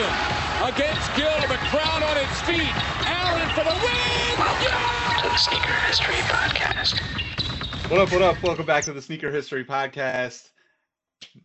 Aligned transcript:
Iverson 0.00 0.74
against 0.74 1.14
Gill. 1.16 1.40
The 1.48 1.56
crowd 1.70 2.02
on 2.02 2.16
its 2.18 2.40
feet. 2.42 2.70
Allen 3.06 3.48
for 3.50 3.64
the 3.64 3.74
win. 3.82 4.38
Welcome 4.38 5.22
to 5.22 5.28
the 5.28 5.36
Sneaker 5.36 5.72
History 5.86 6.14
Podcast. 6.14 7.90
What 7.90 8.00
up, 8.00 8.12
what 8.12 8.22
up? 8.22 8.42
Welcome 8.42 8.66
back 8.66 8.84
to 8.84 8.92
the 8.92 9.02
Sneaker 9.02 9.30
History 9.32 9.64
Podcast. 9.64 10.50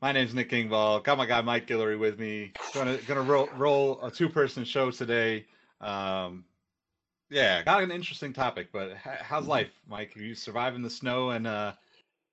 My 0.01 0.11
name's 0.11 0.35
Nick 0.35 0.51
Engvall. 0.51 1.03
Got 1.03 1.17
my 1.17 1.25
guy 1.25 1.41
Mike 1.41 1.65
Guillory 1.67 1.97
with 1.97 2.19
me. 2.19 2.53
Gonna 2.75 2.97
gonna 3.07 3.21
roll, 3.23 3.49
roll 3.57 3.99
a 4.03 4.11
two 4.11 4.29
person 4.29 4.63
show 4.65 4.91
today. 4.91 5.45
Um, 5.81 6.45
yeah, 7.31 7.63
got 7.63 7.81
an 7.81 7.89
interesting 7.91 8.33
topic, 8.33 8.67
but 8.71 8.91
h- 8.91 9.19
how's 9.21 9.47
life, 9.47 9.71
Mike? 9.87 10.15
Are 10.15 10.21
you 10.21 10.35
surviving 10.35 10.83
the 10.83 10.89
snow 10.91 11.31
and 11.31 11.47
uh, 11.47 11.73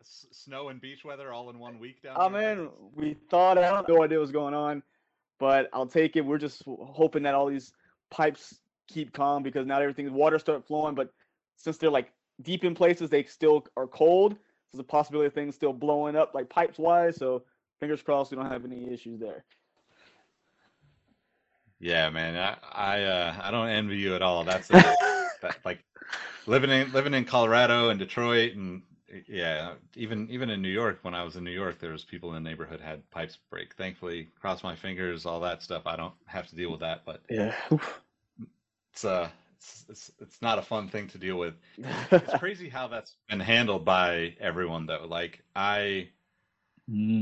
s- 0.02 0.26
snow 0.32 0.68
and 0.68 0.80
beach 0.82 1.02
weather 1.04 1.32
all 1.32 1.48
in 1.48 1.58
one 1.58 1.78
week 1.78 2.02
down 2.02 2.16
Oh 2.18 2.28
here? 2.28 2.38
man, 2.56 2.68
we 2.94 3.16
thought 3.30 3.56
out, 3.56 3.88
no 3.88 4.02
idea 4.02 4.18
what's 4.18 4.30
going 4.32 4.52
on, 4.54 4.82
but 5.41 5.70
I'll 5.72 5.86
take 5.86 6.14
it. 6.14 6.24
We're 6.24 6.38
just 6.38 6.62
hoping 6.66 7.24
that 7.24 7.34
all 7.34 7.46
these 7.46 7.72
pipes 8.10 8.60
keep 8.88 9.12
calm 9.12 9.42
because 9.42 9.66
now 9.66 9.80
everything's 9.80 10.10
water 10.12 10.38
start 10.38 10.66
flowing, 10.66 10.94
but 10.94 11.12
since 11.56 11.78
they're 11.78 11.91
like 11.91 12.12
deep 12.42 12.64
in 12.64 12.74
places, 12.74 13.10
they 13.10 13.24
still 13.24 13.66
are 13.77 13.86
cold. 13.86 14.32
So 14.34 14.38
there's 14.74 14.80
a 14.80 14.84
possibility 14.84 15.27
of 15.27 15.32
things 15.32 15.55
still 15.55 15.72
blowing 15.72 16.14
up 16.14 16.34
like 16.34 16.48
pipes 16.48 16.78
wise. 16.78 17.16
So 17.16 17.42
fingers 17.80 18.02
crossed 18.02 18.30
we 18.30 18.36
don't 18.36 18.50
have 18.50 18.64
any 18.64 18.92
issues 18.92 19.19
there. 19.19 19.44
Yeah, 21.80 22.10
man. 22.10 22.36
I 22.36 22.56
I, 22.72 23.02
uh, 23.02 23.34
I 23.42 23.50
don't 23.50 23.69
envy 23.69 23.97
you 23.97 24.14
at 24.14 24.22
all. 24.22 24.44
That's 24.44 24.70
uh, 24.70 24.94
that, 25.42 25.58
like 25.64 25.82
living 26.47 26.70
in 26.70 26.92
living 26.92 27.14
in 27.14 27.25
Colorado 27.25 27.88
and 27.88 27.98
Detroit 27.98 28.54
and 28.54 28.82
yeah, 29.27 29.75
even 29.94 30.28
even 30.30 30.50
in 30.50 30.62
New 30.62 30.69
York. 30.69 30.98
When 31.03 31.14
I 31.14 31.25
was 31.25 31.36
in 31.36 31.44
New 31.44 31.50
York, 31.50 31.78
there 31.80 31.92
was 31.92 32.05
people 32.05 32.34
in 32.34 32.42
the 32.42 32.48
neighborhood 32.50 32.80
had 32.80 33.08
pipes 33.11 33.39
break. 33.50 33.75
Thankfully, 33.75 34.28
cross 34.41 34.62
my 34.62 34.77
fingers, 34.77 35.27
all 35.27 35.41
that 35.41 35.62
stuff. 35.62 35.86
I 35.86 35.97
don't 35.97 36.14
have 36.27 36.48
to 36.48 36.56
deal 36.56 36.70
with 36.70 36.80
that, 36.80 37.05
but 37.05 37.22
Yeah. 37.28 37.55
it's 38.92 39.05
uh 39.05 39.28
it's 39.56 39.84
it's, 39.88 40.11
it's 40.20 40.42
not 40.42 40.58
a 40.58 40.62
fun 40.62 40.88
thing 40.88 41.08
to 41.08 41.19
deal 41.19 41.36
with. 41.36 41.55
It's 41.78 42.34
crazy 42.38 42.69
how 42.69 42.88
that's 42.88 43.16
been 43.28 43.41
handled 43.41 43.84
by 43.84 44.37
everyone 44.41 44.87
though. 44.87 45.06
Like 45.09 45.43
I 45.54 46.09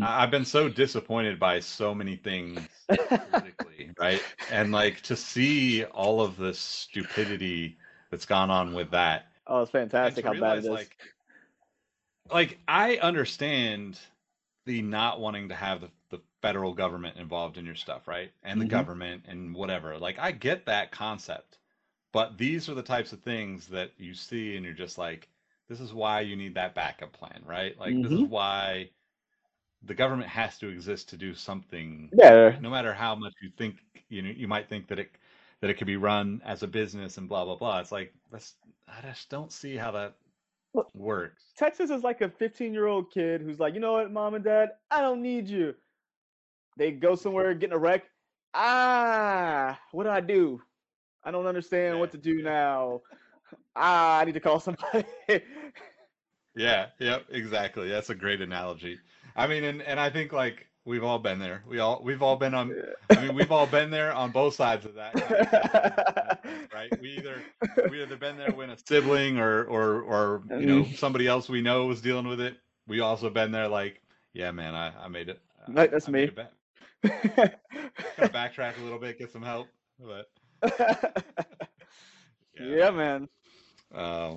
I- 0.00 0.22
I've 0.22 0.31
been 0.31 0.44
so 0.44 0.69
disappointed 0.69 1.38
by 1.38 1.60
so 1.60 1.94
many 1.94 2.16
things 2.16 2.69
politically, 2.88 3.91
right? 3.98 4.22
And 4.50 4.72
like 4.72 5.03
to 5.03 5.16
see 5.16 5.84
all 5.84 6.21
of 6.21 6.37
the 6.37 6.54
stupidity 6.54 7.78
that's 8.10 8.27
gone 8.27 8.50
on 8.50 8.72
with 8.75 8.91
that. 8.93 9.27
oh, 9.47 9.62
it's 9.62 9.71
fantastic 9.71 10.25
how 10.25 10.32
bad 10.34 10.59
it 10.59 10.65
is. 10.65 10.69
like 10.69 10.97
like 12.31 12.59
I 12.69 12.97
understand 12.99 13.99
the 14.66 14.83
not 14.83 15.21
wanting 15.21 15.49
to 15.49 15.55
have 15.55 15.81
the, 15.81 15.91
the 16.11 16.21
federal 16.43 16.72
government 16.75 17.16
involved 17.16 17.59
in 17.59 17.65
your 17.66 17.75
stuff, 17.75 18.06
right? 18.09 18.33
And 18.43 18.61
the 18.61 18.65
Mhm. 18.65 18.66
government 18.66 19.25
and 19.28 19.55
whatever. 19.55 19.99
Like 19.99 20.19
I 20.19 20.33
get 20.33 20.66
that 20.66 20.91
concept. 20.93 21.59
But 22.12 22.39
these 22.39 22.69
are 22.69 22.75
the 22.75 22.83
types 22.83 23.12
of 23.12 23.21
things 23.22 23.69
that 23.69 23.93
you 23.99 24.15
see 24.15 24.56
and 24.56 24.65
you're 24.65 24.75
just 24.75 24.99
like, 24.99 25.28
this 25.69 25.81
is 25.81 25.93
why 25.94 26.21
you 26.21 26.37
need 26.37 26.55
that 26.55 26.75
backup 26.75 27.12
plan, 27.12 27.43
right? 27.47 27.78
Like 27.78 28.00
this 28.00 28.12
is 28.12 28.22
Mhm. 28.22 28.28
why 28.28 28.91
the 29.83 29.95
government 29.95 30.28
has 30.31 30.59
to 30.59 30.69
exist 30.69 31.09
to 31.10 31.16
do 31.16 31.34
something 31.34 32.12
yeah. 32.12 32.59
no 32.59 32.71
matter 32.71 32.93
how 32.93 33.15
much 33.15 33.34
you 33.43 33.50
think 33.56 33.77
you 34.09 34.22
know 34.22 34.31
you 34.31 34.49
might 34.49 34.69
think 34.69 34.89
that 34.89 34.99
it 34.99 35.10
that 35.60 35.71
it 35.71 35.75
could 35.75 35.87
be 35.87 35.97
run 35.97 36.41
as 36.45 36.62
a 36.62 36.66
business 36.69 37.19
and 37.19 37.28
blah 37.28 37.45
blah 37.45 37.56
blah 37.56 37.78
it's 37.81 37.93
like 37.93 38.12
that's 38.31 38.55
i 38.89 39.00
just 39.03 39.28
don't 39.31 39.53
see 39.53 39.77
how 39.77 39.91
that 39.93 40.15
works 40.94 41.44
Texas 41.56 41.91
is 41.91 42.03
like 42.03 42.21
a 42.21 42.28
15 42.28 42.72
year 42.72 42.87
old 42.87 43.11
kid 43.11 43.41
who's 43.41 43.59
like, 43.59 43.75
you 43.75 43.81
know 43.81 43.94
what, 43.94 44.12
mom 44.12 44.34
and 44.34 44.44
dad, 44.44 44.71
I 44.91 45.00
don't 45.00 45.22
need 45.22 45.49
you. 45.49 45.75
They 46.77 46.93
go 46.93 47.16
somewhere, 47.16 47.53
get 47.55 47.71
in 47.71 47.72
a 47.72 47.78
wreck. 47.78 48.05
Ah, 48.55 49.78
what 49.91 50.05
do 50.05 50.11
I 50.11 50.21
do? 50.21 50.62
I 51.25 51.31
don't 51.33 51.47
understand 51.47 51.99
what 51.99 52.12
to 52.12 52.19
do 52.19 52.43
now. 52.43 53.03
Ah, 53.75 54.21
I 54.21 54.25
need 54.25 54.34
to 54.34 54.41
call 54.41 54.61
somebody. 54.61 55.05
yeah 56.56 56.87
yep 56.99 57.25
exactly 57.31 57.89
that's 57.89 58.10
a 58.10 58.15
great 58.15 58.41
analogy 58.41 58.99
i 59.37 59.47
mean 59.47 59.62
and, 59.65 59.81
and 59.83 60.00
i 60.00 60.10
think 60.10 60.33
like 60.33 60.66
we've 60.88 61.04
all 61.04 61.19
been 61.19 61.38
there 61.38 61.62
we 61.69 61.78
all 61.78 62.00
we've 62.03 62.22
all 62.22 62.37
been 62.37 62.54
on 62.54 62.75
i 63.10 63.21
mean 63.21 63.34
we've 63.34 63.53
all 63.53 63.66
been 63.66 63.91
there 63.91 64.12
on 64.12 64.31
both 64.31 64.54
sides 64.54 64.87
of 64.87 64.94
that 64.94 66.41
right 66.75 66.91
we 67.00 67.10
either 67.10 67.43
we 67.91 68.03
either 68.03 68.16
been 68.16 68.37
there 68.38 68.53
when 68.53 68.71
a 68.71 68.76
sibling 68.87 69.38
or 69.38 69.65
or 69.65 70.00
or 70.03 70.43
you 70.59 70.66
know 70.66 70.82
Mhm. 70.84 70.97
somebody 70.97 71.27
else 71.27 71.48
we 71.48 71.60
know 71.62 71.87
was 71.87 72.00
dealing 72.00 72.27
with 72.27 72.41
it 72.41 72.56
we 72.87 73.00
also 73.00 73.28
been 73.31 73.53
there 73.53 73.69
like 73.69 74.00
yeah 74.32 74.50
man 74.50 74.75
i 74.75 74.93
i 75.04 75.09
made 75.09 75.28
it 75.28 75.41
Right, 75.69 75.91
that's 75.91 76.09
I 76.09 76.12
me. 76.12 76.22
it 76.22 76.34
back. 76.34 76.53
Backtrack 78.19 78.78
a 78.78 78.82
little 78.82 78.98
bit, 78.98 79.19
get 79.19 79.31
some 79.31 79.43
help. 79.43 79.69
But 80.00 80.31
yeah, 82.59 82.91
man. 82.91 83.28
Uh, 83.94 84.37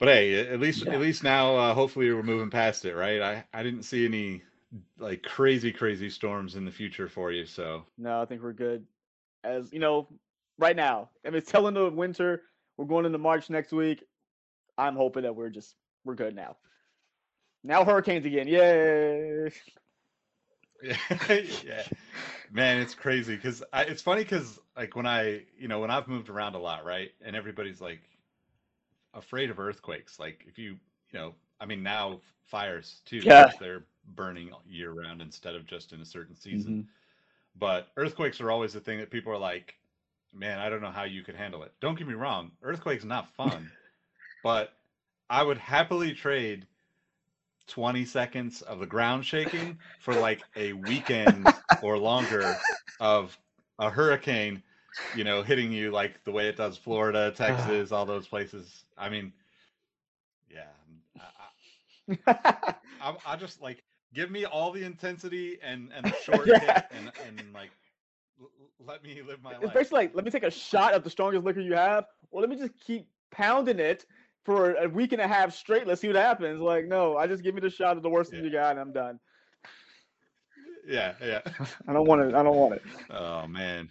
but 0.00 0.08
hey, 0.08 0.48
at 0.48 0.58
least 0.60 0.84
Yeah. 0.84 0.94
at 0.94 1.00
least 1.00 1.22
now, 1.22 1.56
uh, 1.56 1.74
hopefully 1.74 2.12
we're 2.12 2.24
moving 2.24 2.50
past 2.50 2.84
it, 2.84 2.94
right? 2.96 3.22
I 3.22 3.44
I 3.52 3.62
didn't 3.62 3.84
see 3.84 4.04
any 4.04 4.42
like 4.98 5.22
crazy 5.22 5.72
crazy 5.72 6.10
storms 6.10 6.56
in 6.56 6.64
the 6.64 6.70
future 6.70 7.08
for 7.08 7.30
you, 7.32 7.46
so 7.46 7.84
No, 7.98 8.20
I 8.20 8.24
think 8.24 8.42
we're 8.42 8.52
good. 8.52 8.84
As 9.44 9.72
you 9.72 9.78
know, 9.78 10.08
right 10.58 10.76
now, 10.76 11.10
I 11.24 11.30
mean, 11.30 11.38
it's 11.38 11.50
telling 11.50 11.74
the 11.74 11.90
winter. 11.90 12.42
We're 12.76 12.86
going 12.86 13.06
into 13.06 13.18
March 13.18 13.50
next 13.50 13.72
week. 13.72 14.02
I'm 14.76 14.96
hoping 14.96 15.22
that 15.22 15.36
we're 15.36 15.50
just 15.50 15.76
we're 16.04 16.14
good 16.14 16.34
now. 16.34 16.56
Now 17.62 17.84
hurricanes 17.84 18.26
again. 18.26 18.48
Yay! 18.48 19.50
yeah. 21.28 21.82
Man, 22.50 22.78
it's 22.80 22.94
crazy 22.94 23.36
because 23.36 23.62
it's 23.72 24.02
funny 24.02 24.22
because 24.22 24.58
like 24.76 24.96
when 24.96 25.06
I 25.06 25.42
you 25.58 25.68
know 25.68 25.80
when 25.80 25.90
I've 25.90 26.08
moved 26.08 26.28
around 26.28 26.54
a 26.54 26.58
lot, 26.58 26.84
right, 26.84 27.10
and 27.24 27.34
everybody's 27.36 27.80
like 27.80 28.00
afraid 29.14 29.50
of 29.50 29.58
earthquakes. 29.58 30.18
Like 30.18 30.44
if 30.46 30.58
you 30.58 30.76
you 31.12 31.18
know, 31.18 31.34
I 31.60 31.66
mean 31.66 31.82
now 31.82 32.20
fires 32.44 33.00
too, 33.06 33.18
Yeah. 33.18 33.50
they're 33.60 33.84
burning 34.14 34.50
year 34.68 34.90
round 34.90 35.22
instead 35.22 35.54
of 35.54 35.66
just 35.66 35.92
in 35.92 36.00
a 36.00 36.06
certain 36.06 36.36
season. 36.36 36.72
Mm-hmm. 36.72 36.88
But 37.56 37.88
earthquakes 37.96 38.40
are 38.40 38.50
always 38.50 38.72
the 38.72 38.80
thing 38.80 38.98
that 38.98 39.10
people 39.10 39.32
are 39.32 39.38
like, 39.38 39.74
man, 40.32 40.58
I 40.58 40.68
don't 40.68 40.82
know 40.82 40.90
how 40.90 41.04
you 41.04 41.22
could 41.22 41.36
handle 41.36 41.62
it. 41.62 41.72
Don't 41.80 41.96
get 41.96 42.08
me 42.08 42.14
wrong, 42.14 42.50
earthquakes 42.62 43.04
not 43.04 43.32
fun, 43.34 43.70
but 44.42 44.72
I 45.30 45.42
would 45.42 45.58
happily 45.58 46.12
trade 46.12 46.66
20 47.68 48.04
seconds 48.04 48.62
of 48.62 48.78
the 48.78 48.86
ground 48.86 49.24
shaking 49.24 49.78
for 50.00 50.14
like 50.14 50.42
a 50.56 50.72
weekend 50.72 51.46
or 51.82 51.96
longer 51.98 52.56
of 53.00 53.36
a 53.78 53.88
hurricane, 53.88 54.62
you 55.16 55.24
know, 55.24 55.42
hitting 55.42 55.72
you 55.72 55.90
like 55.90 56.22
the 56.24 56.32
way 56.32 56.48
it 56.48 56.56
does 56.56 56.76
Florida, 56.76 57.32
Texas, 57.36 57.92
all 57.92 58.04
those 58.04 58.26
places. 58.26 58.84
I 58.98 59.08
mean, 59.08 59.32
yeah, 60.50 60.70
I, 61.18 62.32
I, 62.32 62.74
I, 63.00 63.16
I 63.26 63.36
just 63.36 63.62
like 63.62 63.82
give 64.14 64.30
me 64.30 64.44
all 64.44 64.72
the 64.72 64.84
intensity 64.84 65.58
and 65.62 65.90
and 65.94 66.06
a 66.06 66.12
short 66.24 66.48
Yeah. 66.48 66.58
hit 66.58 66.84
and 66.90 67.12
and 67.26 67.52
like 67.52 67.70
l- 68.40 68.50
let 68.86 69.02
me 69.02 69.20
live 69.22 69.42
my 69.42 69.56
It's 69.60 69.60
life. 69.60 69.74
basically 69.74 69.98
like, 69.98 70.14
let 70.14 70.24
me 70.24 70.30
take 70.30 70.42
a 70.44 70.50
shot 70.50 70.94
of 70.94 71.04
the 71.04 71.10
strongest 71.10 71.44
liquor 71.44 71.60
you 71.60 71.74
have, 71.74 72.06
or 72.30 72.40
let 72.40 72.50
me 72.50 72.56
just 72.56 72.72
keep 72.80 73.08
pounding 73.30 73.78
it 73.78 74.06
for 74.44 74.74
a 74.74 74.88
week 74.88 75.12
and 75.12 75.20
a 75.20 75.26
half 75.28 75.52
straight. 75.52 75.86
Let's 75.86 76.00
see 76.00 76.08
what 76.08 76.16
happens. 76.16 76.60
Like, 76.60 76.86
no, 76.86 77.16
I 77.16 77.26
just 77.26 77.42
give 77.42 77.54
me 77.54 77.60
the 77.60 77.70
shot 77.70 77.96
of 77.96 78.02
the 78.02 78.10
worst 78.10 78.30
thing 78.30 78.44
you 78.44 78.50
got, 78.50 78.70
and 78.72 78.80
I'm 78.80 78.92
done. 78.92 79.18
Yeah, 80.86 81.14
yeah. 81.22 81.40
I 81.88 81.92
don't 81.92 82.06
want 82.06 82.22
it. 82.22 82.34
I 82.34 82.42
don't 82.42 82.56
want 82.56 82.74
it. 82.74 82.82
Oh 83.10 83.46
man. 83.46 83.88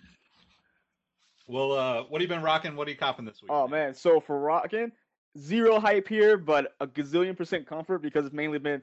Well, 1.47 1.71
uh, 1.73 2.03
what 2.03 2.21
have 2.21 2.29
you 2.29 2.35
been 2.35 2.43
rocking? 2.43 2.75
What 2.75 2.87
are 2.87 2.91
you 2.91 2.97
copping 2.97 3.25
this 3.25 3.41
week? 3.41 3.51
Oh 3.51 3.67
man, 3.67 3.93
so 3.93 4.19
for 4.19 4.39
rocking, 4.39 4.91
zero 5.37 5.79
hype 5.79 6.07
here, 6.07 6.37
but 6.37 6.73
a 6.79 6.87
gazillion 6.87 7.35
percent 7.35 7.67
comfort 7.67 8.01
because 8.01 8.25
it's 8.25 8.33
mainly 8.33 8.59
been, 8.59 8.81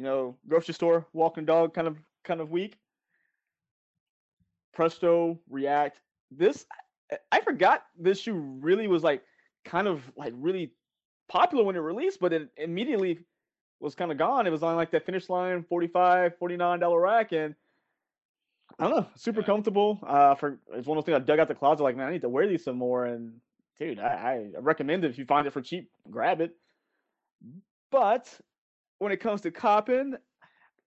you 0.00 0.06
know, 0.06 0.34
grocery 0.48 0.72
store, 0.72 1.06
walking 1.12 1.44
dog 1.44 1.74
kind 1.74 1.86
of 1.86 1.98
kind 2.24 2.40
of 2.40 2.50
week. 2.50 2.78
Presto, 4.72 5.38
React. 5.50 6.00
This 6.30 6.64
I- 7.30 7.40
forgot 7.42 7.84
this 7.98 8.20
shoe 8.20 8.34
really 8.34 8.88
was 8.88 9.02
like 9.02 9.22
kind 9.66 9.86
of 9.86 10.00
like 10.16 10.32
really 10.36 10.72
popular 11.28 11.64
when 11.64 11.76
it 11.76 11.80
released, 11.80 12.18
but 12.18 12.32
it 12.32 12.48
immediately 12.56 13.18
was 13.80 13.94
kind 13.94 14.10
of 14.10 14.16
gone. 14.16 14.46
It 14.46 14.50
was 14.50 14.62
on 14.62 14.74
like 14.76 14.90
that 14.92 15.04
finish 15.04 15.28
line, 15.28 15.64
45 15.68 16.38
$49 16.38 17.02
rack, 17.02 17.32
and 17.32 17.54
I 18.78 18.88
don't 18.88 18.96
know, 18.96 19.06
super 19.16 19.40
Yeah. 19.40 19.46
comfortable. 19.46 19.98
Uh, 20.02 20.34
for 20.34 20.58
it's 20.72 20.86
one 20.86 20.96
of 20.96 21.04
those 21.04 21.12
things 21.12 21.22
I 21.22 21.26
dug 21.26 21.40
out 21.40 21.48
the 21.48 21.54
closet, 21.54 21.82
like 21.82 21.96
man, 21.96 22.08
I 22.08 22.12
need 22.12 22.22
to 22.22 22.28
wear 22.30 22.46
these 22.48 22.64
some 22.64 22.76
more. 22.78 23.04
And 23.04 23.38
dude, 23.78 23.98
I, 23.98 24.50
I 24.56 24.58
recommend 24.60 25.04
it 25.04 25.10
if 25.10 25.18
you 25.18 25.26
find 25.26 25.46
it 25.46 25.52
for 25.52 25.60
cheap, 25.60 25.90
grab 26.10 26.40
it. 26.40 26.56
But 27.90 28.40
when 29.00 29.12
it 29.12 29.18
comes 29.18 29.40
to 29.40 29.50
copping, 29.50 30.14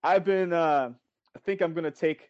I've 0.03 0.23
been, 0.23 0.53
uh, 0.53 0.91
I 1.35 1.39
think 1.39 1.61
I'm 1.61 1.73
gonna 1.73 1.91
take, 1.91 2.29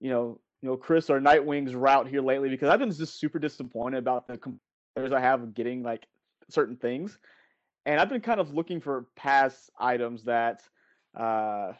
you 0.00 0.10
know, 0.10 0.40
you 0.62 0.68
know, 0.68 0.76
Chris 0.76 1.10
or 1.10 1.20
Nightwing's 1.20 1.74
route 1.74 2.08
here 2.08 2.22
lately 2.22 2.48
because 2.48 2.68
I've 2.68 2.78
been 2.80 2.90
just 2.90 3.20
super 3.20 3.38
disappointed 3.38 3.98
about 3.98 4.26
the 4.26 4.38
compares 4.38 5.12
I 5.12 5.20
have 5.20 5.54
getting 5.54 5.82
like 5.82 6.06
certain 6.48 6.74
things, 6.74 7.18
and 7.84 8.00
I've 8.00 8.08
been 8.08 8.22
kind 8.22 8.40
of 8.40 8.54
looking 8.54 8.80
for 8.80 9.06
past 9.14 9.70
items 9.78 10.24
that, 10.24 10.62
uh, 11.14 11.72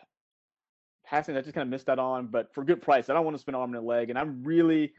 passing 1.07 1.35
I 1.37 1.41
just 1.41 1.55
kind 1.55 1.63
of 1.63 1.71
missed 1.71 1.89
out 1.89 1.99
on, 1.99 2.27
but 2.27 2.53
for 2.55 2.63
good 2.63 2.83
price. 2.83 3.09
I 3.09 3.15
don't 3.15 3.25
want 3.25 3.37
to 3.37 3.41
spend 3.41 3.57
arm 3.57 3.75
and 3.75 3.83
a 3.83 3.87
leg, 3.87 4.11
and 4.11 4.19
I'm 4.19 4.45
really 4.45 4.93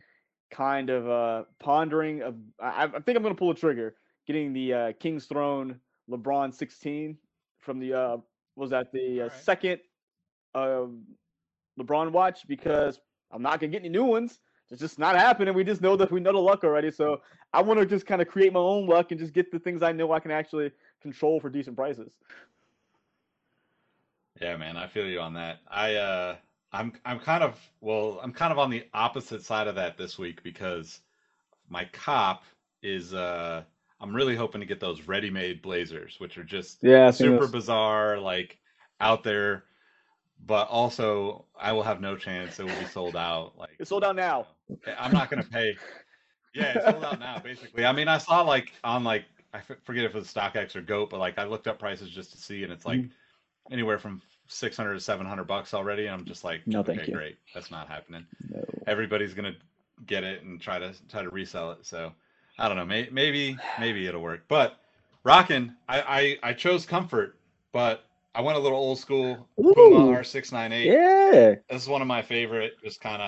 kind 0.49 0.89
of 0.89 1.07
uh 1.07 1.43
pondering 1.59 2.23
of 2.23 2.35
I, 2.59 2.83
I 2.83 2.87
think 2.87 3.15
I'm 3.15 3.23
gonna 3.23 3.35
pull 3.35 3.51
a 3.51 3.55
trigger, 3.55 3.95
getting 4.25 4.51
the 4.51 4.73
uh, 4.73 4.91
King's 4.99 5.25
Throne 5.27 5.79
LeBron 6.09 6.53
16 6.53 7.17
from 7.59 7.79
the 7.79 7.93
uh 7.93 8.17
was 8.55 8.69
that 8.71 8.91
the 8.91 9.21
uh, 9.21 9.23
Alright. 9.25 9.43
second 9.43 9.79
uh, 10.55 10.85
LeBron 11.79 12.11
watch 12.11 12.47
because 12.47 12.99
I'm 13.31 13.41
not 13.41 13.59
gonna 13.59 13.71
get 13.71 13.79
any 13.81 13.89
new 13.89 14.03
ones. 14.05 14.39
It's 14.69 14.79
just 14.79 14.97
not 14.99 15.17
happening. 15.17 15.53
We 15.53 15.63
just 15.65 15.81
know 15.81 15.97
that 15.97 16.11
we 16.11 16.21
know 16.21 16.31
the 16.31 16.39
luck 16.39 16.63
already. 16.63 16.91
So 16.91 17.21
I 17.53 17.61
want 17.61 17.79
to 17.79 17.85
just 17.85 18.05
kind 18.05 18.21
of 18.21 18.27
create 18.29 18.53
my 18.53 18.59
own 18.59 18.87
luck 18.87 19.11
and 19.11 19.19
just 19.19 19.33
get 19.33 19.51
the 19.51 19.59
things 19.59 19.83
I 19.83 19.91
know 19.91 20.11
I 20.13 20.19
can 20.19 20.31
actually 20.31 20.71
control 21.01 21.39
for 21.41 21.49
decent 21.49 21.75
prices. 21.75 22.13
Yeah, 24.41 24.55
man, 24.57 24.77
I 24.77 24.87
feel 24.87 25.05
you 25.07 25.19
on 25.19 25.33
that. 25.33 25.59
I 25.69 25.95
uh 25.95 26.35
I'm 26.71 26.93
I'm 27.05 27.19
kind 27.19 27.43
of 27.43 27.59
well, 27.81 28.19
I'm 28.23 28.31
kind 28.31 28.51
of 28.51 28.59
on 28.59 28.69
the 28.69 28.87
opposite 28.93 29.43
side 29.43 29.67
of 29.67 29.75
that 29.75 29.97
this 29.97 30.17
week 30.17 30.41
because 30.41 31.01
my 31.69 31.85
cop 31.91 32.43
is 32.81 33.13
uh 33.13 33.63
I'm 34.01 34.15
really 34.15 34.35
hoping 34.35 34.61
to 34.61 34.67
get 34.67 34.79
those 34.81 35.03
ready-made 35.03 35.61
blazers, 35.61 36.19
which 36.19 36.37
are 36.37 36.43
just 36.43 36.79
Yeah, 36.81 37.11
super 37.11 37.47
those. 37.47 37.51
bizarre, 37.51 38.19
like 38.19 38.57
out 38.99 39.23
there, 39.23 39.63
but 40.45 40.67
also 40.69 41.45
I 41.59 41.73
will 41.73 41.83
have 41.83 42.01
no 42.01 42.17
chance. 42.17 42.59
It 42.59 42.65
will 42.65 42.75
be 42.75 42.85
sold 42.85 43.15
out. 43.15 43.53
Like 43.57 43.79
It's 43.79 43.89
sold 43.89 44.03
out 44.03 44.15
now. 44.15 44.47
I'm 44.99 45.13
not 45.13 45.29
gonna 45.29 45.43
pay. 45.43 45.77
Yeah, 46.53 46.73
it's 46.73 46.85
sold 46.85 47.03
out 47.03 47.19
now, 47.19 47.39
basically. 47.39 47.85
I 47.85 47.93
mean, 47.93 48.07
I 48.07 48.17
saw 48.17 48.41
like 48.41 48.73
on 48.83 49.03
like 49.03 49.25
I 49.53 49.61
forget 49.83 50.05
if 50.05 50.15
it 50.15 50.17
was 50.17 50.33
StockX 50.33 50.75
or 50.75 50.81
Goat, 50.81 51.09
but 51.11 51.19
like 51.19 51.37
I 51.37 51.45
looked 51.45 51.67
up 51.67 51.79
prices 51.79 52.09
just 52.09 52.31
to 52.31 52.37
see, 52.37 52.63
and 52.63 52.73
it's 52.73 52.85
like 52.85 52.99
Mm-hmm. 52.99 53.73
anywhere 53.73 53.99
from 53.99 54.21
600 54.47 54.93
to 54.95 54.99
700 54.99 55.45
bucks 55.45 55.73
already, 55.73 56.07
and 56.07 56.15
I'm 56.15 56.25
just 56.25 56.43
like, 56.43 56.61
No, 56.65 56.83
thank 56.83 56.99
okay, 56.99 57.07
you. 57.07 57.13
great, 57.13 57.37
that's 57.53 57.71
not 57.71 57.87
happening. 57.87 58.25
No. 58.49 58.63
Everybody's 58.87 59.33
gonna 59.33 59.55
get 60.05 60.23
it 60.23 60.43
and 60.43 60.59
try 60.59 60.79
to 60.79 60.93
try 61.09 61.21
to 61.23 61.29
resell 61.29 61.71
it. 61.71 61.85
So 61.85 62.11
I 62.59 62.67
don't 62.67 62.77
know, 62.77 62.85
may, 62.85 63.09
maybe 63.11 63.57
maybe 63.79 64.07
it'll 64.07 64.21
work. 64.21 64.43
But 64.47 64.77
rocking, 65.23 65.73
I, 65.87 66.37
I 66.43 66.49
I 66.49 66.53
chose 66.53 66.85
comfort, 66.85 67.37
but 67.71 68.05
I 68.33 68.41
went 68.41 68.57
a 68.57 68.61
little 68.61 68.77
old 68.77 68.99
school. 68.99 69.47
Puma 69.57 70.17
R698. 70.17 70.85
Yeah. 70.85 71.55
This 71.69 71.81
is 71.83 71.89
one 71.89 72.01
of 72.01 72.07
my 72.07 72.21
favorite, 72.21 72.73
just 72.83 73.01
kind 73.01 73.21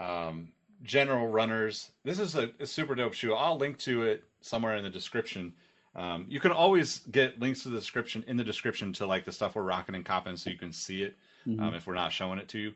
of 0.00 0.28
um, 0.28 0.48
general 0.82 1.28
runners. 1.28 1.90
This 2.04 2.18
is 2.18 2.34
a, 2.34 2.50
a 2.60 2.66
super 2.66 2.94
dope 2.94 3.14
shoe. 3.14 3.34
I'll 3.34 3.56
link 3.56 3.78
to 3.80 4.02
it 4.02 4.24
somewhere 4.40 4.76
in 4.76 4.84
the 4.84 4.90
description. 4.90 5.52
Um, 5.94 6.26
you 6.28 6.40
can 6.40 6.52
always 6.52 7.00
get 7.10 7.38
links 7.38 7.62
to 7.62 7.68
the 7.68 7.78
description 7.78 8.24
in 8.26 8.36
the 8.36 8.44
description 8.44 8.92
to 8.94 9.06
like 9.06 9.24
the 9.24 9.32
stuff 9.32 9.54
we're 9.54 9.62
rocking 9.62 9.94
and 9.94 10.04
copping, 10.04 10.36
so 10.36 10.50
you 10.50 10.58
can 10.58 10.72
see 10.72 11.02
it 11.02 11.16
um, 11.60 11.74
if 11.74 11.86
we're 11.86 11.94
not 11.94 12.12
showing 12.12 12.38
it 12.38 12.48
to 12.48 12.58
you. 12.58 12.72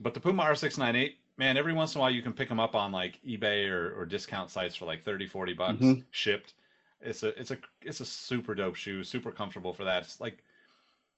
But 0.00 0.14
the 0.14 0.20
Puma 0.20 0.42
R698, 0.44 1.14
man, 1.36 1.56
every 1.56 1.72
once 1.72 1.94
in 1.94 1.98
a 1.98 2.02
while 2.02 2.10
you 2.10 2.22
can 2.22 2.32
pick 2.32 2.48
them 2.48 2.60
up 2.60 2.74
on 2.74 2.92
like 2.92 3.18
eBay 3.26 3.68
or, 3.68 3.94
or 3.98 4.04
discount 4.06 4.50
sites 4.50 4.76
for 4.76 4.84
like 4.86 5.04
30, 5.04 5.26
40 5.26 5.52
bucks 5.54 5.80
Mhm. 5.80 6.04
shipped. 6.10 6.54
It's 7.00 7.22
a 7.22 7.38
it's 7.38 7.50
a 7.50 7.58
it's 7.82 8.00
a 8.00 8.04
super 8.04 8.54
dope 8.54 8.76
shoe, 8.76 9.04
super 9.04 9.30
comfortable 9.30 9.74
for 9.74 9.84
that. 9.84 10.04
It's 10.04 10.20
like 10.20 10.42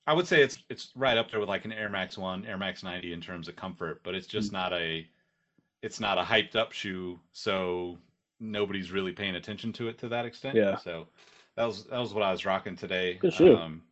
I 0.06 0.12
would 0.14 0.26
say 0.26 0.42
it's 0.42 0.58
it's 0.68 0.90
right 0.96 1.16
up 1.16 1.30
there 1.30 1.38
with 1.40 1.48
like 1.48 1.64
an 1.64 1.72
Air 1.72 1.88
Max 1.88 2.18
One, 2.18 2.44
Air 2.46 2.58
Max 2.58 2.82
90 2.82 3.12
in 3.12 3.20
terms 3.20 3.46
of 3.48 3.56
comfort, 3.56 4.00
but 4.02 4.14
it's 4.14 4.26
just 4.26 4.52
not 4.52 4.72
a 4.72 5.06
it's 5.82 6.00
not 6.00 6.18
a 6.18 6.22
hyped 6.22 6.56
up 6.56 6.72
shoe, 6.72 7.20
so 7.32 7.98
nobody's 8.40 8.90
really 8.90 9.12
paying 9.12 9.36
attention 9.36 9.72
to 9.74 9.88
it 9.88 9.98
to 9.98 10.08
that 10.08 10.24
extent. 10.24 10.56
Yeah. 10.56 10.76
So 10.78 11.06
that 11.54 11.64
was 11.66 11.84
that 11.84 11.98
was 11.98 12.12
what 12.14 12.24
I 12.24 12.32
was 12.32 12.44
rocking 12.44 12.74
today. 12.76 13.14
Good 13.14 13.34
shoe. 13.34 13.56
Um, 13.56 13.82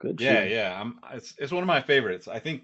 Good. 0.00 0.20
yeah, 0.20 0.44
yeah. 0.44 0.80
I'm, 0.80 0.98
it's 1.12 1.34
it's 1.38 1.52
one 1.52 1.62
of 1.62 1.66
my 1.66 1.80
favorites. 1.80 2.26
I 2.28 2.38
think 2.38 2.62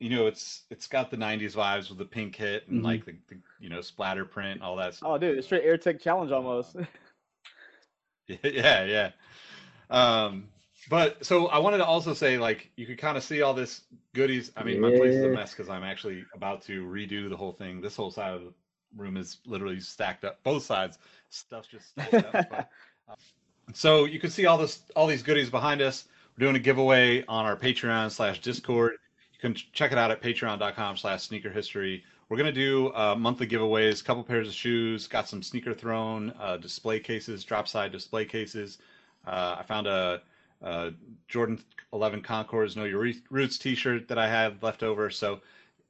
you 0.00 0.10
know 0.10 0.26
it's 0.26 0.62
it's 0.70 0.86
got 0.86 1.10
the 1.10 1.16
'90s 1.16 1.54
vibes 1.54 1.88
with 1.88 1.98
the 1.98 2.04
pink 2.04 2.36
hit 2.36 2.68
and 2.68 2.80
Mhm. 2.80 2.84
like 2.84 3.04
the, 3.04 3.14
the 3.28 3.36
you 3.60 3.68
know 3.68 3.80
splatter 3.80 4.24
print, 4.24 4.62
all 4.62 4.76
that 4.76 4.94
stuff. 4.94 5.08
Oh, 5.10 5.18
dude, 5.18 5.38
it's 5.38 5.46
straight 5.46 5.64
AirTech 5.64 6.00
challenge 6.00 6.32
almost. 6.32 6.76
yeah, 8.42 8.84
yeah. 8.84 9.10
Um, 9.90 10.48
but 10.88 11.24
so 11.24 11.46
I 11.48 11.58
wanted 11.58 11.78
to 11.78 11.84
also 11.84 12.14
say 12.14 12.38
like 12.38 12.70
you 12.76 12.86
could 12.86 12.98
kind 12.98 13.16
of 13.16 13.22
see 13.22 13.42
all 13.42 13.54
this 13.54 13.82
goodies. 14.14 14.50
I 14.56 14.64
mean, 14.64 14.80
my 14.80 14.90
place 14.90 15.14
is 15.14 15.24
a 15.24 15.28
mess 15.28 15.52
because 15.52 15.68
I'm 15.68 15.84
actually 15.84 16.24
about 16.34 16.62
to 16.62 16.84
redo 16.84 17.28
the 17.28 17.36
whole 17.36 17.52
thing. 17.52 17.80
This 17.80 17.96
whole 17.96 18.10
side 18.10 18.34
of 18.34 18.42
the 18.42 18.52
room 18.96 19.16
is 19.16 19.38
literally 19.46 19.80
stacked 19.80 20.24
up. 20.24 20.42
Both 20.42 20.64
sides, 20.64 20.98
stuff's 21.30 21.68
just 21.68 21.90
stacked 21.90 22.14
up. 22.14 22.32
But, 22.32 22.68
uh, 23.08 23.14
so 23.74 24.04
you 24.04 24.18
can 24.18 24.30
see 24.30 24.46
all 24.46 24.58
this, 24.58 24.82
all 24.96 25.06
these 25.06 25.22
goodies 25.22 25.50
behind 25.50 25.80
us. 25.82 26.06
We're 26.36 26.44
doing 26.46 26.56
a 26.56 26.60
giveaway 26.60 27.24
on 27.26 27.44
our 27.46 27.56
Patreon 27.56 28.10
slash 28.10 28.40
Discord. 28.40 28.92
Can 29.44 29.54
check 29.74 29.92
it 29.92 29.98
out 29.98 30.10
at 30.10 30.22
patreon.com 30.22 30.96
slash 30.96 31.24
sneaker 31.24 31.50
history. 31.50 32.02
We're 32.30 32.38
going 32.38 32.46
to 32.46 32.58
do 32.58 32.90
uh, 32.94 33.14
monthly 33.14 33.46
giveaways, 33.46 34.02
couple 34.02 34.24
pairs 34.24 34.48
of 34.48 34.54
shoes, 34.54 35.06
got 35.06 35.28
some 35.28 35.42
sneaker 35.42 35.74
thrown 35.74 36.32
uh, 36.40 36.56
display 36.56 36.98
cases, 36.98 37.44
drop 37.44 37.68
side 37.68 37.92
display 37.92 38.24
cases. 38.24 38.78
Uh, 39.26 39.56
I 39.58 39.62
found 39.64 39.86
a, 39.86 40.22
a 40.62 40.92
Jordan 41.28 41.62
11 41.92 42.22
Concords 42.22 42.74
Know 42.74 42.84
Your 42.84 43.06
Roots 43.28 43.58
t-shirt 43.58 44.08
that 44.08 44.16
I 44.16 44.26
had 44.26 44.62
left 44.62 44.82
over. 44.82 45.10
So, 45.10 45.40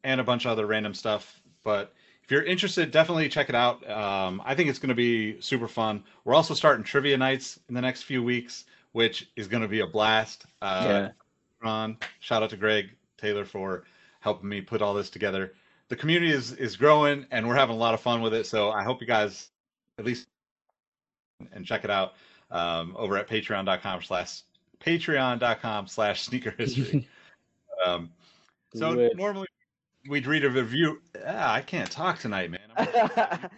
and 0.02 0.20
a 0.20 0.24
bunch 0.24 0.46
of 0.46 0.50
other 0.50 0.66
random 0.66 0.92
stuff. 0.92 1.40
But 1.62 1.92
if 2.24 2.32
you're 2.32 2.42
interested, 2.42 2.90
definitely 2.90 3.28
check 3.28 3.48
it 3.48 3.54
out. 3.54 3.88
Um, 3.88 4.42
I 4.44 4.56
think 4.56 4.68
it's 4.68 4.80
going 4.80 4.88
to 4.88 4.96
be 4.96 5.40
super 5.40 5.68
fun. 5.68 6.02
We're 6.24 6.34
also 6.34 6.54
starting 6.54 6.82
trivia 6.82 7.16
nights 7.16 7.60
in 7.68 7.76
the 7.76 7.82
next 7.82 8.02
few 8.02 8.20
weeks, 8.20 8.64
which 8.90 9.28
is 9.36 9.46
going 9.46 9.62
to 9.62 9.68
be 9.68 9.78
a 9.78 9.86
blast. 9.86 10.44
Uh, 10.60 10.84
Yeah. 10.88 11.08
Ron, 11.62 11.96
shout 12.18 12.42
out 12.42 12.50
to 12.50 12.56
Greg 12.56 12.90
Taylor 13.18 13.44
for 13.44 13.84
helping 14.20 14.48
me 14.48 14.60
put 14.60 14.82
all 14.82 14.94
this 14.94 15.10
together. 15.10 15.52
The 15.88 15.96
community 15.96 16.32
is 16.32 16.52
is 16.52 16.76
growing, 16.76 17.26
and 17.30 17.46
we're 17.46 17.54
having 17.54 17.76
a 17.76 17.78
lot 17.78 17.94
of 17.94 18.00
fun 18.00 18.22
with 18.22 18.34
it. 18.34 18.46
So 18.46 18.70
I 18.70 18.82
hope 18.82 19.00
you 19.00 19.06
guys 19.06 19.50
at 19.98 20.04
least 20.04 20.26
and 21.52 21.64
check 21.66 21.84
it 21.84 21.90
out 21.90 22.14
um, 22.50 22.94
over 22.96 23.16
at 23.16 23.28
patreon.com 23.28 24.02
slash 24.02 24.42
patreon.com 24.80 25.86
slash 25.86 26.22
sneaker 26.22 26.54
history. 26.56 27.08
um, 27.84 28.10
so 28.74 29.10
normally 29.14 29.48
we'd 30.08 30.26
read 30.26 30.44
a 30.44 30.50
review. 30.50 31.00
Ah, 31.26 31.54
I 31.54 31.60
can't 31.60 31.90
talk 31.90 32.18
tonight, 32.18 32.50
man. 32.50 33.50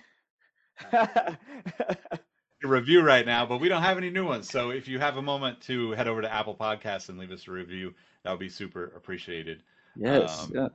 Review 2.69 3.03
right 3.03 3.25
now, 3.27 3.47
but 3.47 3.59
we 3.59 3.69
don't 3.69 3.83
have 3.83 3.97
any 3.99 4.11
new 4.11 4.25
ones. 4.27 4.49
So 4.51 4.71
if 4.71 4.89
you 4.89 4.99
have 4.99 5.17
a 5.17 5.23
moment 5.23 5.61
to 5.63 5.93
head 5.93 6.09
over 6.09 6.23
to 6.23 6.33
Apple 6.33 6.55
Podcasts 6.55 7.09
and 7.09 7.19
leave 7.19 7.31
us 7.33 7.49
a 7.49 7.51
review, 7.51 7.95
that 8.23 8.31
would 8.31 8.41
be 8.41 8.49
super 8.49 8.87
appreciated. 8.97 9.63
yes. 9.97 10.45
Um, 10.45 10.53
yes. 10.55 10.71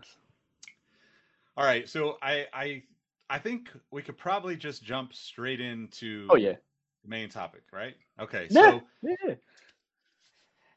All 1.58 1.66
right, 1.66 1.88
so 1.88 2.18
I 2.22 2.48
I 2.54 2.84
I 3.30 3.40
think 3.40 3.70
we 3.92 4.02
could 4.02 4.18
probably 4.18 4.56
just 4.56 4.84
jump 4.84 5.14
straight 5.14 5.62
into 5.62 6.28
Oh 6.30 6.36
yeah. 6.36 6.56
the 7.04 7.10
main 7.10 7.30
topic, 7.30 7.64
right? 7.72 7.96
Okay, 8.20 8.48
Yeah. 8.50 8.80
so 8.80 8.82
Yeah. 9.02 9.36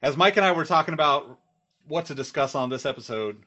as 0.03 0.17
Mike 0.17 0.37
and 0.37 0.45
I 0.45 0.53
were 0.53 0.65
talking 0.65 0.95
about 0.95 1.39
what 1.87 2.07
to 2.07 2.15
discuss 2.15 2.55
on 2.55 2.71
this 2.71 2.87
episode, 2.87 3.43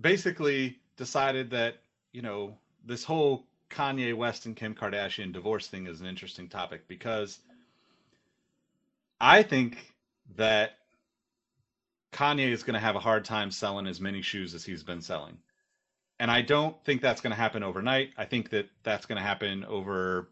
basically 0.00 0.78
decided 0.96 1.50
that, 1.50 1.76
you 2.12 2.22
know, 2.22 2.56
this 2.84 3.04
whole 3.04 3.47
Kanye 3.70 4.14
West 4.14 4.46
and 4.46 4.56
Kim 4.56 4.74
Kardashian 4.74 5.32
divorce 5.32 5.68
thing 5.68 5.86
is 5.86 6.00
an 6.00 6.06
interesting 6.06 6.48
topic 6.48 6.88
because 6.88 7.40
I 9.20 9.42
think 9.42 9.94
that 10.36 10.78
Kanye 12.12 12.50
is 12.50 12.62
going 12.62 12.74
to 12.74 12.80
have 12.80 12.96
a 12.96 13.00
hard 13.00 13.24
time 13.24 13.50
selling 13.50 13.86
as 13.86 14.00
many 14.00 14.22
shoes 14.22 14.54
as 14.54 14.64
he's 14.64 14.82
been 14.82 15.00
selling. 15.00 15.38
And 16.20 16.30
I 16.30 16.42
don't 16.42 16.82
think 16.84 17.00
that's 17.00 17.20
going 17.20 17.30
to 17.30 17.36
happen 17.36 17.62
overnight. 17.62 18.10
I 18.16 18.24
think 18.24 18.50
that 18.50 18.68
that's 18.82 19.06
going 19.06 19.18
to 19.18 19.22
happen 19.22 19.64
over, 19.66 20.30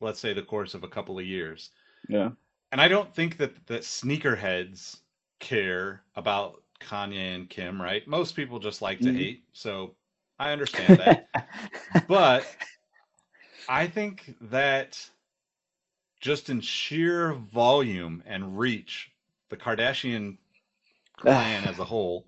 let's 0.00 0.20
say, 0.20 0.32
the 0.34 0.42
course 0.42 0.74
of 0.74 0.84
a 0.84 0.88
couple 0.88 1.18
of 1.18 1.24
years. 1.24 1.70
Yeah. 2.08 2.30
And 2.72 2.80
I 2.80 2.88
don't 2.88 3.14
think 3.14 3.38
that 3.38 3.66
that 3.66 3.82
sneakerheads 3.82 4.98
care 5.38 6.02
about 6.16 6.62
Kanye 6.80 7.34
and 7.34 7.48
Kim, 7.48 7.80
right? 7.80 8.06
Most 8.06 8.36
people 8.36 8.58
just 8.58 8.82
like 8.82 9.00
to 9.00 9.10
Mhm. 9.10 9.16
hate, 9.16 9.44
so 9.52 9.96
I 10.40 10.52
understand 10.52 10.98
that. 11.00 11.28
but 12.08 12.46
I 13.68 13.86
think 13.86 14.34
that 14.40 14.98
just 16.20 16.48
in 16.48 16.60
sheer 16.62 17.34
volume 17.34 18.22
and 18.26 18.58
reach, 18.58 19.10
the 19.50 19.56
Kardashian 19.56 20.38
clan 21.18 21.64
as 21.64 21.78
a 21.78 21.84
whole 21.92 22.26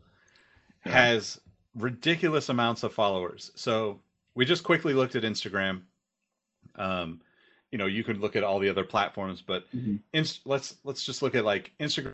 Yeah. 0.84 0.92
has 0.92 1.40
ridiculous 1.74 2.50
amounts 2.50 2.82
of 2.82 2.92
followers. 2.92 3.50
So 3.54 3.98
we 4.34 4.44
just 4.44 4.62
quickly 4.62 4.92
looked 4.92 5.16
at 5.16 5.22
Instagram. 5.22 5.80
Um, 6.76 7.22
you 7.70 7.78
know, 7.78 7.86
you 7.86 8.04
could 8.04 8.18
look 8.18 8.36
at 8.36 8.44
all 8.44 8.58
the 8.58 8.68
other 8.68 8.84
platforms, 8.84 9.40
but 9.40 9.64
Mhm. 9.74 10.00
inst- 10.12 10.46
let's 10.46 10.76
let's 10.84 11.02
just 11.04 11.22
look 11.22 11.34
at 11.34 11.46
like 11.46 11.72
Instagram, 11.80 12.12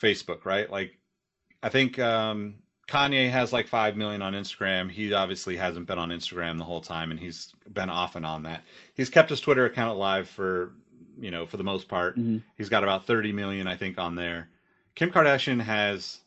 Facebook, 0.00 0.46
right? 0.46 0.70
Like, 0.70 0.96
I 1.62 1.68
think 1.68 1.98
um, 1.98 2.54
Kanye 2.90 3.30
has 3.30 3.52
like 3.52 3.68
five 3.68 3.96
million 3.96 4.20
on 4.20 4.32
Instagram. 4.34 4.90
He 4.90 5.12
obviously 5.12 5.56
hasn't 5.56 5.86
been 5.86 5.98
on 5.98 6.10
Instagram 6.10 6.58
the 6.58 6.64
whole 6.64 6.80
time, 6.80 7.10
and 7.12 7.20
he's 7.20 7.54
been 7.72 7.88
off 7.88 8.16
and 8.16 8.26
on 8.26 8.42
that. 8.42 8.64
He's 8.94 9.08
kept 9.08 9.30
his 9.30 9.40
Twitter 9.40 9.64
account 9.64 9.90
alive 9.96 10.28
for 10.28 10.72
you 11.18 11.30
know 11.30 11.46
for 11.46 11.56
the 11.56 11.62
most 11.64 11.88
part. 11.88 12.18
Mhm. 12.18 12.42
He's 12.58 12.68
got 12.68 12.82
about 12.82 13.06
thirty 13.06 13.32
million, 13.32 13.66
I 13.66 13.76
think, 13.76 13.98
on 13.98 14.14
there. 14.16 14.48
Kim 14.96 15.10
Kardashian 15.10 15.60
has. 15.60 16.18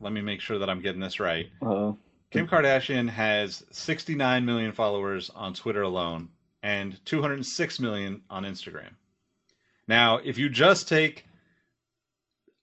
let- 0.00 0.12
me 0.12 0.20
make 0.20 0.40
sure 0.40 0.58
that 0.58 0.70
I'm 0.70 0.80
getting 0.80 1.00
this 1.00 1.18
right. 1.18 1.50
Uh, 1.60 1.92
Kim 2.30 2.46
Kardashian 2.46 3.08
has 3.08 3.64
69 3.72 4.44
million 4.44 4.70
followers 4.70 5.30
on 5.30 5.52
Twitter 5.54 5.82
alone 5.82 6.28
and 6.62 7.04
206 7.06 7.80
million 7.80 8.22
on 8.30 8.44
Instagram. 8.44 8.90
Now, 9.88 10.18
if 10.18 10.38
you 10.38 10.48
just 10.48 10.86
take, 10.88 11.24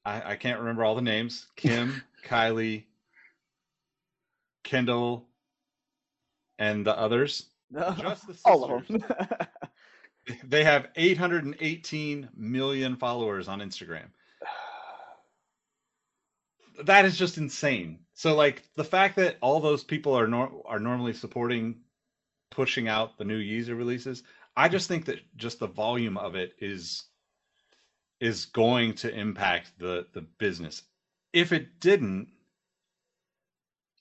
I, 0.06 0.32
I 0.32 0.36
can't 0.38 0.60
remember 0.60 0.86
all 0.86 0.96
the 0.96 1.02
names 1.02 1.48
Kim, 1.58 2.02
Kylie, 2.26 2.86
Kendall, 4.64 5.28
and 6.60 6.86
the 6.86 6.98
others, 6.98 7.48
just 8.00 8.28
the 8.28 8.38
all 8.46 8.64
of 8.66 8.86
sisters, 8.88 9.02
them. 9.02 9.48
they 10.44 10.64
have 10.64 10.88
818 10.96 12.30
million 12.36 12.96
followers 12.96 13.48
on 13.48 13.60
Instagram. 13.60 14.08
That 16.84 17.06
is 17.06 17.18
just 17.18 17.38
insane. 17.38 18.00
So 18.16 18.36
like 18.36 18.64
the 18.76 18.84
fact 18.84 19.16
that 19.16 19.38
all 19.40 19.62
those 19.62 19.82
people 19.82 20.14
are 20.14 20.28
nor- 20.28 20.62
are 20.66 20.80
normally 20.80 21.14
supporting 21.14 21.76
pushing 22.52 22.90
out 22.90 23.18
the 23.18 23.24
new 23.24 23.40
Yeezy 23.40 23.78
releases, 23.78 24.24
I 24.58 24.68
just 24.68 24.90
think 24.90 25.06
that 25.06 25.20
just 25.38 25.60
the 25.60 25.68
volume 25.68 26.18
of 26.18 26.36
it 26.36 26.54
is 26.60 27.06
is 28.20 28.46
going 28.46 28.94
to 28.96 29.14
impact 29.14 29.72
the 29.80 30.08
the 30.14 30.22
business. 30.22 30.84
If 31.36 31.52
it 31.52 31.82
didn't, 31.82 32.30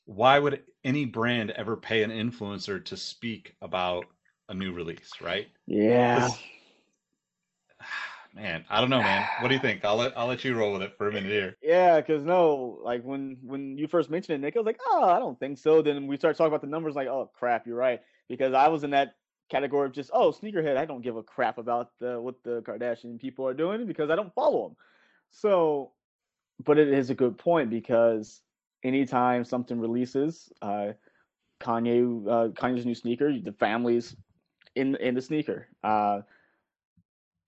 why 0.07 0.39
would 0.39 0.63
any 0.85 1.05
brand 1.05 1.51
ever 1.51 1.77
pay 1.77 2.05
an 2.05 2.11
influencer 2.11 2.83
to 2.85 2.97
speak 2.97 3.57
about 3.61 4.05
a 4.49 4.55
new 4.55 4.73
release, 4.73 5.11
right? 5.21 5.49
yeah. 5.67 6.29
Man, 8.35 8.65
I 8.69 8.81
don't 8.81 8.91
know, 8.91 9.01
man. 9.01 9.25
What 9.41 9.49
do 9.49 9.55
you 9.55 9.61
think? 9.61 9.85
I'll 9.85 9.95
let 9.95 10.19
I'll 10.19 10.27
let 10.27 10.43
you 10.43 10.57
roll 10.57 10.73
with 10.73 10.83
it 10.83 10.97
for 10.99 11.09
a 11.09 11.13
minute 11.13 11.31
here. 11.31 11.57
Yeah, 11.63 12.01
because 12.01 12.25
no, 12.25 12.81
like 12.83 13.05
when 13.05 13.37
when 13.45 13.79
you 13.79 13.87
first 13.87 14.11
mentioned 14.11 14.35
it, 14.35 14.45
Nick, 14.45 14.57
I 14.57 14.59
was 14.59 14.67
like, 14.67 14.81
oh, 14.85 15.05
I 15.05 15.21
don't 15.21 15.39
think 15.39 15.57
so. 15.57 15.83
Then 15.83 16.09
we 16.09 16.17
started 16.17 16.37
talking 16.37 16.49
about 16.49 16.61
the 16.61 16.67
numbers, 16.67 16.97
like, 16.97 17.07
oh 17.07 17.31
crap, 17.33 17.65
you're 17.65 17.77
right. 17.77 18.01
Because 18.29 18.53
I 18.53 18.67
was 18.67 18.83
in 18.83 18.91
that 18.91 19.15
category 19.51 19.87
of 19.87 19.93
just, 19.93 20.11
oh, 20.13 20.33
sneakerhead. 20.33 20.77
I 20.77 20.85
don't 20.85 21.01
give 21.01 21.17
a 21.17 21.23
crap 21.23 21.59
about 21.59 21.93
the 22.01 22.21
what 22.21 22.43
the 22.43 22.61
Kardashian 22.63 23.21
people 23.21 23.47
are 23.47 23.55
doing 23.55 23.87
because 23.87 24.11
I 24.11 24.17
don't 24.17 24.35
follow 24.35 24.67
them. 24.67 24.77
So, 25.31 25.93
but 26.63 26.79
it 26.79 26.89
is 26.89 27.11
a 27.11 27.15
good 27.15 27.39
point 27.39 27.71
because 27.71 28.43
anytime 28.83 29.45
something 29.45 29.81
releases, 29.81 30.53
uh, 30.63 30.93
Kanye, 31.61 32.27
uh, 32.29 32.49
Kanye's 32.51 32.87
new 32.87 32.95
sneaker, 32.95 33.33
the 33.39 33.53
family's 33.53 34.17
in 34.75 34.97
in 34.97 35.15
the 35.15 35.23
sneaker. 35.23 35.69
Uh, 35.83 36.21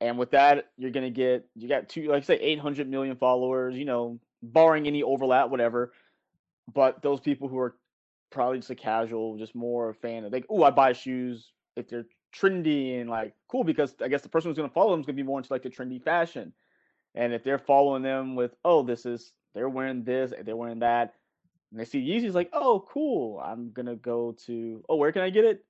and 0.00 0.18
with 0.18 0.30
that, 0.32 0.70
you're 0.76 0.90
gonna 0.90 1.10
get 1.10 1.46
you 1.54 1.68
got 1.68 1.88
two, 1.88 2.08
like 2.08 2.24
say, 2.24 2.36
800 2.36 2.88
million 2.88 3.16
followers. 3.16 3.76
You 3.76 3.84
know, 3.84 4.18
barring 4.42 4.86
any 4.86 5.02
overlap, 5.02 5.50
whatever. 5.50 5.92
But 6.72 7.02
those 7.02 7.20
people 7.20 7.48
who 7.48 7.58
are 7.58 7.76
probably 8.30 8.58
just 8.58 8.70
a 8.70 8.74
casual, 8.74 9.38
just 9.38 9.54
more 9.54 9.90
a 9.90 9.94
fan 9.94 10.24
of 10.24 10.32
like, 10.32 10.46
oh, 10.48 10.62
I 10.62 10.70
buy 10.70 10.92
shoes 10.92 11.52
if 11.76 11.88
they're 11.88 12.06
trendy 12.34 13.00
and 13.00 13.08
like 13.08 13.34
cool 13.48 13.64
because 13.64 13.94
I 14.02 14.08
guess 14.08 14.22
the 14.22 14.28
person 14.28 14.50
who's 14.50 14.56
gonna 14.56 14.68
follow 14.68 14.90
them 14.90 15.00
is 15.00 15.06
gonna 15.06 15.16
be 15.16 15.22
more 15.22 15.38
into 15.38 15.52
like 15.52 15.62
the 15.62 15.70
trendy 15.70 16.02
fashion. 16.02 16.52
And 17.16 17.32
if 17.32 17.42
they're 17.42 17.58
following 17.58 18.02
them 18.02 18.34
with, 18.34 18.52
oh, 18.64 18.82
this 18.82 19.06
is 19.06 19.32
they're 19.54 19.68
wearing 19.68 20.04
this, 20.04 20.32
they're 20.44 20.56
wearing 20.56 20.80
that, 20.80 21.14
and 21.70 21.80
they 21.80 21.84
see 21.84 22.06
Yeezy's 22.06 22.34
like, 22.34 22.50
oh, 22.52 22.84
cool, 22.88 23.40
I'm 23.40 23.72
gonna 23.72 23.96
go 23.96 24.36
to, 24.46 24.84
oh, 24.88 24.96
where 24.96 25.12
can 25.12 25.22
I 25.22 25.30
get 25.30 25.44
it? 25.44 25.64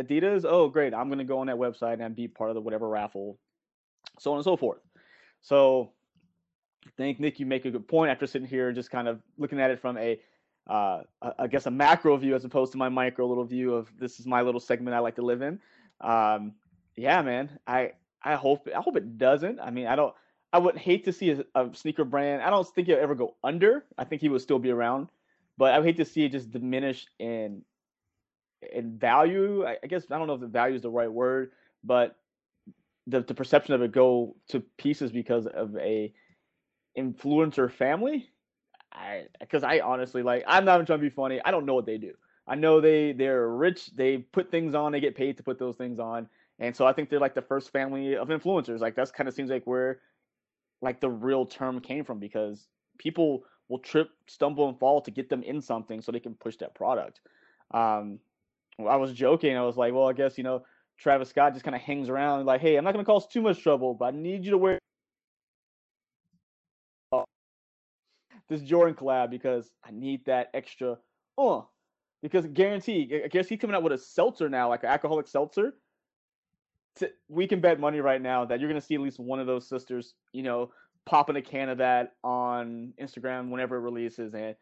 Adidas. 0.00 0.44
Oh, 0.44 0.68
great, 0.68 0.94
I'm 0.94 1.08
gonna 1.08 1.24
go 1.24 1.38
on 1.38 1.46
that 1.48 1.56
website 1.56 2.04
and 2.04 2.14
be 2.14 2.28
part 2.28 2.50
of 2.50 2.54
the 2.54 2.60
whatever 2.60 2.88
raffle 2.88 3.38
so 4.18 4.32
on 4.32 4.38
and 4.38 4.44
so 4.44 4.56
forth. 4.56 4.80
So 5.42 5.92
I 6.86 6.90
think 6.96 7.20
Nick, 7.20 7.40
you 7.40 7.46
make 7.46 7.64
a 7.64 7.70
good 7.70 7.88
point 7.88 8.10
after 8.10 8.26
sitting 8.26 8.46
here 8.48 8.68
and 8.68 8.76
just 8.76 8.90
kind 8.90 9.08
of 9.08 9.20
looking 9.38 9.60
at 9.60 9.70
it 9.70 9.80
from 9.80 9.96
a, 9.98 10.20
uh, 10.68 11.02
I 11.38 11.46
guess 11.46 11.66
a 11.66 11.70
macro 11.70 12.16
view 12.16 12.34
as 12.34 12.44
opposed 12.44 12.72
to 12.72 12.78
my 12.78 12.88
micro 12.88 13.26
little 13.26 13.44
view 13.44 13.74
of 13.74 13.88
this 13.98 14.20
is 14.20 14.26
my 14.26 14.42
little 14.42 14.60
segment 14.60 14.94
I 14.94 15.00
like 15.00 15.16
to 15.16 15.22
live 15.22 15.42
in. 15.42 15.58
Um, 16.00 16.52
yeah, 16.96 17.22
man, 17.22 17.58
I 17.66 17.92
I 18.22 18.34
hope 18.34 18.68
I 18.74 18.80
hope 18.80 18.96
it 18.96 19.18
doesn't. 19.18 19.58
I 19.58 19.70
mean, 19.70 19.86
I 19.86 19.96
don't. 19.96 20.14
I 20.52 20.58
would 20.58 20.76
hate 20.76 21.04
to 21.04 21.12
see 21.12 21.30
a, 21.30 21.44
a 21.54 21.74
sneaker 21.74 22.04
brand. 22.04 22.42
I 22.42 22.50
don't 22.50 22.66
think 22.66 22.88
he'll 22.88 22.98
ever 22.98 23.14
go 23.14 23.36
under. 23.44 23.84
I 23.96 24.04
think 24.04 24.20
he 24.20 24.28
will 24.28 24.40
still 24.40 24.58
be 24.58 24.70
around, 24.70 25.08
but 25.56 25.72
I 25.72 25.78
would 25.78 25.86
hate 25.86 25.96
to 25.98 26.04
see 26.04 26.24
it 26.24 26.32
just 26.32 26.50
diminish 26.50 27.06
in 27.18 27.62
in 28.72 28.98
value. 28.98 29.64
I, 29.64 29.76
I 29.82 29.86
guess 29.86 30.04
I 30.10 30.18
don't 30.18 30.26
know 30.26 30.34
if 30.34 30.40
the 30.40 30.46
value 30.46 30.76
is 30.76 30.82
the 30.82 30.90
right 30.90 31.10
word, 31.10 31.52
but 31.84 32.16
the, 33.06 33.20
the 33.22 33.34
perception 33.34 33.74
of 33.74 33.82
it 33.82 33.92
go 33.92 34.36
to 34.48 34.60
pieces 34.78 35.12
because 35.12 35.46
of 35.46 35.76
a 35.76 36.12
influencer 36.98 37.70
family. 37.70 38.30
I 38.92 39.26
because 39.38 39.62
i 39.62 39.78
honestly 39.78 40.24
like 40.24 40.42
i'm 40.48 40.64
not 40.64 40.74
even 40.74 40.86
trying 40.86 40.98
to 40.98 41.02
be 41.04 41.10
funny. 41.14 41.40
I 41.44 41.52
don't 41.52 41.64
know 41.64 41.74
what 41.74 41.86
they 41.86 41.98
do. 41.98 42.14
I 42.48 42.56
know 42.56 42.80
they 42.80 43.12
they're 43.12 43.48
rich. 43.48 43.94
They 43.94 44.18
put 44.18 44.50
things 44.50 44.74
on. 44.74 44.90
They 44.90 45.00
get 45.00 45.14
paid 45.14 45.36
to 45.36 45.44
put 45.44 45.58
those 45.60 45.76
things 45.76 46.00
on. 46.00 46.28
And 46.58 46.76
so 46.76 46.86
i 46.86 46.92
think 46.92 47.08
they're 47.08 47.20
like 47.20 47.34
the 47.36 47.42
first 47.42 47.70
family 47.70 48.16
of 48.16 48.28
influencers. 48.28 48.80
Like 48.80 48.96
that's 48.96 49.12
kind 49.12 49.28
of 49.28 49.34
seems 49.34 49.50
like 49.50 49.64
where 49.64 50.00
like 50.82 51.00
the 51.00 51.10
real 51.10 51.46
term 51.46 51.80
came 51.80 52.04
from 52.04 52.18
because 52.18 52.68
people 52.98 53.44
will 53.68 53.78
trip 53.78 54.10
stumble 54.26 54.68
and 54.68 54.78
fall 54.78 55.00
to 55.00 55.10
get 55.10 55.28
them 55.28 55.42
in 55.42 55.60
something 55.60 56.00
so 56.00 56.10
they 56.10 56.20
can 56.20 56.34
push 56.34 56.56
that 56.56 56.74
product 56.74 57.20
um 57.72 58.18
i 58.88 58.96
was 58.96 59.12
joking 59.12 59.56
i 59.56 59.62
was 59.62 59.76
like 59.76 59.92
well 59.92 60.08
i 60.08 60.12
guess 60.12 60.36
you 60.36 60.44
know 60.44 60.62
Travis 61.00 61.30
Scott 61.30 61.54
just 61.54 61.64
kind 61.64 61.74
of 61.74 61.80
hangs 61.80 62.08
around 62.08 62.44
like, 62.44 62.60
hey, 62.60 62.76
I'm 62.76 62.84
not 62.84 62.92
going 62.92 63.04
to 63.04 63.10
cause 63.10 63.26
too 63.26 63.40
much 63.40 63.62
trouble, 63.62 63.94
but 63.94 64.14
I 64.14 64.16
need 64.16 64.44
you 64.44 64.50
to 64.50 64.58
wear 64.58 64.78
this 68.48 68.60
Jordan 68.60 68.94
collab 68.94 69.30
because 69.30 69.70
I 69.82 69.92
need 69.92 70.24
that 70.26 70.50
extra, 70.52 70.98
uh, 71.38 71.62
because 72.20 72.46
guarantee, 72.46 73.22
I 73.24 73.28
guess 73.28 73.48
he's 73.48 73.58
coming 73.58 73.74
out 73.74 73.82
with 73.82 73.92
a 73.92 73.98
seltzer 73.98 74.50
now, 74.50 74.68
like 74.68 74.82
an 74.82 74.90
alcoholic 74.90 75.26
seltzer. 75.26 75.72
We 77.28 77.46
can 77.46 77.60
bet 77.60 77.80
money 77.80 78.00
right 78.00 78.20
now 78.20 78.44
that 78.44 78.60
you're 78.60 78.68
going 78.68 78.80
to 78.80 78.86
see 78.86 78.94
at 78.94 79.00
least 79.00 79.18
one 79.18 79.40
of 79.40 79.46
those 79.46 79.68
sisters, 79.68 80.14
you 80.32 80.42
know, 80.42 80.70
popping 81.06 81.36
a 81.36 81.42
can 81.42 81.68
of 81.68 81.78
that 81.78 82.14
on 82.22 82.92
Instagram 83.00 83.50
whenever 83.50 83.76
it 83.76 83.80
releases. 83.80 84.34
And, 84.34 84.54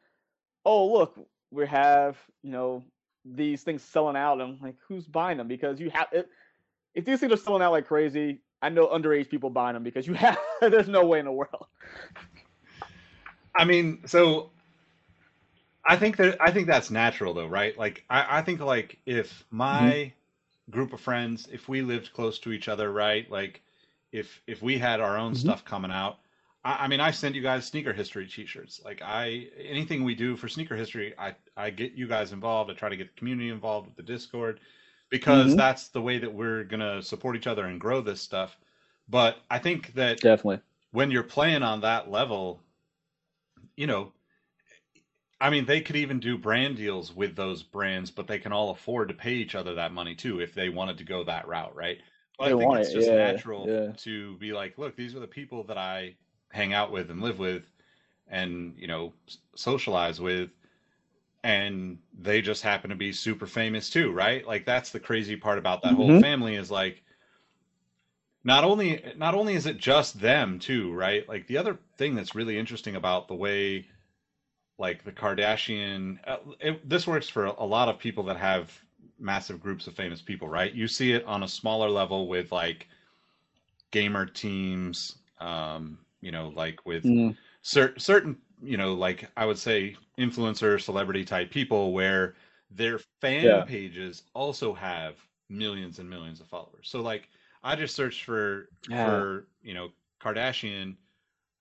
oh, 0.64 0.92
look, 0.92 1.18
we 1.50 1.66
have, 1.66 2.16
you 2.42 2.50
know, 2.50 2.82
these 3.24 3.62
things 3.62 3.82
selling 3.82 4.16
out. 4.16 4.40
I'm 4.40 4.58
like, 4.62 4.76
who's 4.86 5.06
buying 5.06 5.38
them? 5.38 5.48
Because 5.48 5.80
you 5.80 5.90
have 5.90 6.06
if, 6.12 6.26
if 6.94 7.04
these 7.04 7.20
things 7.20 7.32
are 7.32 7.36
selling 7.36 7.62
out 7.62 7.72
like 7.72 7.86
crazy, 7.86 8.40
I 8.62 8.68
know 8.68 8.86
underage 8.88 9.28
people 9.28 9.50
buying 9.50 9.74
them 9.74 9.82
because 9.82 10.06
you 10.06 10.14
have 10.14 10.38
there's 10.60 10.88
no 10.88 11.04
way 11.06 11.18
in 11.18 11.24
the 11.24 11.32
world. 11.32 11.66
I 13.54 13.64
mean, 13.64 14.00
so 14.06 14.50
I 15.84 15.96
think 15.96 16.16
that 16.18 16.36
I 16.40 16.50
think 16.50 16.66
that's 16.66 16.90
natural 16.90 17.34
though, 17.34 17.46
right? 17.46 17.76
Like 17.78 18.04
I, 18.08 18.38
I 18.38 18.42
think 18.42 18.60
like 18.60 18.98
if 19.06 19.44
my 19.50 19.80
mm-hmm. 19.80 20.17
Group 20.70 20.92
of 20.92 21.00
friends, 21.00 21.48
if 21.52 21.68
we 21.68 21.82
lived 21.82 22.12
close 22.12 22.38
to 22.40 22.52
each 22.52 22.68
other, 22.68 22.92
right? 22.92 23.30
Like 23.30 23.62
if 24.12 24.42
if 24.46 24.62
we 24.62 24.78
had 24.78 25.00
our 25.00 25.16
own 25.16 25.34
stuff 25.34 25.64
coming 25.64 25.90
out, 25.90 26.18
I, 26.64 26.84
I 26.84 26.88
mean, 26.88 27.00
I 27.00 27.10
send 27.10 27.34
you 27.34 27.42
guys 27.42 27.66
sneaker 27.66 27.92
history 27.92 28.26
t-shirts. 28.26 28.80
Like 28.84 29.00
I 29.02 29.48
anything 29.58 30.04
we 30.04 30.14
do 30.14 30.36
for 30.36 30.48
sneaker 30.48 30.76
history, 30.76 31.14
I 31.18 31.34
I 31.56 31.70
get 31.70 31.92
you 31.92 32.06
guys 32.06 32.32
involved. 32.32 32.70
I 32.70 32.74
try 32.74 32.88
to 32.88 32.96
get 32.96 33.08
the 33.14 33.18
community 33.18 33.50
involved 33.50 33.86
with 33.86 33.96
the 33.96 34.02
Discord 34.02 34.60
because 35.10 35.54
Mhm. 35.54 35.56
that's 35.56 35.88
the 35.88 36.02
way 36.02 36.18
that 36.18 36.32
we're 36.32 36.64
gonna 36.64 37.02
support 37.02 37.36
each 37.36 37.46
other 37.46 37.64
and 37.66 37.80
grow 37.80 38.00
this 38.00 38.20
stuff. 38.20 38.56
But 39.08 39.38
I 39.50 39.58
think 39.58 39.94
that 39.94 40.20
Definitely. 40.22 40.60
when 40.92 41.10
you're 41.10 41.22
playing 41.22 41.62
on 41.62 41.80
that 41.82 42.10
level, 42.10 42.60
you 43.76 43.86
know, 43.86 44.12
I 45.40 45.50
mean, 45.50 45.66
they 45.66 45.80
could 45.80 45.96
even 45.96 46.18
do 46.18 46.36
brand 46.36 46.76
deals 46.76 47.12
with 47.12 47.36
those 47.36 47.62
brands, 47.62 48.10
but 48.10 48.26
they 48.26 48.38
can 48.38 48.52
all 48.52 48.70
afford 48.70 49.08
to 49.08 49.14
pay 49.14 49.34
each 49.34 49.54
other 49.54 49.74
that 49.74 49.92
money 49.92 50.14
too 50.14 50.40
if 50.40 50.52
they 50.52 50.68
wanted 50.68 50.98
to 50.98 51.04
go 51.04 51.22
that 51.24 51.46
route, 51.46 51.74
right? 51.74 52.00
But 52.36 52.44
They 52.44 52.52
I 52.52 52.54
think 52.54 52.74
it's 52.74 52.90
it, 52.90 52.92
just 52.92 53.12
yeah, 53.12 53.12
natural 53.12 53.70
yeah. 53.70 53.92
to 53.98 54.36
be 54.38 54.52
like, 54.52 54.78
look, 54.78 54.96
these 54.96 55.14
are 55.14 55.20
the 55.20 55.28
people 55.28 55.62
that 55.64 55.78
I 55.78 56.16
hang 56.50 56.72
out 56.72 56.90
with 56.90 57.10
and 57.10 57.20
live 57.20 57.38
with 57.38 57.70
and, 58.28 58.74
you 58.76 58.86
know, 58.88 59.14
socialize 59.56 60.20
with 60.20 60.50
and 61.44 61.98
they 62.12 62.40
just 62.42 62.62
happen 62.62 62.90
to 62.90 62.96
be 62.96 63.12
super 63.12 63.46
famous 63.46 63.90
too, 63.90 64.12
right? 64.12 64.44
Like 64.46 64.64
that's 64.64 64.90
the 64.92 65.00
crazy 65.00 65.36
part 65.36 65.58
about 65.58 65.82
that 65.82 65.94
whole 65.94 66.10
Mhm. 66.10 66.22
family 66.22 66.56
is 66.56 66.70
like 66.70 67.02
not 68.44 68.64
only 68.64 68.98
not 69.16 69.34
only 69.34 69.54
is 69.54 69.66
it 69.66 69.76
just 69.76 70.20
them 70.20 70.58
too, 70.58 70.92
right? 70.92 71.26
Like 71.28 71.46
the 71.46 71.56
other 71.56 71.76
thing 71.96 72.14
that's 72.14 72.34
really 72.34 72.56
interesting 72.58 72.94
about 72.96 73.26
the 73.28 73.34
way 73.34 73.84
like 74.78 75.04
the 75.04 75.12
Kardashian 75.12 76.18
uh, 76.26 76.38
it, 76.60 76.88
this 76.88 77.06
works 77.06 77.28
for 77.28 77.46
a 77.46 77.64
lot 77.64 77.88
of 77.88 77.98
people 77.98 78.24
that 78.24 78.36
have 78.36 78.84
massive 79.18 79.60
groups 79.60 79.86
of 79.86 79.94
famous 79.94 80.22
people, 80.22 80.48
right? 80.48 80.72
You 80.72 80.88
see 80.88 81.12
it 81.12 81.24
on 81.24 81.42
a 81.42 81.48
smaller 81.48 81.90
level 81.90 82.28
with 82.28 82.52
like 82.52 82.88
gamer 83.90 84.26
teams 84.26 85.18
um, 85.40 86.04
you 86.20 86.32
know, 86.32 86.48
like 86.48 86.84
with 86.84 87.04
Mm. 87.04 87.36
cer- 87.62 87.98
certain 87.98 88.40
you 88.60 88.76
know 88.76 88.92
like 88.92 89.30
i 89.36 89.46
would 89.46 89.56
say 89.58 89.96
influencer 90.18 90.80
celebrity 90.82 91.24
type 91.24 91.48
people 91.50 91.92
where 91.92 92.34
their 92.70 92.98
fan 93.20 93.62
Yeah. 93.62 93.64
pages 93.64 94.24
also 94.34 94.74
have 94.74 95.28
millions 95.48 96.00
and 96.00 96.10
millions 96.10 96.40
of 96.40 96.48
followers 96.48 96.88
so 96.90 97.00
like 97.00 97.28
i 97.62 97.76
just 97.76 97.94
searched 97.94 98.24
for 98.24 98.68
Yeah. 98.86 99.24
for 99.24 99.46
you 99.62 99.74
know 99.74 99.90
kardashian 100.20 100.96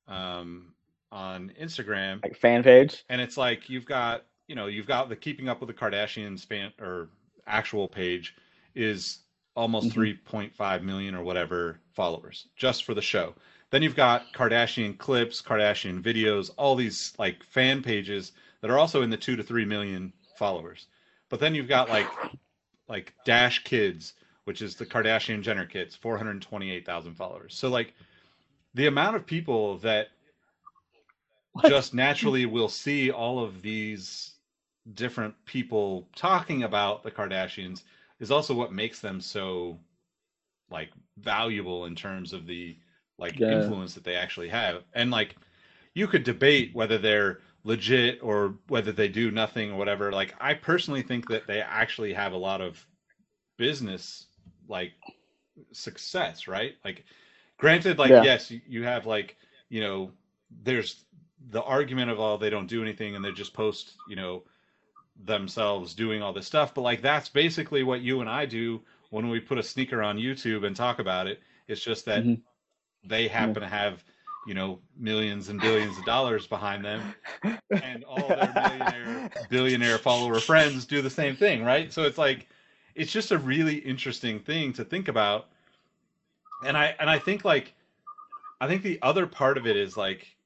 um 0.07 0.73
on 1.11 1.51
instagram 1.61 2.21
Like 2.23 2.35
fan 2.35 2.63
page. 2.63 3.03
and 3.09 3.21
it's 3.21 3.37
like 3.37 3.69
you've 3.69 3.85
got 3.85 4.25
you 4.47 4.55
know 4.55 4.67
you've 4.67 4.87
got 4.87 5.09
the 5.09 5.15
keeping 5.15 5.47
up 5.49 5.59
with 5.61 5.67
the 5.67 5.73
kardashians 5.73 6.45
fan 6.45 6.71
or 6.79 7.09
actual 7.47 7.87
page 7.87 8.35
is 8.75 9.19
almost 9.55 9.89
Mhm. 9.89 9.93
3.5 9.93 10.83
million 10.83 11.15
or 11.15 11.23
whatever 11.23 11.79
followers 11.93 12.47
just 12.55 12.83
for 12.83 12.93
the 12.93 13.01
show 13.01 13.33
then 13.71 13.81
you've 13.81 13.95
got 13.95 14.31
kardashian 14.33 14.97
clips 14.97 15.41
kardashian 15.41 16.01
videos 16.01 16.51
all 16.57 16.75
these 16.75 17.13
like 17.17 17.43
fan 17.43 17.81
pages 17.81 18.33
that 18.61 18.69
are 18.69 18.77
also 18.77 19.01
in 19.01 19.09
the 19.09 19.17
2 19.17 19.35
to 19.35 19.43
3 19.43 19.65
million 19.65 20.13
followers 20.37 20.87
but 21.29 21.39
then 21.39 21.55
you've 21.55 21.67
got 21.67 21.89
like 21.89 22.07
like 22.87 23.13
dash 23.25 23.63
kids 23.63 24.13
which 24.45 24.61
is 24.61 24.75
the 24.75 24.85
kardashian 24.85 25.41
jenner 25.41 25.65
kids 25.65 25.95
428000 25.95 27.15
followers 27.15 27.55
so 27.55 27.69
like 27.69 27.93
the 28.73 28.87
amount 28.87 29.15
of 29.15 29.25
people 29.25 29.77
that 29.79 30.09
just 31.63 31.93
naturally 31.93 32.45
we'll 32.45 32.69
see 32.69 33.11
all 33.11 33.39
of 33.43 33.61
these 33.61 34.33
different 34.93 35.33
people 35.45 36.07
talking 36.15 36.63
about 36.63 37.03
the 37.03 37.11
Kardashians 37.11 37.83
is 38.19 38.31
also 38.31 38.53
what 38.53 38.71
makes 38.71 38.99
them 38.99 39.21
so 39.21 39.79
like 40.69 40.91
valuable 41.17 41.85
in 41.85 41.95
terms 41.95 42.33
of 42.33 42.45
the 42.47 42.77
like 43.17 43.39
Yeah. 43.39 43.47
influence 43.47 43.93
that 43.95 44.03
they 44.03 44.15
actually 44.15 44.49
have. 44.49 44.83
And 44.93 45.11
like 45.11 45.35
you 45.93 46.07
could 46.07 46.23
debate 46.23 46.71
whether 46.73 46.97
they're 46.97 47.39
legit 47.63 48.19
or 48.21 48.55
whether 48.67 48.91
they 48.91 49.07
do 49.07 49.31
nothing 49.31 49.71
or 49.71 49.77
whatever. 49.77 50.11
Like 50.11 50.35
I 50.39 50.53
personally 50.53 51.01
think 51.01 51.27
that 51.27 51.47
they 51.47 51.61
actually 51.61 52.13
have 52.13 52.33
a 52.33 52.37
lot 52.37 52.61
of 52.61 52.85
business 53.57 54.27
like 54.67 54.93
success, 55.71 56.47
right? 56.47 56.75
Like 56.85 57.05
granted 57.57 57.97
like 57.97 58.11
Yeah. 58.11 58.21
yes, 58.21 58.51
you- 58.51 58.61
you 58.67 58.83
have 58.83 59.05
like, 59.05 59.37
you 59.69 59.81
know, 59.81 60.11
there's 60.63 61.05
the 61.39 61.63
argument 61.63 62.11
of 62.11 62.19
oh 62.19 62.37
they 62.37 62.49
don't 62.49 62.67
do 62.67 62.81
anything 62.81 63.15
and 63.15 63.23
they 63.23 63.31
just 63.31 63.53
post, 63.53 63.97
you 64.05 64.15
know, 64.15 64.43
themselves 65.15 65.95
doing 65.95 66.21
all 66.21 66.33
this 66.33 66.47
stuff, 66.47 66.73
but 66.73 66.81
like 66.81 67.01
that's 67.01 67.29
basically 67.29 67.83
what 67.83 68.01
you 68.01 68.21
and 68.21 68.29
I 68.29 68.45
do 68.45 68.83
when 69.11 69.29
we 69.29 69.39
put 69.39 69.57
a 69.59 69.63
sneaker 69.63 70.03
on 70.03 70.17
YouTube 70.17 70.65
and 70.65 70.75
talk 70.75 70.99
about 70.99 71.27
it. 71.27 71.41
It's 71.67 71.83
just 71.83 72.05
that 72.05 72.29
Mhm. 72.29 72.43
they 73.03 73.27
happen 73.27 73.61
to 73.61 73.67
have, 73.69 74.03
you 74.43 74.53
know, 74.53 74.81
millions 74.95 75.49
and 75.49 75.61
billions 75.61 75.97
of 75.97 76.05
dollars 76.05 76.47
behind 76.47 76.85
them 76.85 77.07
and 77.81 78.03
all 78.05 78.33
their 78.33 78.53
millionaire 78.53 79.25
billionaire 79.47 79.99
follower 79.99 80.41
friends 80.41 80.85
do 80.85 81.01
the 81.01 81.09
same 81.09 81.35
thing, 81.35 81.63
right? 81.63 81.93
So 81.93 82.03
it's 82.03 82.17
like 82.17 82.49
it's 82.95 83.11
just 83.11 83.31
a 83.31 83.37
really 83.37 83.77
interesting 83.77 84.39
thing 84.39 84.73
to 84.73 84.85
think 84.85 85.07
about. 85.07 85.49
And 86.61 86.77
I 86.77 86.95
and 86.99 87.09
I 87.09 87.19
think 87.19 87.43
like 87.45 87.75
I 88.61 88.67
think 88.67 88.83
the 88.83 89.01
other 89.03 89.27
part 89.27 89.57
of 89.57 89.67
it 89.67 89.77
is 89.77 89.97
like 89.97 90.36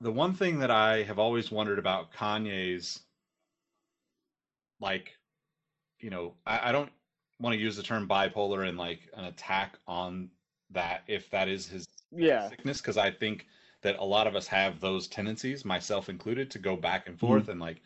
the 0.00 0.12
one 0.12 0.34
thing 0.34 0.58
that 0.60 0.70
I 0.70 1.02
have 1.02 1.18
always 1.18 1.50
wondered 1.50 1.78
about 1.78 2.12
Kanye's 2.12 3.00
like 4.80 5.16
you 6.00 6.10
know, 6.10 6.34
I, 6.46 6.68
I 6.68 6.72
don't 6.72 6.90
want 7.40 7.54
to 7.54 7.60
use 7.60 7.76
the 7.76 7.82
term 7.82 8.08
bipolar 8.08 8.68
and 8.68 8.78
like 8.78 9.00
an 9.14 9.24
attack 9.24 9.78
on 9.86 10.30
that 10.70 11.02
if 11.06 11.30
that 11.30 11.48
is 11.48 11.66
his 11.66 11.88
Yeah. 12.10 12.48
sickness 12.48 12.80
because 12.80 12.96
I 12.96 13.10
think 13.10 13.46
that 13.82 13.96
a 13.98 14.04
lot 14.04 14.26
of 14.26 14.34
us 14.34 14.46
have 14.48 14.80
those 14.80 15.06
tendencies, 15.06 15.64
myself 15.64 16.08
included, 16.08 16.50
to 16.50 16.58
go 16.58 16.76
back 16.76 17.08
and 17.08 17.18
forth 17.18 17.42
mm-hmm. 17.42 17.52
and 17.52 17.60
like 17.60 17.80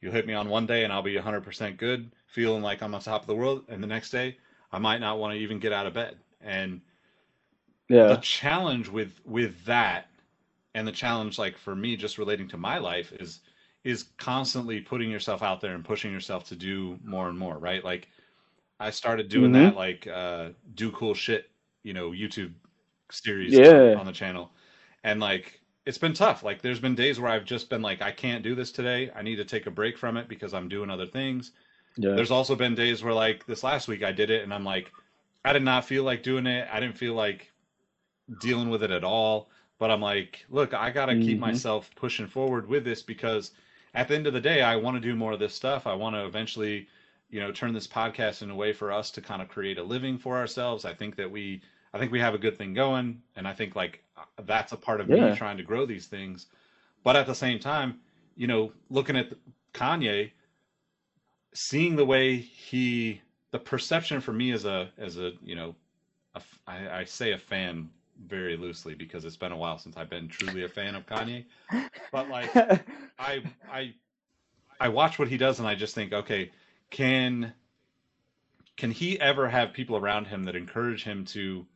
you 0.00 0.10
hit 0.10 0.26
me 0.26 0.34
on 0.34 0.48
one 0.48 0.66
day 0.66 0.84
and 0.84 0.92
I'll 0.92 1.02
be 1.02 1.14
100% 1.14 1.76
good, 1.78 2.10
feeling 2.26 2.62
like 2.62 2.82
I'm 2.82 2.94
on 2.94 3.00
top 3.00 3.22
of 3.22 3.26
the 3.26 3.34
world, 3.34 3.64
and 3.68 3.82
the 3.82 3.86
next 3.86 4.10
day 4.10 4.36
I 4.72 4.78
might 4.78 5.00
not 5.00 5.18
want 5.18 5.34
to 5.34 5.40
even 5.40 5.58
get 5.58 5.72
out 5.72 5.86
of 5.86 5.94
bed. 5.94 6.16
And 6.42 6.80
yeah. 7.88 8.08
the 8.08 8.16
challenge 8.16 8.88
with 8.88 9.20
with 9.24 9.64
that 9.64 10.08
and 10.74 10.86
the 10.86 10.92
challenge 10.92 11.38
like 11.38 11.56
for 11.56 11.74
me 11.76 11.96
just 11.96 12.18
relating 12.18 12.48
to 12.48 12.56
my 12.56 12.78
life 12.78 13.12
is 13.12 13.40
is 13.84 14.04
constantly 14.16 14.80
putting 14.80 15.10
yourself 15.10 15.42
out 15.42 15.60
there 15.60 15.74
and 15.74 15.84
pushing 15.84 16.10
yourself 16.10 16.44
to 16.48 16.56
do 16.56 16.98
more 17.04 17.28
and 17.28 17.38
more, 17.38 17.58
right? 17.58 17.84
Like 17.84 18.08
I 18.80 18.90
started 18.90 19.28
doing 19.28 19.52
Mhm. 19.52 19.54
that 19.54 19.76
like 19.76 20.06
uh 20.06 20.50
do 20.74 20.90
cool 20.92 21.14
shit, 21.14 21.50
you 21.82 21.92
know, 21.92 22.10
YouTube 22.10 22.52
series 23.10 23.52
Yeah. 23.52 23.94
on 23.98 24.06
the 24.06 24.12
channel. 24.12 24.52
And 25.04 25.20
like 25.20 25.60
it's 25.86 25.98
been 25.98 26.14
tough. 26.14 26.42
Like 26.42 26.62
there's 26.62 26.80
been 26.80 26.94
days 26.94 27.20
where 27.20 27.30
I've 27.30 27.44
just 27.44 27.68
been 27.68 27.82
like 27.82 28.00
I 28.02 28.10
can't 28.10 28.42
do 28.42 28.54
this 28.54 28.72
today. 28.72 29.10
I 29.14 29.22
need 29.22 29.36
to 29.36 29.44
take 29.44 29.66
a 29.66 29.70
break 29.70 29.98
from 29.98 30.16
it 30.16 30.28
because 30.28 30.54
I'm 30.54 30.68
doing 30.68 30.88
other 30.90 31.06
things. 31.06 31.52
Yeah. 31.96 32.14
There's 32.14 32.30
also 32.30 32.56
been 32.56 32.74
days 32.74 33.04
where 33.04 33.12
like 33.14 33.44
this 33.46 33.62
last 33.62 33.86
week 33.86 34.02
I 34.02 34.10
did 34.12 34.30
it 34.30 34.42
and 34.42 34.52
I'm 34.52 34.64
like 34.64 34.90
I 35.44 35.52
did 35.52 35.62
not 35.62 35.84
feel 35.84 36.04
like 36.04 36.22
doing 36.22 36.46
it. 36.46 36.66
I 36.72 36.80
didn't 36.80 36.96
feel 36.96 37.12
like 37.14 37.52
dealing 38.40 38.70
with 38.70 38.82
it 38.82 38.90
at 38.90 39.04
all. 39.04 39.50
But 39.84 39.90
I'm 39.90 40.00
like, 40.00 40.46
look, 40.48 40.72
I 40.72 40.90
got 40.90 41.06
to 41.06 41.14
keep 41.14 41.36
Mhm. 41.36 41.40
myself 41.40 41.90
pushing 41.94 42.26
forward 42.26 42.66
with 42.66 42.84
this 42.84 43.02
because 43.02 43.50
at 43.92 44.08
the 44.08 44.14
end 44.14 44.26
of 44.26 44.32
the 44.32 44.40
day, 44.40 44.62
I 44.62 44.76
want 44.76 44.96
to 44.96 45.00
do 45.00 45.14
more 45.14 45.32
of 45.32 45.38
this 45.38 45.54
stuff. 45.54 45.86
I 45.86 45.92
want 45.92 46.16
to 46.16 46.24
eventually, 46.24 46.88
you 47.28 47.38
know, 47.38 47.52
turn 47.52 47.74
this 47.74 47.86
podcast 47.86 48.40
in 48.40 48.48
a 48.48 48.54
way 48.54 48.72
for 48.72 48.90
us 48.90 49.10
to 49.10 49.20
kind 49.20 49.42
of 49.42 49.48
create 49.48 49.76
a 49.76 49.82
living 49.82 50.16
for 50.16 50.38
ourselves. 50.38 50.86
I 50.86 50.94
think 50.94 51.16
that 51.16 51.30
we, 51.30 51.60
I 51.92 51.98
think 51.98 52.12
we 52.12 52.18
have 52.18 52.32
a 52.32 52.38
good 52.38 52.56
thing 52.56 52.72
going. 52.72 53.20
And 53.36 53.46
I 53.46 53.52
think 53.52 53.76
like 53.76 54.02
that's 54.46 54.72
a 54.72 54.78
part 54.78 55.02
of 55.02 55.10
Yeah. 55.10 55.16
me 55.26 55.36
trying 55.36 55.58
to 55.58 55.62
grow 55.62 55.84
these 55.84 56.06
things. 56.06 56.46
But 57.02 57.14
at 57.14 57.26
the 57.26 57.34
same 57.34 57.58
time, 57.58 58.00
you 58.36 58.46
know, 58.46 58.72
looking 58.88 59.18
at 59.18 59.34
Kanye, 59.74 60.30
seeing 61.52 61.96
the 61.96 62.06
way 62.06 62.38
he, 62.38 63.20
the 63.50 63.58
perception 63.58 64.22
for 64.22 64.32
me 64.32 64.50
as 64.52 64.64
a, 64.64 64.88
as 64.96 65.18
a, 65.18 65.32
you 65.42 65.54
know, 65.54 65.74
a 66.34 66.40
I, 66.66 67.00
I 67.00 67.04
say 67.04 67.32
a 67.32 67.38
fan 67.38 67.90
very 68.26 68.56
loosely 68.56 68.94
because 68.94 69.24
it's 69.24 69.36
been 69.36 69.52
a 69.52 69.56
while 69.56 69.78
since 69.78 69.96
I've 69.96 70.10
been 70.10 70.28
truly 70.28 70.64
a 70.64 70.68
fan 70.68 70.94
of 70.94 71.06
Kanye. 71.06 71.44
But 72.12 72.28
like 72.28 72.50
I 73.18 73.42
I 73.70 73.94
I 74.80 74.88
watch 74.88 75.18
what 75.18 75.28
he 75.28 75.36
does 75.36 75.58
and 75.58 75.68
I 75.68 75.74
just 75.74 75.94
think, 75.94 76.12
okay, 76.12 76.50
can 76.90 77.52
can 78.76 78.90
he 78.90 79.20
ever 79.20 79.48
have 79.48 79.72
people 79.72 79.96
around 79.96 80.26
him 80.26 80.44
that 80.44 80.56
encourage 80.56 81.04
him 81.04 81.24
to 81.26 81.66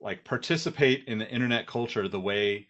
like 0.00 0.24
participate 0.24 1.04
in 1.06 1.18
the 1.18 1.30
internet 1.30 1.66
culture 1.66 2.08
the 2.08 2.20
way 2.20 2.66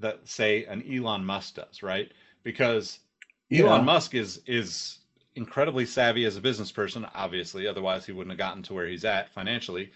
that 0.00 0.26
say 0.28 0.64
an 0.66 0.82
Elon 0.90 1.24
Musk 1.24 1.56
does, 1.56 1.82
right? 1.82 2.12
Because 2.44 3.00
Yeah. 3.48 3.64
Elon 3.64 3.84
Musk 3.84 4.14
is 4.14 4.40
is 4.46 4.98
incredibly 5.34 5.86
savvy 5.86 6.24
as 6.24 6.36
a 6.36 6.40
business 6.40 6.72
person, 6.72 7.06
obviously, 7.14 7.66
otherwise 7.66 8.04
he 8.04 8.12
wouldn't 8.12 8.32
have 8.32 8.38
gotten 8.38 8.62
to 8.64 8.74
where 8.74 8.86
he's 8.86 9.04
at 9.04 9.30
financially. 9.30 9.90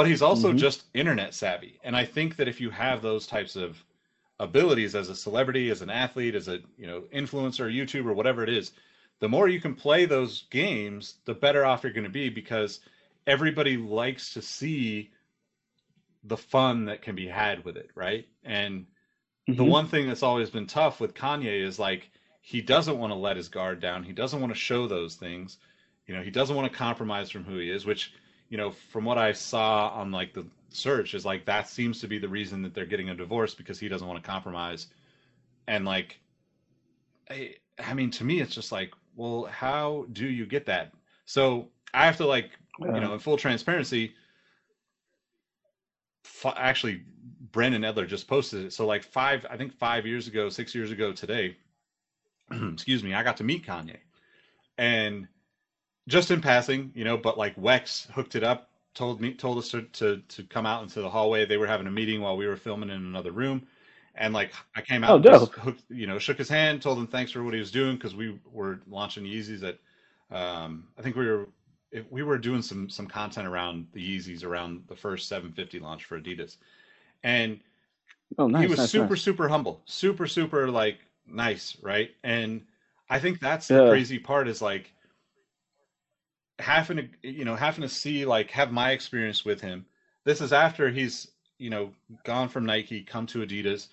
But 0.00 0.06
he's 0.06 0.22
also 0.22 0.54
Mhm. 0.54 0.54
just 0.54 0.84
internet 0.94 1.34
savvy. 1.34 1.78
And 1.84 1.94
I 1.94 2.06
think 2.06 2.36
that 2.36 2.48
if 2.48 2.58
you 2.58 2.70
have 2.70 3.02
those 3.02 3.26
types 3.26 3.54
of 3.54 3.84
abilities 4.38 4.94
as 4.94 5.10
a 5.10 5.14
celebrity, 5.14 5.68
as 5.68 5.82
an 5.82 5.90
athlete, 5.90 6.34
as 6.34 6.48
a, 6.48 6.60
you 6.78 6.86
know, 6.86 7.02
influencer, 7.12 7.70
YouTuber, 7.70 8.14
whatever 8.14 8.42
it 8.42 8.48
is, 8.48 8.72
the 9.18 9.28
more 9.28 9.46
you 9.46 9.60
can 9.60 9.74
play 9.74 10.06
those 10.06 10.44
games, 10.50 11.16
the 11.26 11.34
better 11.34 11.66
off 11.66 11.82
you're 11.82 11.92
going 11.92 12.04
to 12.04 12.08
be 12.08 12.30
because 12.30 12.80
everybody 13.26 13.76
likes 13.76 14.32
to 14.32 14.40
see 14.40 15.10
the 16.24 16.38
fun 16.38 16.86
that 16.86 17.02
can 17.02 17.14
be 17.14 17.28
had 17.28 17.62
with 17.66 17.76
it, 17.76 17.90
right? 17.94 18.26
And 18.42 18.86
the 19.56 19.64
Mhm. 19.64 19.66
one 19.66 19.86
thing 19.86 20.08
that's 20.08 20.22
always 20.22 20.48
been 20.50 20.66
tough 20.66 21.00
with 21.00 21.12
Kanye 21.12 21.62
is 21.62 21.78
like 21.78 22.10
he 22.40 22.62
doesn't 22.62 22.98
want 22.98 23.10
to 23.10 23.16
let 23.16 23.36
his 23.36 23.50
guard 23.50 23.80
down. 23.80 24.04
He 24.04 24.14
doesn't 24.14 24.40
want 24.40 24.50
to 24.52 24.58
show 24.58 24.86
those 24.86 25.16
things. 25.16 25.58
You 26.06 26.14
know, 26.14 26.22
he 26.22 26.30
doesn't 26.30 26.56
want 26.56 26.72
to 26.72 26.78
compromise 26.78 27.30
from 27.30 27.44
who 27.44 27.58
he 27.58 27.70
is, 27.70 27.84
which, 27.84 28.12
you 28.50 28.58
know, 28.58 28.70
from 28.72 29.04
what 29.04 29.16
I 29.18 29.32
saw 29.32 29.88
on 29.90 30.12
like 30.12 30.34
the 30.34 30.46
search 30.70 31.14
is 31.14 31.24
like 31.24 31.46
that 31.46 31.68
seems 31.68 32.00
to 32.00 32.08
be 32.08 32.18
the 32.18 32.28
reason 32.28 32.62
that 32.62 32.74
they're 32.74 32.84
getting 32.86 33.10
a 33.10 33.14
divorce 33.14 33.54
because 33.54 33.78
he 33.78 33.88
doesn't 33.88 34.06
want 34.06 34.22
to 34.22 34.28
compromise. 34.28 34.88
And 35.68 35.84
like, 35.84 36.20
I, 37.30 37.54
I 37.78 37.94
mean, 37.94 38.10
to 38.12 38.24
me, 38.24 38.40
it's 38.40 38.54
just 38.54 38.72
like, 38.72 38.92
well, 39.16 39.44
how 39.50 40.06
do 40.12 40.26
you 40.26 40.46
get 40.46 40.66
that? 40.66 40.92
So 41.26 41.68
I 41.94 42.04
have 42.06 42.16
to 42.18 42.26
like, 42.26 42.50
Yeah. 42.80 42.94
you 42.94 43.00
know, 43.00 43.14
in 43.14 43.20
full 43.20 43.36
transparency, 43.36 44.14
f- 46.24 46.54
actually, 46.56 47.02
Brandon 47.52 47.82
Edler 47.82 48.06
just 48.06 48.28
posted 48.28 48.66
it. 48.66 48.72
So 48.72 48.86
like 48.86 49.04
five, 49.04 49.46
I 49.50 49.56
think 49.56 49.72
five 49.72 50.06
years 50.06 50.26
ago, 50.28 50.48
six 50.48 50.74
years 50.74 50.90
ago 50.90 51.12
today, 51.12 51.56
excuse 52.72 53.02
me, 53.04 53.14
I 53.14 53.22
got 53.22 53.36
to 53.38 53.44
meet 53.44 53.64
Kanye, 53.66 53.98
and 54.78 55.28
just 56.08 56.30
in 56.30 56.40
passing, 56.40 56.92
you 56.94 57.04
know, 57.04 57.16
but 57.16 57.38
like 57.38 57.56
Wex 57.56 58.10
hooked 58.10 58.34
it 58.34 58.42
up, 58.44 58.70
told 58.94 59.20
me, 59.20 59.34
told 59.34 59.58
us 59.58 59.70
to 59.70 59.82
to, 59.82 60.18
to 60.28 60.42
come 60.44 60.66
out 60.66 60.82
into 60.82 61.00
the 61.00 61.10
hallway. 61.10 61.46
They 61.46 61.56
were 61.56 61.66
having 61.66 61.86
a 61.86 61.90
meeting 61.90 62.20
while 62.20 62.36
we 62.36 62.46
were 62.46 62.56
filming 62.56 62.90
in 62.90 62.96
another 62.96 63.32
room. 63.32 63.66
And 64.14 64.34
like 64.34 64.52
I 64.76 64.80
came 64.80 65.04
out, 65.04 65.22
Oh, 65.28 65.46
hooked, 65.46 65.84
you 65.88 66.06
know, 66.06 66.18
shook 66.18 66.38
his 66.38 66.48
hand, 66.48 66.82
told 66.82 66.98
him 66.98 67.06
thanks 67.06 67.32
for 67.32 67.44
what 67.44 67.54
he 67.54 67.60
was 67.60 67.70
doing 67.70 67.96
because 67.96 68.14
we 68.14 68.38
were 68.52 68.80
launching 68.88 69.24
Yeezys 69.24 69.62
at, 69.62 69.78
um, 70.36 70.88
I 70.98 71.02
think 71.02 71.16
we 71.16 71.26
were 71.26 71.48
if 71.92 72.10
we 72.10 72.22
were 72.22 72.38
doing 72.38 72.62
some 72.62 72.88
some 72.88 73.06
content 73.06 73.46
around 73.46 73.86
the 73.92 74.00
Yeezys 74.00 74.44
around 74.44 74.84
the 74.88 74.96
first 74.96 75.28
750 75.28 75.78
launch 75.80 76.04
for 76.04 76.20
Adidas, 76.20 76.56
and 77.22 77.60
Oh, 78.38 78.46
nice. 78.48 78.62
he 78.62 78.66
was 78.66 78.78
nice, 78.78 78.90
super 78.90 79.14
nice. 79.14 79.22
super 79.22 79.48
humble, 79.48 79.80
super 79.86 80.26
super 80.26 80.70
like 80.70 80.98
nice, 81.26 81.76
right? 81.82 82.10
And 82.24 82.62
I 83.08 83.18
think 83.18 83.40
that's 83.40 83.70
the 83.70 83.80
crazy 83.80 84.18
part 84.18 84.48
is 84.48 84.60
like 84.62 84.92
having 86.60 86.96
to 86.98 87.08
you 87.28 87.44
know 87.44 87.56
having 87.56 87.82
to 87.82 87.88
see 87.88 88.24
like 88.24 88.50
have 88.52 88.72
my 88.72 88.90
experience 88.92 89.44
with 89.44 89.60
him. 89.60 89.86
This 90.24 90.40
is 90.40 90.52
after 90.52 90.90
he's 90.90 91.32
you 91.58 91.70
know 91.70 91.92
gone 92.24 92.48
from 92.48 92.66
Nike, 92.66 93.02
come 93.02 93.26
to 93.28 93.40
Adidas, 93.46 93.88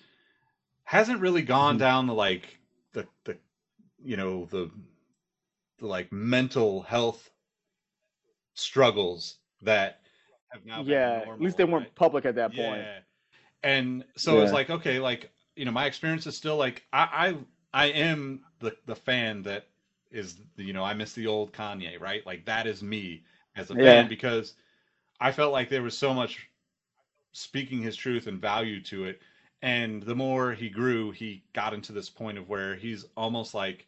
hasn't 0.84 1.20
really 1.20 1.42
gone 1.42 1.76
Mhm. 1.76 1.78
down 1.78 2.06
the 2.06 2.14
like 2.14 2.58
the 2.92 3.06
the 3.24 3.38
you 4.02 4.16
know 4.16 4.46
the 4.46 4.70
the 5.78 5.86
like 5.86 6.12
mental 6.12 6.82
health 6.82 7.30
struggles 8.54 9.38
that 9.62 10.00
have 10.50 10.64
now 10.64 10.82
been 10.82 10.96
Yeah, 10.96 11.24
at 11.32 11.40
least 11.40 11.56
they 11.56 11.64
weren't 11.64 11.86
right? 11.86 11.94
public 11.94 12.24
at 12.24 12.34
that 12.36 12.54
point. 12.54 12.88
Yeah. 12.88 13.00
And 13.62 14.04
so 14.16 14.40
it's 14.40 14.52
Yeah. 14.52 14.52
like, 14.52 14.70
okay, 14.70 14.98
like, 14.98 15.30
you 15.56 15.64
know, 15.64 15.72
my 15.72 15.86
experience 15.86 16.26
is 16.26 16.36
still 16.36 16.56
like 16.56 16.84
I 16.92 17.36
I 17.72 17.84
I 17.84 17.86
am 17.86 18.42
the 18.60 18.76
the 18.86 18.96
fan 18.96 19.42
that 19.42 19.66
is 20.10 20.36
you 20.56 20.72
know, 20.72 20.84
I 20.84 20.94
miss 20.94 21.12
the 21.12 21.26
old 21.26 21.52
Kanye, 21.52 22.00
right? 22.00 22.24
Like 22.26 22.44
that 22.46 22.66
is 22.66 22.82
me 22.82 23.22
as 23.56 23.70
a 23.70 23.76
Yeah. 23.76 24.04
fan 24.04 24.08
because 24.08 24.54
I 25.20 25.30
felt 25.32 25.52
like 25.52 25.68
there 25.68 25.82
was 25.82 25.94
so 25.96 26.14
much 26.14 26.48
speaking 27.32 27.82
his 27.82 27.96
truth 27.96 28.26
and 28.26 28.40
value 28.40 28.80
to 28.80 29.04
it. 29.04 29.20
And 29.62 30.02
the 30.02 30.14
more 30.14 30.52
he 30.54 30.68
grew, 30.70 31.10
he 31.10 31.42
got 31.54 31.72
into 31.74 31.92
this 31.92 32.08
point 32.08 32.38
of 32.38 32.48
where 32.48 32.76
he's 32.76 33.04
almost 33.16 33.54
like 33.54 33.86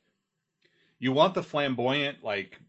you 0.99 1.13
want 1.13 1.35
the 1.35 1.43
flamboyant 1.43 2.23
like 2.23 2.61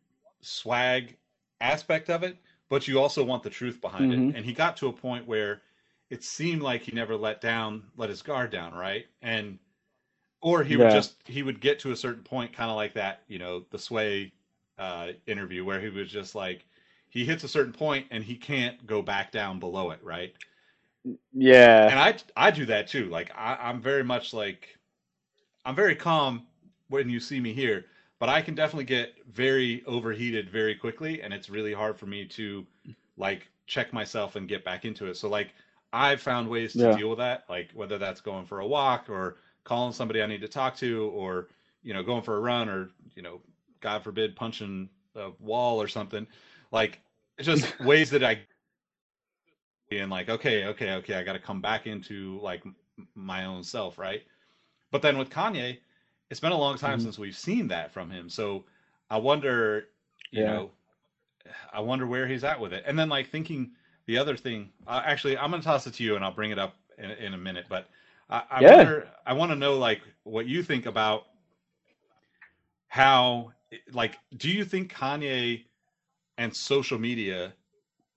swag 0.42 1.16
aspect 1.62 2.10
of 2.10 2.24
it, 2.24 2.38
but 2.70 2.88
you 2.88 3.00
also 3.00 3.24
want 3.24 3.44
the 3.44 3.50
truth 3.50 3.82
behind 3.82 4.12
Mhm. 4.12 4.28
it. 4.28 4.28
And 4.34 4.46
he 4.46 4.54
got 4.54 4.78
to 4.78 4.88
a 4.88 4.94
point 4.94 5.28
where 5.28 5.62
it 6.10 6.24
seemed 6.24 6.62
like 6.62 6.84
he 6.84 6.92
never 6.92 7.16
let 7.16 7.42
down, 7.42 7.86
let 7.96 8.10
his 8.10 8.22
guard 8.22 8.52
down, 8.52 8.74
right? 8.74 9.06
And 9.22 9.60
or 10.41 10.63
he 10.63 10.77
would 10.77 10.89
just 10.89 11.15
he 11.25 11.43
would 11.43 11.62
get 11.62 11.80
to 11.80 11.91
a 11.91 11.95
certain 11.95 12.23
point, 12.23 12.54
kind 12.54 12.69
of 12.69 12.75
like 12.75 12.93
that, 12.95 13.23
you 13.27 13.39
know, 13.39 13.65
the 13.71 13.80
Sway 13.80 14.34
uh, 14.77 15.10
interview 15.27 15.63
where 15.65 15.80
he 15.82 15.89
was 15.89 16.10
just 16.12 16.36
like 16.36 16.65
he 17.10 17.25
hits 17.25 17.43
a 17.43 17.47
certain 17.47 17.73
point 17.73 18.08
and 18.12 18.23
he 18.23 18.36
can't 18.36 18.86
go 18.88 19.01
back 19.01 19.32
down 19.32 19.60
below 19.60 19.91
it, 19.91 20.04
right? 20.04 20.34
Yeah. 21.34 21.89
and 21.89 21.99
I 21.99 22.15
I 22.36 22.51
do 22.51 22.65
that 22.65 22.88
too. 22.88 23.10
Like 23.10 23.32
I, 23.36 23.58
I'm 23.60 23.82
very 23.82 24.04
much 24.04 24.34
like 24.34 24.77
I'm 25.65 25.75
very 25.75 25.95
calm 25.95 26.47
when 26.89 27.10
you 27.10 27.19
see 27.19 27.39
me 27.39 27.54
here, 27.54 27.86
but 28.19 28.30
I 28.30 28.41
can 28.41 28.56
definitely 28.56 28.86
get 28.86 29.15
very 29.32 29.84
overheated 29.86 30.49
very 30.49 30.75
quickly, 30.75 31.21
and 31.21 31.34
it's 31.34 31.49
really 31.49 31.73
hard 31.73 31.97
for 31.97 32.06
me 32.08 32.25
to 32.25 32.65
like 33.17 33.49
check 33.67 33.93
myself 33.93 34.36
and 34.36 34.47
get 34.49 34.65
back 34.65 34.86
into 34.86 35.08
it. 35.08 35.17
So 35.17 35.30
like 35.30 35.54
I've 35.93 36.21
found 36.21 36.49
ways 36.49 36.77
to 36.77 36.88
Yeah. 36.88 36.97
deal 36.97 37.10
with 37.10 37.19
that, 37.19 37.45
like 37.49 37.71
whether 37.73 37.97
that's 37.97 38.21
going 38.21 38.45
for 38.45 38.60
a 38.60 38.67
walk 38.67 39.10
or 39.10 39.38
calling 39.63 39.93
somebody 39.93 40.21
I 40.21 40.28
need 40.28 40.41
to 40.41 40.47
talk 40.47 40.76
to, 40.78 41.10
or 41.10 41.47
you 41.84 41.93
know 41.93 42.04
going 42.04 42.24
for 42.24 42.38
a 42.38 42.39
run, 42.41 42.69
or 42.69 42.89
you 43.15 43.21
know 43.21 43.41
God 43.82 44.04
forbid 44.04 44.36
punching 44.36 44.89
a 45.15 45.32
wall 45.39 45.82
or 45.82 45.88
something. 45.88 46.28
Like 46.71 47.00
it's 47.38 47.47
just 47.47 47.80
ways 47.80 48.10
that 48.12 48.24
I 48.24 48.41
being 49.89 50.10
like, 50.10 50.30
okay, 50.30 50.65
okay, 50.65 50.93
okay, 50.93 51.15
I 51.15 51.24
got 51.24 51.34
to 51.34 51.39
come 51.39 51.62
back 51.62 51.88
into 51.88 52.39
like 52.41 52.63
my 53.15 53.45
own 53.45 53.63
self, 53.63 53.97
right? 53.97 54.24
But 54.91 55.02
then 55.02 55.17
with 55.17 55.30
Kanye, 55.30 55.80
it's 56.30 56.39
been 56.39 56.52
a 56.52 56.58
long 56.58 56.78
time 56.78 57.00
Mhm. 57.00 57.00
since 57.00 57.17
we've 57.19 57.36
seen 57.36 57.67
that 57.69 57.91
from 57.91 58.10
him. 58.10 58.30
So 58.30 58.65
I 59.10 59.17
wonder, 59.17 59.86
you 60.32 60.43
Yeah. 60.43 60.45
know, 60.45 60.71
I 61.71 61.80
wonder 61.82 62.06
where 62.08 62.28
he's 62.28 62.43
at 62.43 62.60
with 62.60 62.74
it. 62.74 62.84
And 62.86 62.97
then 62.97 63.10
like 63.10 63.30
thinking 63.30 63.71
the 64.06 64.17
other 64.17 64.36
thing, 64.38 64.71
uh, 64.88 65.02
actually, 65.06 65.38
I'm 65.38 65.52
gonna 65.52 65.63
toss 65.63 65.88
it 65.88 65.93
to 65.95 66.04
you, 66.04 66.15
and 66.15 66.24
I'll 66.24 66.32
bring 66.34 66.52
it 66.52 66.60
up 66.60 66.76
in, 66.97 67.12
in 67.12 67.34
a 67.34 67.38
minute. 67.38 67.65
But 67.69 67.89
I, 68.32 68.44
I 68.52 68.62
Yeah. 68.62 68.78
wonder, 68.78 69.08
I 69.26 69.34
want 69.34 69.52
to 69.52 69.56
know 69.56 69.78
like 69.78 70.02
what 70.24 70.48
you 70.48 70.63
think 70.63 70.86
about 70.88 71.26
how, 72.89 73.54
like, 73.94 74.17
do 74.38 74.50
you 74.50 74.65
think 74.65 74.94
Kanye 74.94 75.63
and 76.38 76.56
social 76.56 77.00
media 77.00 77.54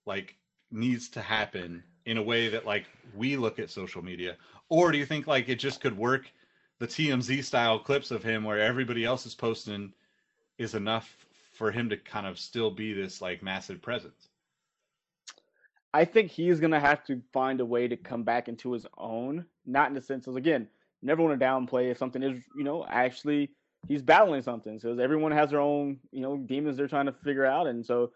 like 0.07 0.37
needs 0.71 1.09
to 1.11 1.23
happen 1.23 1.85
in 2.07 2.19
a 2.19 2.23
way 2.23 2.49
that 2.49 2.67
like 2.67 2.87
we 3.17 3.37
look 3.37 3.59
at 3.59 3.71
social 3.71 4.03
media 4.03 4.37
or 4.71 4.93
do 4.93 4.99
you 4.99 5.07
think 5.07 5.27
like 5.27 5.49
it 5.49 5.57
just 5.59 5.81
could 5.81 5.97
work 5.97 6.31
the 6.81 6.87
TMZ 6.87 7.45
style 7.45 7.79
clips 7.79 8.11
of 8.11 8.23
him 8.23 8.45
where 8.45 8.61
everybody 8.61 9.05
else 9.05 9.27
is 9.27 9.35
posting 9.35 9.93
is 10.59 10.75
enough 10.75 11.17
for 11.55 11.71
him 11.71 11.89
to 11.91 11.97
kind 11.97 12.27
of 12.27 12.39
still 12.39 12.71
be 12.71 12.93
this 12.93 13.21
like 13.23 13.43
massive 13.43 13.81
presence 13.83 14.29
I 15.95 16.05
think 16.05 16.33
he's 16.33 16.59
gonna 16.59 16.81
have 16.81 17.05
to 17.05 17.23
find 17.33 17.61
a 17.61 17.65
way 17.65 17.87
to 17.87 17.97
come 17.97 18.25
back 18.25 18.49
into 18.49 18.73
his 18.73 18.85
own. 18.99 19.47
Not 19.65 19.89
in 19.89 19.95
the 19.95 20.03
sense 20.03 20.27
of 20.27 20.37
again, 20.37 20.69
never 21.03 21.23
want 21.23 21.39
to 21.39 21.47
downplay 21.47 21.91
if 21.91 21.99
something 21.99 22.23
is, 22.23 22.43
you 22.57 22.65
know, 22.65 22.85
actually 22.89 23.51
he's 23.87 24.03
battling 24.03 24.43
something. 24.43 24.81
So 24.81 24.99
everyone 24.99 25.31
has 25.31 25.51
their 25.51 25.61
own, 25.61 26.01
you 26.11 26.21
know, 26.21 26.37
demons 26.37 26.77
they're 26.77 26.89
trying 26.89 27.07
to 27.07 27.13
figure 27.13 27.47
out, 27.47 27.69
and 27.69 27.87
so, 27.87 28.11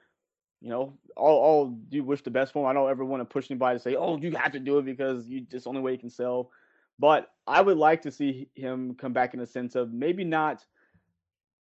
you 0.60 0.70
know, 0.70 0.98
all 1.16 1.38
all 1.38 1.66
do 1.88 2.02
wish 2.02 2.22
the 2.22 2.32
best 2.32 2.52
for 2.52 2.64
him. 2.64 2.68
I 2.68 2.72
don't 2.72 2.90
ever 2.90 3.04
want 3.04 3.20
to 3.20 3.24
push 3.24 3.48
anybody 3.48 3.78
to 3.78 3.82
say, 3.82 3.94
oh, 3.94 4.16
you 4.18 4.32
have 4.32 4.52
to 4.52 4.58
do 4.58 4.78
it 4.78 4.84
because 4.84 5.28
you 5.28 5.42
just 5.42 5.68
only 5.68 5.80
way 5.80 5.92
you 5.92 5.98
can 5.98 6.10
sell. 6.10 6.50
But 6.98 7.30
I 7.46 7.62
would 7.62 7.78
like 7.78 8.02
to 8.02 8.10
see 8.10 8.48
him 8.56 8.96
come 8.96 9.12
back 9.12 9.34
in 9.34 9.40
a 9.40 9.46
sense 9.46 9.76
of 9.76 9.92
maybe 9.92 10.24
not. 10.24 10.64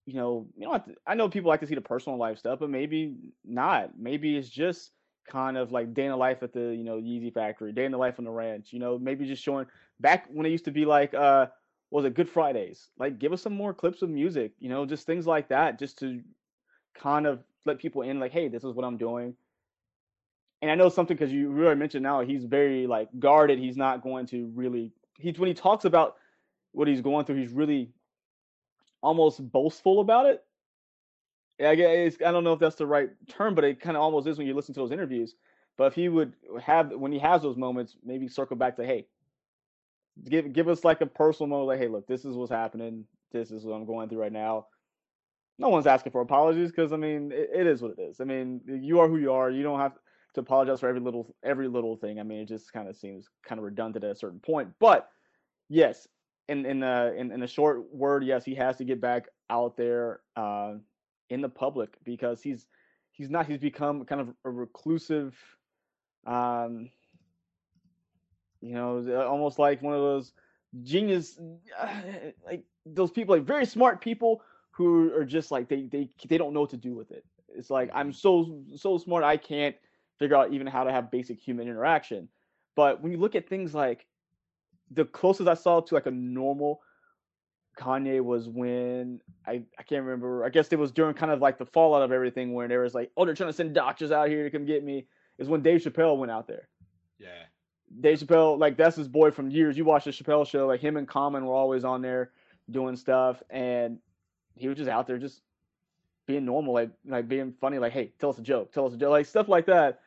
You 0.08 0.14
know, 0.14 0.48
you 0.58 0.66
know, 0.66 0.82
I 1.06 1.16
know 1.16 1.28
people 1.30 1.50
like 1.50 1.60
to 1.60 1.68
see 1.68 1.76
the 1.76 1.82
personal 1.82 2.18
life 2.18 2.40
stuff, 2.40 2.60
but 2.60 2.70
maybe 2.70 3.18
not. 3.44 4.00
Maybe 4.00 4.38
it's 4.38 4.50
just 4.50 4.92
kind 5.28 5.58
of 5.58 5.72
like 5.72 5.94
day 5.94 6.06
in 6.06 6.12
the 6.12 6.18
life 6.18 6.42
at 6.42 6.54
the 6.54 6.74
you 6.76 6.84
know 6.84 6.98
Yeezy 6.98 7.34
factory, 7.34 7.72
day 7.72 7.86
in 7.86 7.92
the 7.92 7.98
life 7.98 8.16
on 8.20 8.26
the 8.26 8.32
ranch. 8.32 8.72
You 8.72 8.80
know, 8.80 8.98
maybe 8.98 9.26
just 9.26 9.44
showing 9.44 9.66
back 10.00 10.28
when 10.32 10.46
it 10.46 10.50
used 10.50 10.66
to 10.66 10.72
be 10.72 10.86
like 10.86 11.14
uh 11.14 11.48
was 11.90 12.06
it 12.06 12.16
Good 12.16 12.30
Fridays? 12.30 12.90
Like 12.98 13.20
give 13.20 13.32
us 13.34 13.42
some 13.42 13.54
more 13.54 13.74
clips 13.74 14.02
of 14.02 14.10
music, 14.10 14.52
you 14.60 14.70
know, 14.70 14.86
just 14.86 15.06
things 15.06 15.26
like 15.26 15.50
that, 15.50 15.80
just 15.80 16.00
to 16.00 16.22
kind 16.96 17.26
of 17.26 17.40
let 17.66 17.80
people 17.80 18.02
in 18.02 18.20
like, 18.20 18.32
hey, 18.32 18.48
this 18.48 18.64
is 18.64 18.74
what 18.74 18.86
I'm 18.86 18.98
doing. 18.98 19.36
And 20.62 20.72
I 20.72 20.76
know 20.76 20.90
something 20.90 21.16
because 21.16 21.32
you 21.32 21.50
really 21.50 21.76
mentioned 21.76 22.04
now 22.04 22.22
he's 22.22 22.44
very 22.44 22.88
like 22.88 23.10
guarded. 23.20 23.60
He's 23.60 23.78
not 23.78 24.02
going 24.02 24.26
to 24.28 24.52
really 24.56 24.92
he's 25.20 25.38
when 25.38 25.48
he 25.48 25.54
talks 25.54 25.86
about 25.86 26.16
what 26.72 26.88
he's 26.88 27.02
going 27.02 27.26
through, 27.26 27.38
he's 27.38 27.52
really 27.52 27.92
almost 29.02 29.52
boastful 29.52 30.00
about 30.00 30.26
it. 30.26 30.44
I 31.60 31.76
guess 31.76 32.18
I 32.26 32.32
don't 32.32 32.44
know 32.44 32.54
if 32.54 32.60
that's 32.60 32.76
the 32.76 32.88
right 32.88 33.10
term, 33.28 33.56
but 33.56 33.64
it 33.64 33.80
kind 33.80 33.98
of 33.98 34.04
almost 34.04 34.28
is 34.28 34.38
when 34.38 34.48
you 34.48 34.54
listen 34.54 34.74
to 34.76 34.80
those 34.80 34.92
interviews. 34.92 35.36
But 35.78 35.86
if 35.86 35.94
he 35.94 36.10
would 36.10 36.34
have 36.62 36.92
when 36.92 37.12
he 37.12 37.20
has 37.20 37.42
those 37.42 37.58
moments, 37.58 37.96
maybe 38.04 38.28
circle 38.28 38.58
back 38.58 38.76
to 38.78 38.86
hey, 38.86 39.08
give 40.30 40.54
give 40.54 40.68
us 40.68 40.84
like 40.84 41.02
a 41.02 41.06
personal 41.06 41.50
moment, 41.50 41.68
like 41.68 41.80
hey, 41.80 41.88
look, 41.88 42.08
this 42.08 42.26
is 42.26 42.36
what's 42.36 42.52
happening. 42.52 43.06
This 43.32 43.52
is 43.52 43.66
what 43.66 43.76
I'm 43.76 43.86
going 43.86 44.10
through 44.10 44.22
right 44.22 44.32
now. 44.32 44.68
No 45.60 45.70
one's 45.70 45.88
asking 45.88 46.12
for 46.12 46.22
apologies 46.22 46.70
because 46.70 46.94
I 46.94 46.98
mean 46.98 47.32
it, 47.32 47.50
it 47.54 47.68
is 47.68 47.82
what 47.82 47.92
it 47.98 48.02
is. 48.02 48.22
I 48.22 48.24
mean 48.24 48.62
you 48.68 49.00
are 49.00 49.08
who 49.08 49.18
you 49.18 49.32
are. 49.34 49.50
You 49.50 49.64
don't 49.64 49.80
have 49.80 49.94
to 50.36 50.42
apologize 50.42 50.80
for 50.80 50.88
every 50.90 51.02
little 51.02 51.36
every 51.44 51.68
little 51.68 51.96
thing. 51.96 52.20
I 52.20 52.24
mean 52.24 52.42
it 52.42 52.48
just 52.48 52.72
kind 52.72 52.88
of 52.88 52.96
seems 52.96 53.28
kind 53.44 53.58
of 53.58 53.66
redundant 53.66 54.06
at 54.06 54.12
a 54.12 54.16
certain 54.16 54.40
point. 54.40 54.70
But 54.80 55.10
yes, 55.70 56.08
in 56.48 56.66
in 56.66 56.84
uh 56.84 57.12
in, 57.18 57.32
in 57.32 57.42
a 57.44 57.48
short 57.48 57.92
word, 57.94 58.24
yes, 58.24 58.46
he 58.46 58.56
has 58.56 58.78
to 58.78 58.84
get 58.84 59.02
back 59.02 59.28
out 59.50 59.78
there 59.78 60.22
uh, 60.36 60.74
in 61.30 61.42
the 61.42 61.50
public 61.50 61.98
because 62.04 62.42
he's 62.42 62.68
he's 63.12 63.30
not 63.30 63.48
he's 63.48 63.60
become 63.60 64.06
kind 64.06 64.22
of 64.22 64.30
a 64.46 64.50
reclusive 64.50 65.36
um 66.26 66.90
you 68.62 68.74
know 68.74 69.26
almost 69.28 69.60
like 69.60 69.82
one 69.82 69.94
of 69.94 70.02
those 70.02 70.34
genius 70.84 71.40
like 72.46 72.64
those 72.86 73.12
people 73.12 73.36
like 73.36 73.46
very 73.46 73.66
smart 73.66 74.02
people 74.02 74.42
who 74.72 75.14
are 75.14 75.26
just 75.26 75.52
like 75.52 75.68
they 75.68 75.84
they 75.84 76.10
they 76.28 76.38
don't 76.38 76.54
know 76.54 76.62
what 76.62 76.70
to 76.70 76.78
do 76.78 76.96
with 76.96 77.12
it 77.12 77.26
it's 77.56 77.70
like 77.70 77.90
i'm 77.94 78.12
so 78.14 78.62
so 78.76 78.98
smart 78.98 79.24
i 79.24 79.38
can't 79.38 79.76
figure 80.18 80.36
out 80.36 80.54
even 80.54 80.68
how 80.68 80.84
to 80.84 80.92
have 80.92 81.12
basic 81.12 81.40
human 81.40 81.68
interaction. 81.68 82.28
But 82.76 83.02
when 83.02 83.12
you 83.12 83.18
look 83.18 83.36
at 83.36 83.48
things 83.48 83.74
like 83.74 84.06
the 84.92 85.06
closest 85.06 85.50
I 85.50 85.54
saw 85.54 85.80
to 85.82 85.96
like 85.96 86.06
a 86.06 86.12
normal 86.12 86.82
Kanye 87.78 88.22
was 88.22 88.48
when 88.48 89.22
I, 89.46 89.64
I 89.78 89.84
can't 89.84 90.04
remember. 90.04 90.44
I 90.44 90.50
guess 90.50 90.68
it 90.72 90.80
was 90.80 90.92
during 90.92 91.14
kind 91.14 91.32
of 91.32 91.40
like 91.40 91.58
the 91.58 91.66
fallout 91.66 92.02
of 92.02 92.12
everything 92.12 92.54
when 92.54 92.70
there 92.70 92.82
was 92.82 92.94
like, 92.94 93.12
oh, 93.16 93.26
they're 93.26 93.36
trying 93.36 93.50
to 93.50 93.54
send 93.54 93.74
doctors 93.74 94.12
out 94.12 94.30
here 94.30 94.44
to 94.44 94.50
come 94.50 94.66
get 94.66 94.84
me. 94.84 95.08
Is 95.38 95.48
when 95.48 95.62
Dave 95.62 95.82
Chappelle 95.82 96.18
went 96.18 96.32
out 96.32 96.48
there. 96.48 96.68
Yeah. 97.20 97.44
Dave 98.02 98.20
Chappelle, 98.20 98.60
like 98.60 98.78
that's 98.78 98.96
his 98.96 99.08
boy 99.08 99.32
from 99.32 99.50
years. 99.50 99.78
You 99.78 99.86
watch 99.86 100.06
the 100.06 100.12
Chappelle 100.12 100.48
show, 100.48 100.68
like 100.68 100.82
him 100.82 100.98
and 100.98 101.08
Common 101.08 101.46
were 101.46 101.54
always 101.54 101.84
on 101.84 102.02
there 102.02 102.32
doing 102.70 102.96
stuff, 102.96 103.42
and 103.50 104.00
he 104.56 104.68
was 104.68 104.78
just 104.78 104.90
out 104.90 105.08
there 105.08 105.18
just 105.18 105.42
being 106.26 106.46
normal, 106.46 106.74
like 106.74 106.90
like 107.06 107.28
being 107.28 107.54
funny, 107.62 107.80
like 107.80 107.94
hey, 107.94 108.12
tell 108.20 108.30
us 108.32 108.38
a 108.40 108.42
joke, 108.42 108.74
tell 108.74 108.88
us 108.88 108.94
a 108.94 108.98
joke, 108.98 109.12
like 109.12 109.26
stuff 109.26 109.48
like 109.48 109.68
that. 109.68 110.02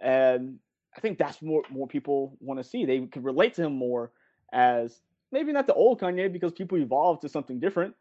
And 0.00 0.58
I 0.96 1.00
think 1.00 1.18
that's 1.18 1.42
more 1.42 1.62
more 1.68 1.86
people 1.86 2.36
want 2.40 2.58
to 2.58 2.64
see. 2.64 2.86
They 2.86 3.00
can 3.06 3.22
relate 3.22 3.54
to 3.54 3.64
him 3.64 3.74
more 3.74 4.12
as 4.52 5.00
maybe 5.32 5.52
not 5.52 5.66
the 5.66 5.74
old 5.74 6.00
Kanye 6.00 6.32
because 6.32 6.52
people 6.52 6.78
evolve 6.78 7.20
to 7.20 7.28
something 7.28 7.60
different, 7.60 7.94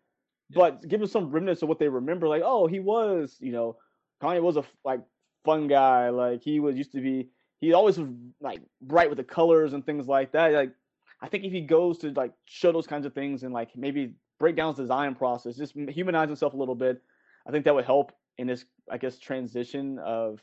yeah. 0.49 0.55
but 0.55 0.87
give 0.87 0.99
them 0.99 1.09
some 1.09 1.31
remnants 1.31 1.61
of 1.61 1.69
what 1.69 1.79
they 1.79 1.87
remember. 1.87 2.27
Like, 2.27 2.43
oh, 2.45 2.67
he 2.67 2.79
was, 2.79 3.37
you 3.39 3.51
know, 3.51 3.77
Kanye 4.21 4.41
was 4.41 4.57
a 4.57 4.63
like 4.83 5.01
fun 5.43 5.67
guy. 5.67 6.09
Like 6.09 6.43
he 6.43 6.59
was 6.59 6.75
used 6.75 6.91
to 6.93 7.01
be. 7.01 7.29
He 7.61 7.73
always 7.73 7.97
was 7.97 8.09
like 8.41 8.61
bright 8.81 9.09
with 9.09 9.17
the 9.17 9.23
colors 9.23 9.73
and 9.73 9.85
things 9.85 10.07
like 10.07 10.33
that. 10.33 10.51
Like, 10.51 10.73
I 11.21 11.29
think 11.29 11.45
if 11.45 11.51
he 11.51 11.61
goes 11.61 11.99
to 11.99 12.11
like 12.11 12.33
show 12.45 12.71
those 12.71 12.87
kinds 12.87 13.05
of 13.05 13.13
things 13.13 13.43
and 13.43 13.53
like 13.53 13.75
maybe 13.75 14.15
break 14.39 14.55
down 14.55 14.69
his 14.69 14.77
design 14.77 15.15
process, 15.15 15.55
just 15.55 15.73
humanize 15.75 16.27
himself 16.27 16.53
a 16.53 16.57
little 16.57 16.75
bit, 16.75 17.01
I 17.47 17.51
think 17.51 17.65
that 17.65 17.73
would 17.73 17.85
help 17.85 18.11
in 18.37 18.47
this, 18.47 18.65
I 18.91 18.97
guess, 18.97 19.17
transition 19.17 19.99
of 19.99 20.39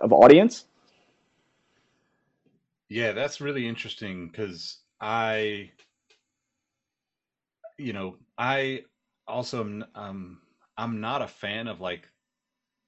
of 0.00 0.12
audience. 0.12 0.64
Yeah, 2.88 3.12
that's 3.12 3.40
really 3.40 3.66
interesting 3.66 4.28
because 4.28 4.78
I, 5.00 5.70
you 7.78 7.92
know, 7.92 8.16
I 8.38 8.84
also 9.26 9.60
am, 9.60 9.84
um, 9.94 10.38
I'm 10.78 11.00
not 11.00 11.22
a 11.22 11.28
fan 11.28 11.68
of 11.68 11.80
like 11.80 12.08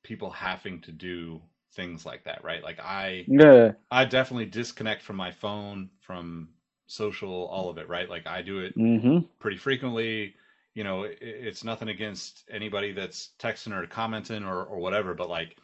people 0.03 0.31
having 0.31 0.81
to 0.83 0.93
do 0.93 1.41
things 1.75 2.07
like 2.07 2.25
that, 2.25 2.43
right? 2.43 2.63
Like 2.63 2.81
I, 2.81 3.25
yeah, 3.29 3.73
I 3.91 4.05
definitely 4.05 4.47
disconnect 4.47 5.03
from 5.03 5.17
my 5.17 5.31
phone, 5.31 5.91
from 6.01 6.49
social, 6.87 7.47
all 7.47 7.69
of 7.71 7.79
it, 7.79 7.89
right? 7.89 8.09
Like 8.09 8.27
I 8.27 8.43
do 8.43 8.61
it 8.61 8.77
mm-hmm. 8.77 9.19
pretty 9.39 9.57
frequently. 9.57 10.35
You 10.75 10.85
know, 10.85 11.05
it, 11.05 11.19
it's 11.21 11.65
nothing 11.65 11.89
against 11.89 12.45
anybody 12.51 12.93
that's 12.93 13.31
texting 13.39 13.77
or 13.77 13.87
commenting 13.87 14.45
or, 14.45 14.65
or 14.65 14.79
whatever, 14.79 15.15
but 15.15 15.29
like 15.29 15.57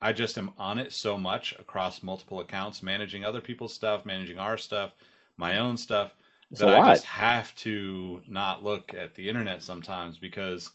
I 0.00 0.12
just 0.12 0.36
am 0.36 0.50
on 0.58 0.78
it 0.78 0.92
so 0.92 1.16
much 1.16 1.54
across 1.58 2.02
multiple 2.02 2.40
accounts, 2.40 2.82
managing 2.82 3.24
other 3.24 3.40
people's 3.40 3.72
stuff, 3.72 4.04
managing 4.04 4.38
our 4.38 4.58
stuff, 4.58 4.92
my 5.36 5.58
own 5.58 5.76
stuff, 5.76 6.14
it's 6.50 6.60
that 6.60 6.68
I 6.68 6.92
just 6.94 7.04
have 7.04 7.54
to 7.56 8.20
not 8.28 8.62
look 8.62 8.94
at 8.94 9.14
the 9.14 9.28
internet 9.28 9.62
sometimes 9.62 10.18
because 10.18 10.70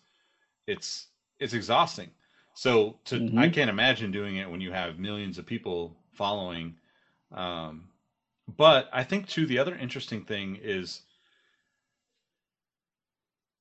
it's 0.66 1.08
it's 1.40 1.54
exhausting. 1.54 2.10
So 2.56 2.98
to 3.06 3.18
mm-hmm. 3.20 3.38
I 3.38 3.50
can't 3.50 3.70
imagine 3.70 4.12
doing 4.12 4.38
it 4.38 4.50
when 4.50 4.62
you 4.62 4.72
have 4.72 4.98
millions 4.98 5.38
of 5.38 5.46
people 5.46 5.96
following. 6.14 6.76
Um, 7.32 7.90
but 8.58 8.90
I 8.92 9.04
think 9.04 9.28
too 9.28 9.46
the 9.46 9.60
other 9.60 9.76
interesting 9.76 10.24
thing 10.24 10.58
is 10.62 11.02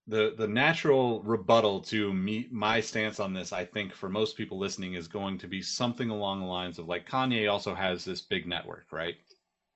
the 0.07 0.35
the 0.37 0.47
natural 0.47 1.23
rebuttal 1.23 1.81
to 1.81 2.13
me 2.13 2.47
my 2.51 2.81
stance 2.81 3.19
on 3.19 3.33
this 3.33 3.53
i 3.53 3.65
think 3.65 3.93
for 3.93 4.09
most 4.09 4.37
people 4.37 4.59
listening 4.59 4.95
is 4.95 5.09
going 5.09 5.37
to 5.37 5.49
be 5.49 5.61
something 5.61 6.11
along 6.11 6.41
the 6.41 6.47
lines 6.47 6.79
of 6.79 6.87
like 6.87 7.09
kanye 7.09 7.51
also 7.51 7.75
has 7.75 8.05
this 8.05 8.21
big 8.21 8.47
network 8.47 8.87
right 8.93 9.17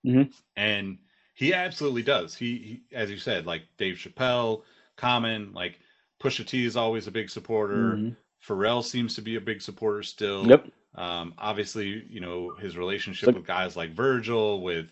mm-hmm. 0.07 0.31
and 0.57 0.99
he 1.35 1.55
absolutely 1.55 2.03
does 2.03 2.35
he, 2.35 2.81
he, 2.90 2.97
as 2.97 3.11
you 3.11 3.16
said 3.16 3.47
like 3.47 3.62
dave 3.77 3.97
chappelle 3.97 4.62
common 4.97 5.53
like 5.53 5.79
pusha 6.21 6.47
t 6.47 6.64
is 6.64 6.77
always 6.77 7.07
a 7.07 7.11
big 7.11 7.31
supporter 7.31 7.93
mm-hmm. 7.95 8.11
pharrell 8.47 8.85
seems 8.85 9.14
to 9.14 9.23
be 9.23 9.37
a 9.37 9.40
big 9.40 9.62
supporter 9.62 10.03
still 10.03 10.47
yep 10.47 10.66
um, 10.97 11.33
obviously 11.38 12.05
you 12.11 12.21
know 12.21 12.53
his 12.59 12.77
relationship 12.77 13.27
so, 13.27 13.33
with 13.33 13.47
guys 13.47 13.77
like 13.77 13.95
virgil 13.95 14.61
with 14.61 14.87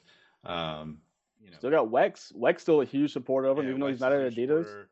um, 0.44 0.98
you 1.42 1.50
know, 1.50 1.56
still 1.58 1.70
got 1.70 1.90
Wex. 1.90 2.34
Wex 2.36 2.60
still 2.60 2.80
a 2.80 2.84
huge 2.84 3.12
supporter 3.12 3.48
of 3.48 3.58
him, 3.58 3.64
yeah, 3.64 3.70
even 3.70 3.80
though 3.80 3.88
he's 3.88 4.00
not 4.00 4.12
at 4.12 4.32
Adidas. 4.32 4.64
Supporter. 4.64 4.88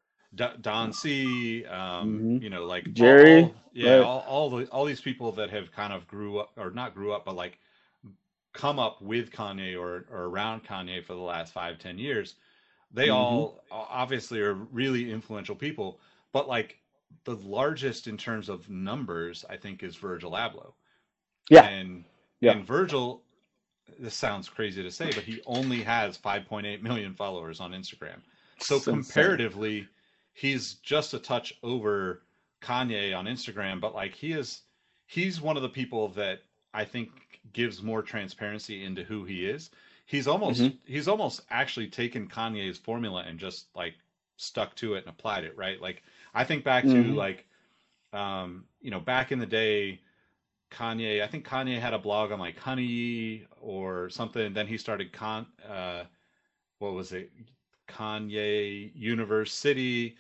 Don 0.61 0.93
C, 0.93 1.65
um, 1.65 2.19
mm-hmm. 2.19 2.43
you 2.43 2.51
know, 2.51 2.67
like 2.67 2.93
Jerry, 2.93 3.45
all, 3.45 3.55
yeah, 3.73 3.95
right. 3.95 4.05
all, 4.05 4.25
all 4.29 4.51
the 4.51 4.67
all 4.67 4.85
these 4.85 5.01
people 5.01 5.33
that 5.33 5.49
have 5.51 5.73
kind 5.73 5.93
of 5.93 6.07
grew 6.07 6.39
up 6.39 6.51
or 6.57 6.71
not 6.71 6.95
grew 6.95 7.13
up, 7.13 7.25
but 7.25 7.35
like 7.35 7.59
come 8.57 8.79
up 8.79 9.01
with 9.03 9.31
Kanye 9.31 9.79
or 9.79 10.07
or 10.11 10.25
around 10.25 10.65
Kanye 10.65 11.05
for 11.05 11.15
the 11.15 11.21
last 11.21 11.53
five 11.53 11.79
ten 11.79 11.99
years, 11.99 12.35
they 12.93 13.09
mm-hmm. 13.09 13.17
all 13.17 13.63
obviously 13.71 14.41
are 14.41 14.55
really 14.55 15.11
influential 15.11 15.55
people. 15.55 16.01
But 16.33 16.49
like 16.49 16.79
the 17.25 17.37
largest 17.37 18.07
in 18.07 18.17
terms 18.17 18.49
of 18.49 18.69
numbers, 18.69 19.45
I 19.49 19.57
think, 19.57 19.83
is 19.83 19.97
Virgil 19.97 20.33
Abloh. 20.33 20.73
Yeah, 21.51 21.67
and 21.67 22.05
yeah. 22.41 22.53
and 22.53 22.67
Virgil, 22.67 23.23
this 23.99 24.15
sounds 24.15 24.49
crazy 24.49 24.83
to 24.83 24.91
say, 24.91 25.07
but 25.07 25.25
he 25.25 25.41
only 25.47 25.83
has 25.83 26.19
5.8 26.19 26.83
million 26.83 27.15
followers 27.15 27.61
on 27.61 27.73
Instagram. 27.73 28.21
So 28.59 28.81
comparatively, 28.81 29.87
he's 30.33 30.75
just 30.75 31.15
a 31.15 31.19
touch 31.19 31.55
over 31.63 32.23
Kanye 32.63 33.17
on 33.17 33.27
Instagram, 33.27 33.81
but 33.81 33.95
like 33.95 34.15
he 34.15 34.33
is 34.33 34.63
he's 35.07 35.41
one 35.41 35.57
of 35.57 35.63
the 35.63 35.69
people 35.69 36.09
that 36.11 36.41
I 36.77 36.85
think 36.85 37.11
gives 37.55 37.83
more 37.83 38.03
transparency 38.03 38.85
into 38.85 39.03
who 39.03 39.25
he 39.25 39.47
is. 39.47 39.71
He's 40.05 40.29
almost 40.29 40.61
mm-hmm. 40.61 40.77
he's 40.85 41.09
almost 41.09 41.41
actually 41.51 41.89
taken 41.89 42.29
Kanye's 42.29 42.77
formula 42.77 43.25
and 43.27 43.39
just 43.39 43.67
like 43.75 43.95
stuck 44.37 44.77
to 44.77 44.95
it 44.95 44.99
and 44.99 45.09
applied 45.09 45.45
it, 45.45 45.57
right? 45.57 45.81
Like 45.81 46.03
I 46.35 46.45
think 46.45 46.65
back 46.65 46.85
mm-hmm. 46.85 47.13
to 47.13 47.15
like 47.15 47.47
um, 48.13 48.67
you 48.81 48.91
know, 48.91 49.01
back 49.01 49.33
in 49.33 49.39
the 49.39 49.47
day 49.47 50.01
Kanye, 50.71 51.23
I 51.23 51.27
think 51.27 51.47
Kanye 51.47 51.81
had 51.81 51.95
a 51.95 51.99
blog 51.99 52.31
on 52.31 52.39
like 52.39 52.59
Honey 52.59 53.47
or 53.61 54.11
something. 54.11 54.53
Then 54.53 54.67
he 54.67 54.77
started 54.77 55.13
con 55.13 55.47
uh 55.67 56.05
what 56.79 56.93
was 56.93 57.13
it? 57.13 57.31
Kanye 57.89 58.91
Universe 58.95 59.53
City 59.53 60.17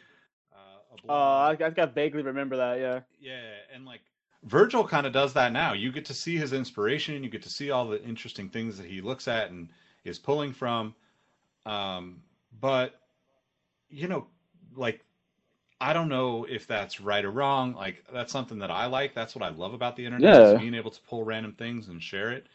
Oh, 1.09 1.15
uh, 1.15 1.15
I, 1.15 1.51
I 1.53 1.57
think 1.57 1.79
I 1.79 1.87
vaguely 1.87 2.23
remember 2.23 2.57
that. 2.57 2.79
Yeah. 2.79 3.01
Yeah, 3.21 3.43
and 3.75 3.85
like 3.85 4.01
Virgil 4.47 4.87
kind 4.87 5.07
of 5.07 5.13
does 5.13 5.33
that 5.35 5.53
now. 5.53 5.73
You 5.73 5.91
get 5.91 6.05
to 6.07 6.15
see 6.15 6.37
his 6.37 6.53
inspiration. 6.53 7.23
You 7.23 7.31
get 7.31 7.43
to 7.43 7.51
see 7.51 7.71
all 7.71 7.87
the 7.87 8.03
interesting 8.05 8.49
things 8.49 8.79
that 8.79 8.87
he 8.87 9.01
looks 9.01 9.27
at 9.29 9.51
and 9.51 9.69
is 10.05 10.19
pulling 10.19 10.53
from. 10.53 10.95
Um, 11.67 12.23
but 12.61 13.01
you 13.91 14.07
know, 14.07 14.27
like 14.77 15.01
I 15.81 15.93
don't 15.93 16.09
know 16.09 16.47
if 16.49 16.67
that's 16.67 17.01
right 17.01 17.25
or 17.25 17.31
wrong. 17.31 17.75
Like 17.75 18.05
that's 18.13 18.33
something 18.33 18.59
that 18.61 18.71
I 18.71 18.87
like. 18.87 19.15
That's 19.15 19.35
what 19.35 19.45
I 19.45 19.49
love 19.49 19.75
about 19.75 19.97
the 19.97 20.07
internet 20.07 20.35
yeah. 20.35 20.53
is 20.53 20.61
being 20.61 20.75
able 20.75 20.93
to 20.93 21.01
pull 21.03 21.25
random 21.25 21.53
things 21.53 21.89
and 21.89 22.01
share 22.01 22.31
it. 22.31 22.47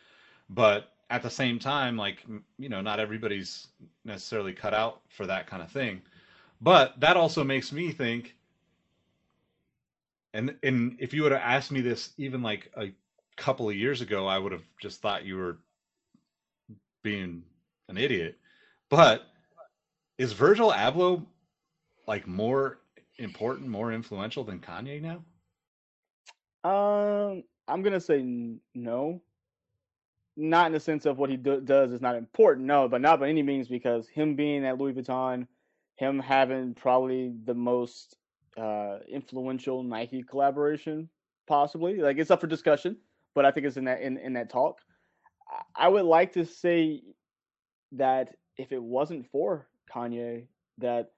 But 0.50 0.94
at 1.10 1.22
the 1.22 1.30
same 1.30 1.60
time, 1.60 1.98
like 1.98 2.26
you 2.58 2.70
know, 2.70 2.82
not 2.82 3.02
everybody's 3.02 3.68
necessarily 4.06 4.54
cut 4.54 4.74
out 4.74 5.02
for 5.10 5.28
that 5.28 5.46
kind 5.46 5.62
of 5.62 5.70
thing. 5.70 6.02
But 6.62 7.00
that 7.02 7.18
also 7.18 7.44
makes 7.44 7.72
me 7.72 7.92
think 7.92 8.36
and 10.34 10.56
and 10.64 10.98
if 11.00 11.14
you 11.14 11.24
would 11.24 11.32
have 11.32 11.42
asked 11.42 11.72
me 11.72 11.82
this 11.82 12.12
even 12.18 12.42
like 12.42 12.72
a 12.78 12.88
couple 13.38 13.70
of 13.70 13.76
years 13.76 14.02
ago, 14.02 14.28
I 14.28 14.38
would 14.38 14.52
have 14.52 14.64
just 14.82 15.02
thought 15.02 15.26
you 15.26 15.38
were 15.38 15.58
being 17.04 17.44
an 17.90 17.98
idiot. 17.98 18.38
But 18.90 19.24
is 20.18 20.34
Virgil 20.34 20.72
Abloh 20.72 21.26
like 22.08 22.28
more 22.28 22.80
important, 23.18 23.70
more 23.70 23.92
influential 23.92 24.44
than 24.44 24.60
Kanye 24.60 25.02
now? 25.02 25.24
Um, 26.64 27.44
I'm 27.68 27.82
gonna 27.82 28.00
say 28.02 28.24
no. 28.76 29.22
Not 30.38 30.68
in 30.68 30.72
the 30.72 30.80
sense 30.80 31.06
of 31.06 31.18
what 31.18 31.30
he 31.30 31.36
do- 31.36 31.62
does 31.62 31.92
is 31.92 32.02
not 32.02 32.16
important, 32.16 32.66
no, 32.66 32.88
but 32.88 33.02
not 33.02 33.20
by 33.20 33.30
any 33.30 33.44
means 33.44 33.68
because 33.68 34.08
him 34.08 34.36
being 34.36 34.66
at 34.66 34.78
Louis 34.78 34.94
Vuitton, 34.94 35.46
him 35.96 36.20
having 36.20 36.74
probably 36.74 37.34
the 37.46 37.54
most 37.54 38.16
uh, 38.58 39.00
influential 39.10 39.84
Nike 39.84 40.24
collaboration, 40.24 41.10
possibly. 41.48 41.98
Like 41.98 42.18
it's 42.18 42.32
up 42.32 42.42
for 42.42 42.48
discussion, 42.48 42.98
but 43.36 43.46
I 43.46 43.52
think 43.52 43.66
it's 43.66 43.78
in 43.78 43.86
that 43.86 44.02
in, 44.02 44.18
in 44.18 44.34
that 44.34 44.50
talk. 44.50 44.80
I 45.76 45.88
would 45.88 46.06
like 46.06 46.34
to 46.34 46.46
say 46.46 47.02
that 47.94 48.36
if 48.58 48.72
it 48.72 48.82
wasn't 48.82 49.30
for 49.32 49.68
Kanye, 49.94 50.46
that 50.78 51.12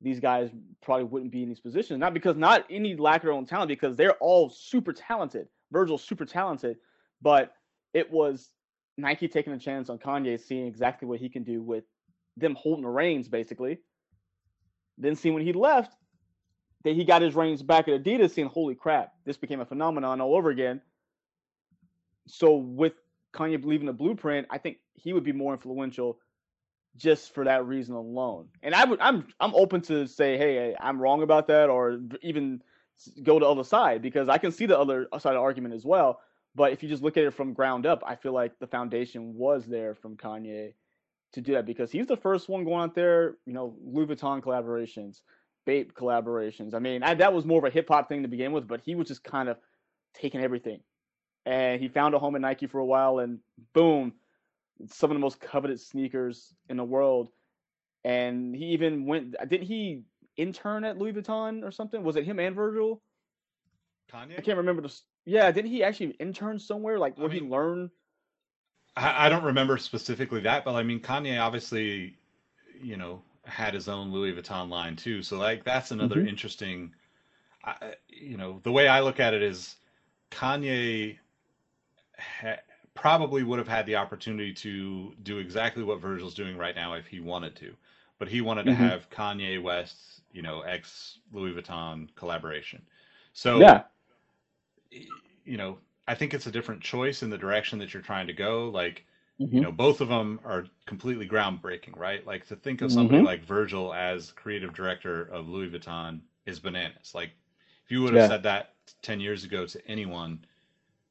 these 0.00 0.20
guys 0.20 0.50
probably 0.82 1.04
wouldn't 1.04 1.32
be 1.32 1.42
in 1.42 1.48
these 1.48 1.60
positions. 1.60 1.98
Not 1.98 2.14
because 2.14 2.36
not 2.36 2.64
any 2.68 2.96
lack 2.96 3.22
of 3.22 3.22
their 3.24 3.32
own 3.32 3.46
talent, 3.46 3.68
because 3.68 3.96
they're 3.96 4.14
all 4.14 4.50
super 4.50 4.92
talented. 4.92 5.48
Virgil's 5.72 6.04
super 6.04 6.24
talented, 6.24 6.76
but 7.22 7.54
it 7.94 8.10
was 8.10 8.50
Nike 8.98 9.28
taking 9.28 9.52
a 9.52 9.58
chance 9.58 9.88
on 9.88 9.98
Kanye, 9.98 10.40
seeing 10.40 10.66
exactly 10.66 11.08
what 11.08 11.20
he 11.20 11.28
can 11.28 11.42
do 11.42 11.62
with 11.62 11.84
them 12.36 12.54
holding 12.54 12.82
the 12.82 12.88
reins, 12.88 13.28
basically. 13.28 13.78
Then 14.98 15.14
see 15.14 15.30
when 15.30 15.42
he 15.42 15.52
left, 15.52 15.94
that 16.86 16.94
he 16.94 17.04
got 17.04 17.20
his 17.20 17.34
reins 17.34 17.62
back 17.62 17.88
at 17.88 18.02
Adidas, 18.02 18.30
saying, 18.30 18.48
"Holy 18.48 18.74
crap, 18.74 19.12
this 19.24 19.36
became 19.36 19.60
a 19.60 19.66
phenomenon 19.66 20.20
all 20.20 20.34
over 20.34 20.50
again." 20.50 20.80
so 22.26 22.56
with 22.56 22.94
Kanye 23.32 23.60
believing 23.60 23.86
the 23.86 23.92
blueprint, 23.92 24.46
I 24.50 24.58
think 24.58 24.78
he 24.94 25.12
would 25.12 25.24
be 25.24 25.32
more 25.32 25.52
influential 25.52 26.18
just 26.96 27.34
for 27.34 27.44
that 27.44 27.66
reason 27.66 27.94
alone. 27.94 28.48
And 28.62 28.74
I 28.74 28.84
would 28.84 29.00
I'm 29.00 29.26
I'm 29.38 29.54
open 29.54 29.82
to 29.82 30.06
say, 30.06 30.38
hey, 30.38 30.74
I'm 30.78 31.00
wrong 31.00 31.22
about 31.22 31.48
that, 31.48 31.68
or 31.68 32.00
even 32.22 32.62
go 33.22 33.38
to 33.38 33.44
the 33.44 33.50
other 33.50 33.64
side 33.64 34.00
because 34.00 34.28
I 34.28 34.38
can 34.38 34.52
see 34.52 34.66
the 34.66 34.78
other 34.78 35.06
side 35.12 35.30
of 35.30 35.34
the 35.34 35.40
argument 35.40 35.74
as 35.74 35.84
well. 35.84 36.20
But 36.54 36.72
if 36.72 36.82
you 36.82 36.88
just 36.88 37.02
look 37.02 37.18
at 37.18 37.24
it 37.24 37.34
from 37.34 37.52
ground 37.52 37.84
up, 37.84 38.02
I 38.06 38.16
feel 38.16 38.32
like 38.32 38.58
the 38.58 38.66
foundation 38.66 39.34
was 39.34 39.66
there 39.66 39.94
from 39.94 40.16
Kanye 40.16 40.72
to 41.32 41.40
do 41.42 41.52
that 41.52 41.66
because 41.66 41.90
he's 41.90 42.06
the 42.06 42.16
first 42.16 42.48
one 42.48 42.64
going 42.64 42.84
out 42.84 42.94
there, 42.94 43.36
you 43.44 43.52
know, 43.52 43.76
Louis 43.84 44.06
Vuitton 44.06 44.40
collaborations, 44.40 45.20
Bape 45.66 45.94
collaborations. 45.94 46.74
I 46.74 46.78
mean, 46.78 47.02
I, 47.02 47.14
that 47.14 47.34
was 47.34 47.44
more 47.44 47.58
of 47.58 47.64
a 47.64 47.70
hip 47.70 47.88
hop 47.88 48.08
thing 48.08 48.22
to 48.22 48.28
begin 48.28 48.52
with, 48.52 48.66
but 48.66 48.80
he 48.84 48.94
was 48.94 49.08
just 49.08 49.24
kind 49.24 49.48
of 49.48 49.58
taking 50.14 50.40
everything. 50.40 50.80
And 51.44 51.80
he 51.80 51.88
found 51.88 52.14
a 52.14 52.18
home 52.18 52.34
at 52.34 52.40
Nike 52.40 52.66
for 52.66 52.78
a 52.78 52.84
while, 52.84 53.18
and 53.18 53.38
boom, 53.72 54.14
some 54.90 55.10
of 55.10 55.14
the 55.14 55.20
most 55.20 55.40
coveted 55.40 55.80
sneakers 55.80 56.54
in 56.68 56.76
the 56.76 56.84
world. 56.84 57.28
And 58.04 58.54
he 58.54 58.66
even 58.66 59.06
went. 59.06 59.36
Didn't 59.48 59.66
he 59.66 60.02
intern 60.36 60.84
at 60.84 60.98
Louis 60.98 61.12
Vuitton 61.12 61.64
or 61.64 61.70
something? 61.70 62.02
Was 62.02 62.16
it 62.16 62.24
him 62.24 62.38
and 62.38 62.54
Virgil? 62.54 63.02
Kanye? 64.12 64.38
I 64.38 64.42
can't 64.42 64.58
remember 64.58 64.82
the. 64.82 64.94
Yeah, 65.24 65.50
didn't 65.50 65.70
he 65.70 65.82
actually 65.82 66.10
intern 66.20 66.58
somewhere? 66.58 66.98
Like 66.98 67.18
where 67.18 67.28
I 67.28 67.32
mean, 67.32 67.44
he 67.44 67.50
learned? 67.50 67.90
I, 68.96 69.26
I 69.26 69.28
don't 69.28 69.44
remember 69.44 69.76
specifically 69.78 70.40
that, 70.42 70.64
but 70.64 70.74
I 70.74 70.82
mean, 70.82 71.00
Kanye 71.00 71.40
obviously, 71.40 72.16
you 72.80 72.96
know, 72.96 73.22
had 73.46 73.74
his 73.74 73.88
own 73.88 74.12
Louis 74.12 74.32
Vuitton 74.32 74.68
line 74.70 74.96
too. 74.96 75.22
So 75.22 75.38
like 75.38 75.64
that's 75.64 75.90
another 75.92 76.20
Mhm. 76.20 76.28
interesting. 76.28 76.94
I, 77.64 77.94
you 78.08 78.36
know, 78.36 78.60
the 78.64 78.72
way 78.72 78.88
I 78.88 79.00
look 79.00 79.20
at 79.20 79.34
it 79.34 79.42
is, 79.42 79.76
Kanye 80.30 81.18
ha- 82.18 82.60
probably 82.94 83.42
would 83.42 83.58
have 83.58 83.68
had 83.68 83.86
the 83.86 83.96
opportunity 83.96 84.52
to 84.54 85.14
do 85.22 85.38
exactly 85.38 85.82
what 85.84 86.00
Virgil's 86.00 86.34
doing 86.34 86.56
right 86.56 86.74
now 86.74 86.94
if 86.94 87.06
he 87.06 87.20
wanted 87.20 87.54
to, 87.56 87.76
but 88.18 88.28
he 88.28 88.40
wanted 88.40 88.64
to 88.66 88.72
Mhm. 88.72 88.76
have 88.76 89.10
Kanye 89.10 89.62
West, 89.62 90.22
you 90.32 90.42
know, 90.42 90.62
ex 90.62 91.18
Louis 91.32 91.52
Vuitton 91.52 92.08
collaboration. 92.16 92.82
So 93.32 93.60
Yeah. 93.60 93.84
you 95.44 95.56
know, 95.56 95.78
I 96.08 96.14
think 96.14 96.34
it's 96.34 96.46
a 96.46 96.50
different 96.52 96.82
choice 96.82 97.22
in 97.22 97.30
the 97.30 97.38
direction 97.38 97.78
that 97.78 97.92
you're 97.94 98.02
trying 98.02 98.26
to 98.28 98.32
go. 98.32 98.68
Like, 98.70 99.04
Mhm. 99.38 99.56
you 99.58 99.60
know, 99.62 99.72
both 99.72 100.00
of 100.00 100.08
them 100.08 100.40
are 100.44 100.66
completely 100.86 101.28
groundbreaking, 101.28 101.96
right? 101.96 102.26
Like 102.26 102.46
to 102.46 102.56
think 102.56 102.82
of 102.82 102.92
somebody 102.92 103.20
Mhm. 103.20 103.22
like 103.22 103.42
Virgil 103.44 103.94
as 103.94 104.32
creative 104.32 104.72
director 104.74 105.22
of 105.22 105.48
Louis 105.48 105.68
Vuitton 105.70 106.22
is 106.46 106.60
bananas. 106.60 107.12
Like, 107.14 107.30
if 107.84 107.90
you 107.90 108.02
would 108.02 108.12
have 108.12 108.22
Yeah. 108.22 108.24
said 108.24 108.42
that 108.44 108.74
ten 109.02 109.20
years 109.20 109.44
ago 109.44 109.66
to 109.66 109.86
anyone, 109.88 110.44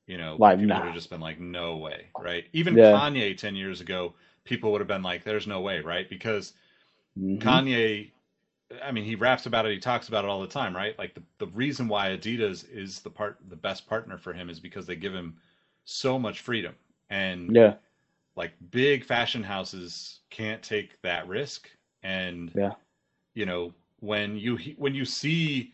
you 0.07 0.17
know, 0.17 0.37
Like, 0.37 0.59
people 0.59 0.65
nah. 0.65 0.81
would 0.81 0.85
have 0.87 0.95
just 0.95 1.09
been 1.09 1.21
like, 1.21 1.39
no 1.39 1.77
way, 1.77 2.11
right? 2.17 2.45
Even 2.53 2.77
Yeah. 2.77 3.01
Kanye 3.01 3.37
ten 3.37 3.55
years 3.55 3.81
ago, 3.81 4.15
people 4.45 4.71
would 4.71 4.81
have 4.81 4.87
been 4.87 5.03
like, 5.03 5.23
there's 5.23 5.47
no 5.47 5.61
way, 5.61 5.81
right? 5.81 6.09
Because 6.09 6.53
Mhm. 7.15 7.65
Kanye, 7.69 8.11
I 8.83 8.91
mean, 8.91 9.03
he 9.05 9.15
raps 9.15 9.45
about 9.45 9.65
it, 9.65 9.73
he 9.73 9.79
talks 9.79 10.07
about 10.09 10.25
it 10.25 10.29
all 10.29 10.41
the 10.41 10.47
time, 10.47 10.75
right? 10.75 10.97
Like 10.99 11.15
the, 11.15 11.23
the 11.39 11.47
reason 11.47 11.87
why 11.87 12.09
Adidas 12.09 12.65
is 12.69 13.01
the 13.01 13.11
part 13.11 13.37
the 13.49 13.55
best 13.57 13.87
partner 13.87 14.17
for 14.17 14.33
him 14.33 14.49
is 14.49 14.59
because 14.59 14.85
they 14.87 14.95
give 14.95 15.13
him 15.13 15.35
so 15.85 16.19
much 16.19 16.41
freedom. 16.41 16.75
And 17.09 17.55
Yeah. 17.55 17.75
Like 18.35 18.53
big 18.71 19.05
fashion 19.05 19.43
houses 19.43 20.19
can't 20.29 20.61
take 20.61 21.01
that 21.01 21.27
risk. 21.27 21.69
And 22.03 22.51
Yeah. 22.55 22.73
you 23.33 23.45
know, 23.45 23.73
when 23.99 24.37
you 24.37 24.57
when 24.77 24.95
you 24.95 25.05
see 25.05 25.73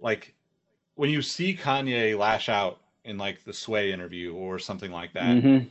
like 0.00 0.34
when 0.94 1.10
you 1.10 1.22
see 1.22 1.56
Kanye 1.56 2.18
lash 2.18 2.48
out 2.48 2.80
in 3.04 3.18
like 3.18 3.44
the 3.44 3.52
Sway 3.52 3.92
interview 3.92 4.34
or 4.34 4.58
something 4.58 4.90
like 4.90 5.12
that, 5.14 5.36
Mhm. 5.36 5.68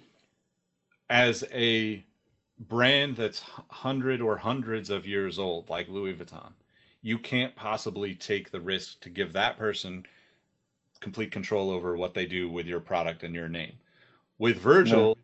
as 1.10 1.44
a 1.52 2.04
brand 2.60 3.16
that's 3.16 3.42
hundred 3.70 4.22
or 4.22 4.38
hundreds 4.38 4.90
of 4.90 5.06
years 5.06 5.40
old, 5.40 5.70
like 5.70 5.88
Louis 5.90 6.14
Vuitton, 6.14 6.54
you 7.02 7.18
can't 7.20 7.56
possibly 7.56 8.16
take 8.16 8.52
the 8.52 8.60
risk 8.62 9.00
to 9.02 9.10
give 9.10 9.34
that 9.34 9.58
person 9.58 10.06
complete 11.00 11.32
control 11.32 11.70
over 11.70 11.96
what 11.96 12.14
they 12.14 12.26
do 12.26 12.50
with 12.50 12.66
your 12.66 12.80
product 12.80 13.24
and 13.24 13.36
your 13.36 13.48
name. 13.50 13.74
With 14.40 14.58
Virgil, 14.58 15.17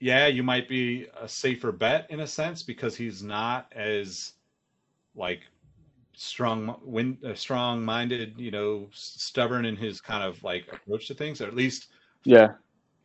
yeah, 0.00 0.26
you 0.26 0.42
might 0.42 0.68
be 0.68 1.06
a 1.20 1.28
safer 1.28 1.70
bet 1.72 2.06
in 2.10 2.20
a 2.20 2.26
sense 2.26 2.62
because 2.62 2.96
he's 2.96 3.22
not 3.22 3.70
as 3.72 4.32
like 5.14 5.40
strong 6.14 6.78
win 6.82 7.16
uh, 7.24 7.34
strong 7.34 7.82
minded 7.82 8.34
you 8.36 8.50
know 8.50 8.88
stubborn 8.92 9.64
in 9.64 9.76
his 9.76 10.00
kind 10.00 10.22
of 10.22 10.42
like 10.44 10.66
approach 10.72 11.06
to 11.06 11.14
things 11.14 11.40
or 11.40 11.46
at 11.46 11.54
least 11.54 11.88
Yeah. 12.24 12.48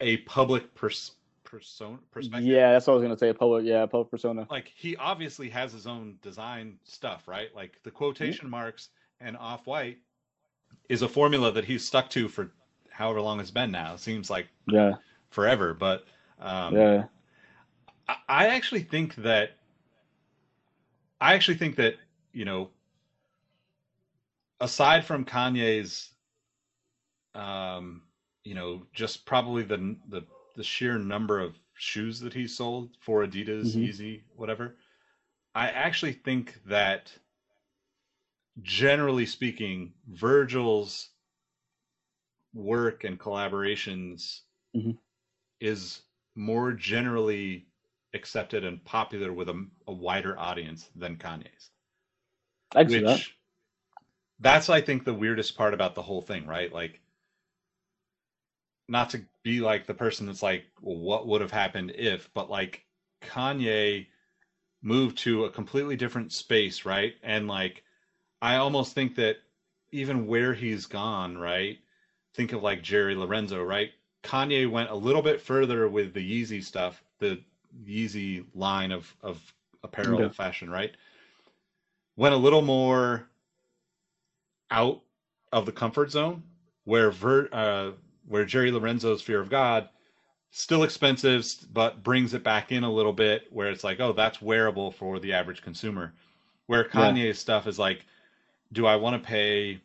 a 0.01 0.17
public 0.17 0.73
pers- 0.75 1.11
persona 1.43 1.97
perspective 2.11 2.47
Yeah, 2.47 2.73
that's 2.73 2.87
what 2.87 2.93
I 2.93 2.95
was 2.97 3.03
gonna 3.03 3.17
say. 3.17 3.29
A 3.29 3.33
public, 3.33 3.63
yeah, 3.65 3.85
public 3.85 4.09
persona. 4.11 4.47
like 4.49 4.71
he 4.75 4.95
obviously 4.97 5.49
has 5.49 5.71
his 5.71 5.87
own 5.87 6.17
design 6.21 6.77
stuff, 6.83 7.27
right? 7.27 7.55
Like 7.55 7.79
the 7.83 7.91
quotation 7.91 8.49
marks 8.49 8.89
and 9.21 9.37
off 9.37 9.65
white 9.67 9.97
is 10.89 11.01
a 11.01 11.07
formula 11.07 11.51
that 11.53 11.63
he's 11.65 11.85
stuck 11.85 12.09
to 12.11 12.27
for 12.27 12.51
however 12.89 13.21
long 13.21 13.39
it's 13.39 13.51
been 13.51 13.71
now. 13.71 13.93
It 13.93 13.99
seems 13.99 14.29
like 14.29 14.47
Yeah, 14.67 14.93
forever, 15.29 15.73
but 15.73 16.05
um, 16.39 16.73
yeah, 16.75 17.03
I, 18.07 18.15
I 18.27 18.47
actually 18.47 18.81
think 18.81 19.15
that 19.15 19.51
I 21.21 21.33
actually 21.33 21.57
think 21.57 21.75
that 21.77 21.95
you 22.33 22.45
know, 22.45 22.69
aside 24.59 25.05
from 25.05 25.25
Kanye's, 25.25 26.11
um, 27.33 28.03
you 28.43 28.55
know, 28.55 28.85
just 28.93 29.25
probably 29.25 29.63
the 29.63 29.95
the 30.09 30.23
the 30.55 30.63
sheer 30.63 30.97
number 30.97 31.39
of 31.39 31.59
shoes 31.75 32.19
that 32.21 32.33
he 32.33 32.47
sold 32.47 32.95
for 32.99 33.25
Adidas, 33.25 33.75
Mhm. 33.75 33.77
Yeezy, 33.77 34.23
whatever. 34.35 34.77
I 35.55 35.69
actually 35.69 36.13
think 36.13 36.61
that, 36.65 37.17
generally 38.61 39.25
speaking, 39.25 39.93
Virgil's 40.07 41.09
work 42.53 43.03
and 43.03 43.19
collaborations 43.19 44.41
Mhm. 44.73 44.97
is 45.59 46.04
more 46.35 46.73
generally 46.73 47.65
accepted 48.13 48.63
and 48.63 48.83
popular 48.85 49.33
with 49.33 49.49
a, 49.49 49.65
a 49.87 49.93
wider 49.93 50.37
audience 50.39 50.89
than 50.95 51.17
Kanye's. 51.17 51.71
Can 52.71 52.89
see 52.89 52.99
that. 53.01 53.21
That's 54.39 54.69
I 54.69 54.81
think 54.81 55.05
the 55.05 55.13
weirdest 55.13 55.57
part 55.57 55.73
about 55.73 55.95
the 55.95 56.01
whole 56.01 56.21
thing, 56.21 56.45
right? 56.45 56.71
Like 56.71 56.99
not 58.87 59.09
to 59.11 59.25
be 59.43 59.61
like 59.61 59.85
the 59.87 59.93
person 59.93 60.27
that's 60.27 60.43
like, 60.43 60.65
well, 60.81 60.97
what 60.97 61.27
would 61.27 61.41
have 61.41 61.51
happened 61.51 61.91
if, 61.95 62.29
but 62.33 62.49
like 62.49 62.85
Kanye 63.21 64.07
moved 64.81 65.17
to 65.19 65.45
a 65.45 65.51
completely 65.51 65.95
different 65.95 66.31
space, 66.31 66.85
right? 66.85 67.15
And 67.23 67.47
like 67.47 67.83
I 68.41 68.57
almost 68.57 68.93
think 68.93 69.15
that 69.15 69.37
even 69.91 70.27
where 70.27 70.53
he's 70.53 70.85
gone, 70.85 71.37
right? 71.37 71.79
Think 72.35 72.53
of 72.53 72.61
like 72.61 72.83
Jerry 72.83 73.15
Lorenzo, 73.15 73.63
right? 73.63 73.91
Kanye 74.25 74.69
went 74.69 74.89
a 74.89 74.95
little 74.95 75.21
bit 75.21 75.39
further 75.41 75.87
with 75.87 76.13
the 76.13 76.19
Yeezy 76.43 76.63
stuff, 76.63 77.03
the 77.19 77.39
Yeezy 77.85 78.45
line 78.53 78.91
of 78.91 79.15
of 79.21 79.53
apparel 79.83 80.19
Yeah. 80.21 80.29
fashion, 80.29 80.69
right? 80.69 80.95
Went 82.17 82.33
a 82.33 82.37
little 82.37 82.61
more 82.61 83.27
out 84.71 85.01
of 85.51 85.65
the 85.65 85.71
comfort 85.71 86.11
zone 86.11 86.43
where 86.85 87.11
Ver, 87.11 87.49
uh, 87.51 87.91
where 88.27 88.45
Jerry 88.45 88.71
Lorenzo's 88.71 89.21
Fear 89.21 89.39
of 89.41 89.49
God 89.49 89.89
still 90.51 90.83
expensive 90.83 91.45
but 91.73 92.03
brings 92.03 92.33
it 92.33 92.43
back 92.43 92.71
in 92.71 92.83
a 92.83 92.91
little 92.91 93.13
bit 93.13 93.45
where 93.51 93.69
it's 93.69 93.83
like 93.83 93.99
oh 93.99 94.13
that's 94.13 94.41
wearable 94.41 94.89
for 94.91 95.19
the 95.19 95.33
average 95.33 95.61
consumer 95.61 96.13
where 96.67 96.83
Yeah. 96.93 97.11
Kanye's 97.11 97.37
stuff 97.39 97.67
is 97.67 97.77
like 97.77 98.05
do 98.71 98.85
I 98.85 98.95
want 98.95 99.21
to 99.21 99.27
pay 99.27 99.79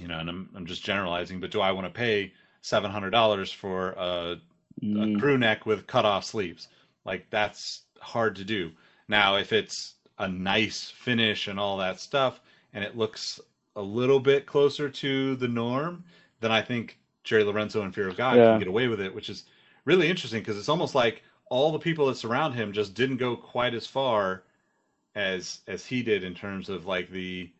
you 0.00 0.08
know 0.08 0.18
and 0.18 0.28
I'm 0.28 0.50
I'm 0.56 0.66
just 0.66 0.84
generalizing 0.84 1.40
but 1.40 1.50
do 1.52 1.60
I 1.60 1.70
want 1.70 1.86
to 1.86 1.92
pay 1.92 2.32
$700 2.66 3.52
for 3.52 3.90
a 3.92 4.40
a 4.94 5.06
Mm, 5.06 5.08
crew 5.08 5.38
neck 5.38 5.66
with 5.66 5.86
cut 5.86 6.04
off 6.04 6.24
sleeves. 6.24 6.68
Like 7.04 7.30
that's 7.30 7.82
hard 8.00 8.36
to 8.36 8.44
do. 8.44 8.72
Now, 9.08 9.36
if 9.36 9.52
it's 9.52 9.94
a 10.18 10.28
nice 10.28 10.90
finish 10.90 11.46
and 11.48 11.60
all 11.60 11.76
that 11.78 12.00
stuff, 12.00 12.40
and 12.72 12.82
it 12.84 12.96
looks 12.96 13.40
a 13.76 13.82
little 13.82 14.20
bit 14.20 14.46
closer 14.46 14.88
to 14.88 15.36
the 15.36 15.48
norm, 15.48 16.04
then 16.40 16.50
I 16.52 16.62
think 16.62 16.98
Jerry 17.24 17.44
Lorenzo 17.44 17.82
and 17.82 17.94
Fear 17.94 18.08
of 18.08 18.16
God 18.16 18.42
Yeah. 18.42 18.44
can 18.44 18.58
get 18.58 18.68
away 18.68 18.88
with 18.88 19.00
it, 19.00 19.14
which 19.14 19.30
is 19.30 19.44
really 19.84 20.08
interesting 20.08 20.40
because 20.40 20.58
it's 20.58 20.68
almost 20.68 20.94
like 20.94 21.22
all 21.50 21.72
the 21.72 21.78
people 21.78 22.06
that 22.06 22.16
surround 22.16 22.54
him 22.54 22.72
just 22.72 22.94
didn't 22.94 23.18
go 23.18 23.36
quite 23.36 23.74
as 23.74 23.86
far 23.86 24.44
as 25.14 25.60
as 25.66 25.86
he 25.86 26.02
did 26.02 26.22
in 26.24 26.34
terms 26.34 26.68
of 26.68 26.86
like 26.86 27.10
the 27.10 27.50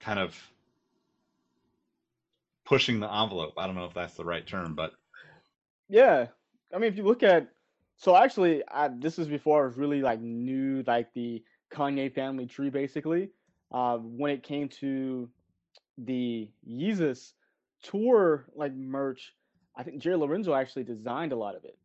kind 0.00 0.18
of 0.20 0.53
pushing 2.64 3.00
the 3.00 3.12
envelope. 3.12 3.54
I 3.58 3.66
don't 3.66 3.76
know 3.76 3.86
if 3.86 3.94
that's 3.94 4.14
the 4.14 4.24
right 4.24 4.46
term, 4.46 4.74
but 4.74 4.92
yeah. 5.88 6.26
I 6.74 6.78
mean, 6.78 6.90
if 6.90 6.96
you 6.96 7.04
look 7.04 7.22
at, 7.22 7.48
so 7.96 8.16
actually, 8.16 8.62
I, 8.68 8.88
this 8.88 9.18
is 9.18 9.28
before 9.28 9.62
I 9.62 9.66
was 9.66 9.76
really 9.76 10.00
like 10.00 10.20
knew 10.20 10.82
like 10.86 11.12
the 11.14 11.42
Kanye 11.72 12.12
family 12.14 12.46
tree, 12.46 12.70
basically. 12.70 13.30
Uh, 13.72 13.98
when 13.98 14.30
it 14.30 14.42
came 14.42 14.68
to 14.68 15.28
the 15.98 16.50
Yeezus 16.68 17.32
tour 17.82 18.46
like 18.54 18.74
merch, 18.74 19.34
I 19.76 19.82
think 19.82 20.00
Jerry 20.00 20.16
Lorenzo 20.16 20.54
actually 20.54 20.84
designed 20.84 21.32
a 21.32 21.36
lot 21.36 21.56
of 21.56 21.64
it. 21.64 21.76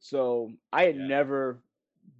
So 0.00 0.52
I 0.72 0.84
had 0.84 0.96
Yeah. 0.96 1.08
never 1.08 1.62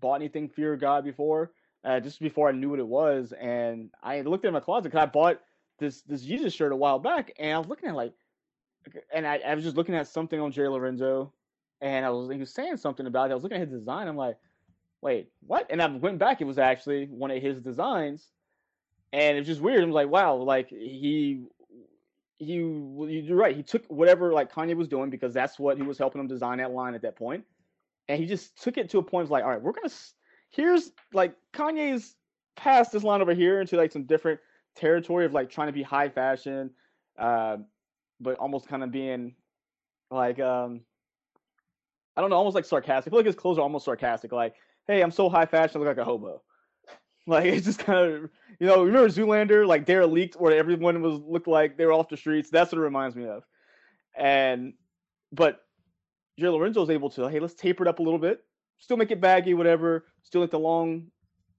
bought 0.00 0.16
anything 0.16 0.48
Fear 0.48 0.74
of 0.74 0.80
God 0.80 1.04
before, 1.04 1.52
uh, 1.84 2.00
just 2.00 2.20
before 2.20 2.48
I 2.48 2.52
knew 2.52 2.70
what 2.70 2.78
it 2.78 2.86
was, 2.86 3.32
and 3.32 3.90
I 4.02 4.20
looked 4.22 4.44
in 4.44 4.52
my 4.52 4.60
closet 4.60 4.90
because 4.90 5.02
I 5.02 5.06
bought 5.06 5.40
this 5.78 6.02
this 6.02 6.22
Jesus 6.22 6.52
shirt 6.52 6.72
a 6.72 6.76
while 6.76 6.98
back, 6.98 7.32
and 7.38 7.54
I 7.54 7.58
was 7.58 7.68
looking 7.68 7.88
at 7.88 7.94
like, 7.94 8.12
and 9.12 9.26
I, 9.26 9.38
I 9.38 9.54
was 9.54 9.64
just 9.64 9.76
looking 9.76 9.94
at 9.94 10.08
something 10.08 10.40
on 10.40 10.52
Jerry 10.52 10.68
Lorenzo, 10.68 11.32
and 11.80 12.04
I 12.04 12.10
was 12.10 12.30
he 12.30 12.38
was 12.38 12.52
saying 12.52 12.76
something 12.76 13.06
about 13.06 13.30
it. 13.30 13.32
I 13.32 13.34
was 13.34 13.42
looking 13.42 13.60
at 13.60 13.68
his 13.68 13.78
design. 13.78 14.08
I'm 14.08 14.16
like, 14.16 14.36
wait, 15.00 15.28
what? 15.46 15.66
And 15.70 15.82
I 15.82 15.86
went 15.86 16.18
back. 16.18 16.40
It 16.40 16.44
was 16.44 16.58
actually 16.58 17.06
one 17.06 17.30
of 17.30 17.42
his 17.42 17.60
designs, 17.60 18.28
and 19.12 19.36
it's 19.36 19.46
just 19.46 19.60
weird. 19.60 19.82
I'm 19.82 19.90
like, 19.90 20.08
wow, 20.08 20.34
like 20.34 20.68
he 20.68 21.44
he 22.36 22.54
you're 22.54 23.36
right. 23.36 23.56
He 23.56 23.62
took 23.62 23.84
whatever 23.86 24.32
like 24.32 24.52
Kanye 24.52 24.76
was 24.76 24.88
doing 24.88 25.10
because 25.10 25.34
that's 25.34 25.58
what 25.58 25.76
he 25.76 25.82
was 25.82 25.98
helping 25.98 26.20
him 26.20 26.26
design 26.26 26.58
that 26.58 26.72
line 26.72 26.94
at 26.94 27.02
that 27.02 27.16
point, 27.16 27.44
and 28.08 28.18
he 28.18 28.26
just 28.26 28.60
took 28.62 28.76
it 28.76 28.90
to 28.90 28.98
a 28.98 29.02
point 29.02 29.24
of 29.24 29.30
like, 29.30 29.44
all 29.44 29.50
right, 29.50 29.62
we're 29.62 29.72
gonna 29.72 29.92
here's 30.50 30.92
like 31.12 31.34
Kanye's 31.52 32.16
passed 32.56 32.92
this 32.92 33.02
line 33.02 33.20
over 33.20 33.34
here 33.34 33.60
into 33.60 33.76
like 33.76 33.92
some 33.92 34.04
different 34.04 34.40
territory 34.76 35.24
of 35.24 35.32
like 35.32 35.50
trying 35.50 35.68
to 35.68 35.72
be 35.72 35.82
high 35.82 36.08
fashion, 36.08 36.70
uh, 37.18 37.58
but 38.20 38.36
almost 38.38 38.68
kind 38.68 38.82
of 38.82 38.90
being 38.90 39.34
like 40.10 40.40
um 40.40 40.80
I 42.16 42.20
don't 42.20 42.30
know, 42.30 42.36
almost 42.36 42.54
like 42.54 42.64
sarcastic. 42.64 43.10
I 43.10 43.12
feel 43.12 43.18
like 43.18 43.26
his 43.26 43.34
clothes 43.34 43.58
are 43.58 43.62
almost 43.62 43.84
sarcastic. 43.84 44.30
Like, 44.30 44.54
hey, 44.86 45.02
I'm 45.02 45.10
so 45.10 45.28
high 45.28 45.46
fashion, 45.46 45.76
I 45.76 45.84
look 45.84 45.96
like 45.96 46.04
a 46.04 46.04
hobo. 46.04 46.42
Like 47.26 47.46
it's 47.46 47.64
just 47.64 47.78
kind 47.78 47.98
of 48.06 48.30
you 48.60 48.66
know, 48.66 48.82
remember 48.82 49.08
Zoolander, 49.08 49.66
like 49.66 49.86
Derelicte 49.86 50.36
where 50.36 50.54
everyone 50.56 51.00
was 51.00 51.20
looked 51.20 51.48
like 51.48 51.78
they 51.78 51.86
were 51.86 51.92
off 51.92 52.10
the 52.10 52.18
streets. 52.18 52.50
That's 52.50 52.70
what 52.70 52.78
it 52.78 52.82
reminds 52.82 53.16
me 53.16 53.24
of. 53.24 53.44
And 54.14 54.74
but 55.32 55.60
Jerry 56.38 56.52
Lorenzo 56.52 56.82
is 56.82 56.90
able 56.90 57.10
to, 57.10 57.28
hey, 57.28 57.40
let's 57.40 57.54
taper 57.54 57.84
it 57.84 57.88
up 57.88 57.98
a 57.98 58.02
little 58.02 58.18
bit, 58.18 58.44
still 58.78 58.96
make 58.96 59.10
it 59.10 59.20
baggy, 59.20 59.54
whatever, 59.54 60.06
still 60.22 60.40
like 60.40 60.50
the 60.50 60.58
long, 60.58 61.06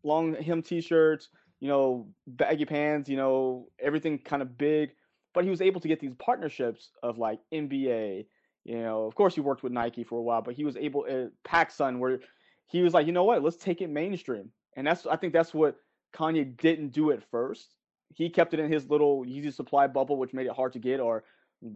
long 0.04 0.36
hem 0.36 0.62
t-shirts, 0.62 1.30
you 1.60 1.68
know, 1.68 2.08
baggy 2.28 2.66
pants, 2.66 3.10
you 3.10 3.18
know, 3.18 3.68
everything 3.80 4.20
kind 4.20 4.42
of 4.42 4.58
big. 4.58 4.92
But 5.34 5.44
he 5.44 5.50
was 5.50 5.62
able 5.62 5.82
to 5.82 5.88
get 5.88 6.00
these 6.00 6.14
partnerships 6.18 6.92
of 7.04 7.18
like 7.18 7.40
NBA, 7.54 8.26
you 8.64 8.80
know, 8.80 9.06
of 9.06 9.16
course 9.16 9.36
he 9.36 9.42
worked 9.42 9.64
with 9.64 9.74
Nike 9.74 10.04
for 10.04 10.18
a 10.18 10.22
while, 10.22 10.42
but 10.42 10.56
he 10.56 10.64
was 10.64 10.78
able 10.78 11.06
at 11.08 11.32
PacSun 11.46 12.00
where 12.00 12.20
he 12.68 12.82
was 12.82 12.94
like, 12.94 13.06
you 13.06 13.12
know 13.12 13.24
what, 13.24 13.44
let's 13.44 13.58
take 13.58 13.82
it 13.82 13.90
mainstream. 13.90 14.50
And 14.78 14.88
that's 14.88 15.06
I 15.06 15.16
think 15.18 15.34
that's 15.34 15.54
what 15.54 15.76
Kanye 16.14 16.58
didn't 16.58 16.90
do 16.90 17.12
at 17.12 17.30
first. 17.30 17.76
He 18.14 18.30
kept 18.30 18.54
it 18.54 18.60
in 18.60 18.72
his 18.72 18.90
little 18.90 19.26
Yeezy 19.26 19.54
supply 19.54 19.88
bubble, 19.88 20.18
which 20.18 20.34
made 20.34 20.48
it 20.48 20.54
hard 20.54 20.74
to 20.74 20.80
get, 20.80 21.00
or 21.00 21.24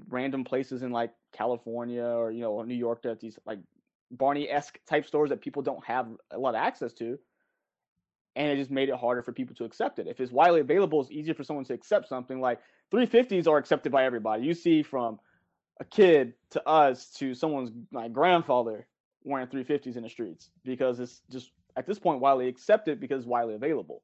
random 0.08 0.44
places 0.44 0.84
in 0.84 0.92
like 0.92 1.12
California 1.34 2.04
or 2.04 2.32
you 2.32 2.42
know 2.42 2.62
New 2.62 2.76
York 2.76 3.02
that 3.04 3.20
these 3.20 3.38
like 3.46 3.60
Barney 4.12 4.50
esque 4.50 4.80
type 4.88 5.06
stores 5.06 5.30
that 5.30 5.42
people 5.42 5.62
don't 5.62 5.84
have 5.86 6.08
a 6.32 6.38
lot 6.38 6.56
of 6.56 6.62
access 6.62 6.94
to. 6.94 7.18
And 8.36 8.52
it 8.52 8.58
just 8.58 8.72
made 8.72 8.90
it 8.90 8.96
harder 8.96 9.22
for 9.22 9.34
people 9.34 9.56
to 9.56 9.66
accept 9.66 10.00
it. 10.00 10.08
If 10.08 10.20
it's 10.20 10.32
widely 10.32 10.62
available, 10.62 11.02
it's 11.02 11.12
easier 11.12 11.34
for 11.34 11.44
someone 11.44 11.66
to 11.66 11.74
accept 11.74 12.08
something. 12.08 12.40
Like 12.40 12.60
350s 12.94 13.48
are 13.48 13.58
accepted 13.58 13.92
by 13.92 14.06
everybody. 14.06 14.44
You 14.44 14.54
see 14.54 14.84
from 14.84 15.20
a 15.80 15.86
kid 15.86 16.34
to 16.52 16.68
us 16.68 17.10
to 17.18 17.34
someone's 17.34 17.72
my 17.92 18.08
grandfather 18.08 18.88
wearing 19.24 19.48
350s 19.48 19.96
in 19.96 20.04
the 20.04 20.10
streets 20.10 20.50
because 20.64 21.00
it's 21.00 21.22
just 21.32 21.52
at 21.76 21.86
this 21.86 22.00
point 22.00 22.20
widely 22.20 22.48
accepted 22.48 23.00
because 23.00 23.22
it's 23.22 23.28
widely 23.28 23.56
available. 23.56 24.04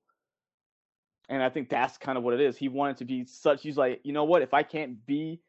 And 1.30 1.42
I 1.42 1.50
think 1.50 1.70
that's 1.70 1.98
kind 1.98 2.18
of 2.18 2.24
what 2.24 2.34
it 2.34 2.42
is. 2.42 2.58
He 2.58 2.68
wanted 2.68 2.98
to 2.98 3.06
be 3.06 3.26
such. 3.26 3.64
He's 3.64 3.78
like, 3.78 4.02
you 4.04 4.14
know 4.14 4.26
what? 4.26 4.42
If 4.42 4.54
I 4.54 4.64
can't 4.64 5.06
be 5.06 5.40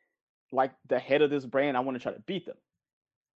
like 0.52 0.72
the 0.88 0.98
head 0.98 1.22
of 1.22 1.30
this 1.30 1.44
brand, 1.44 1.76
I 1.76 1.80
want 1.80 1.96
to 1.96 2.02
try 2.02 2.12
to 2.12 2.20
beat 2.20 2.46
them. 2.46 2.56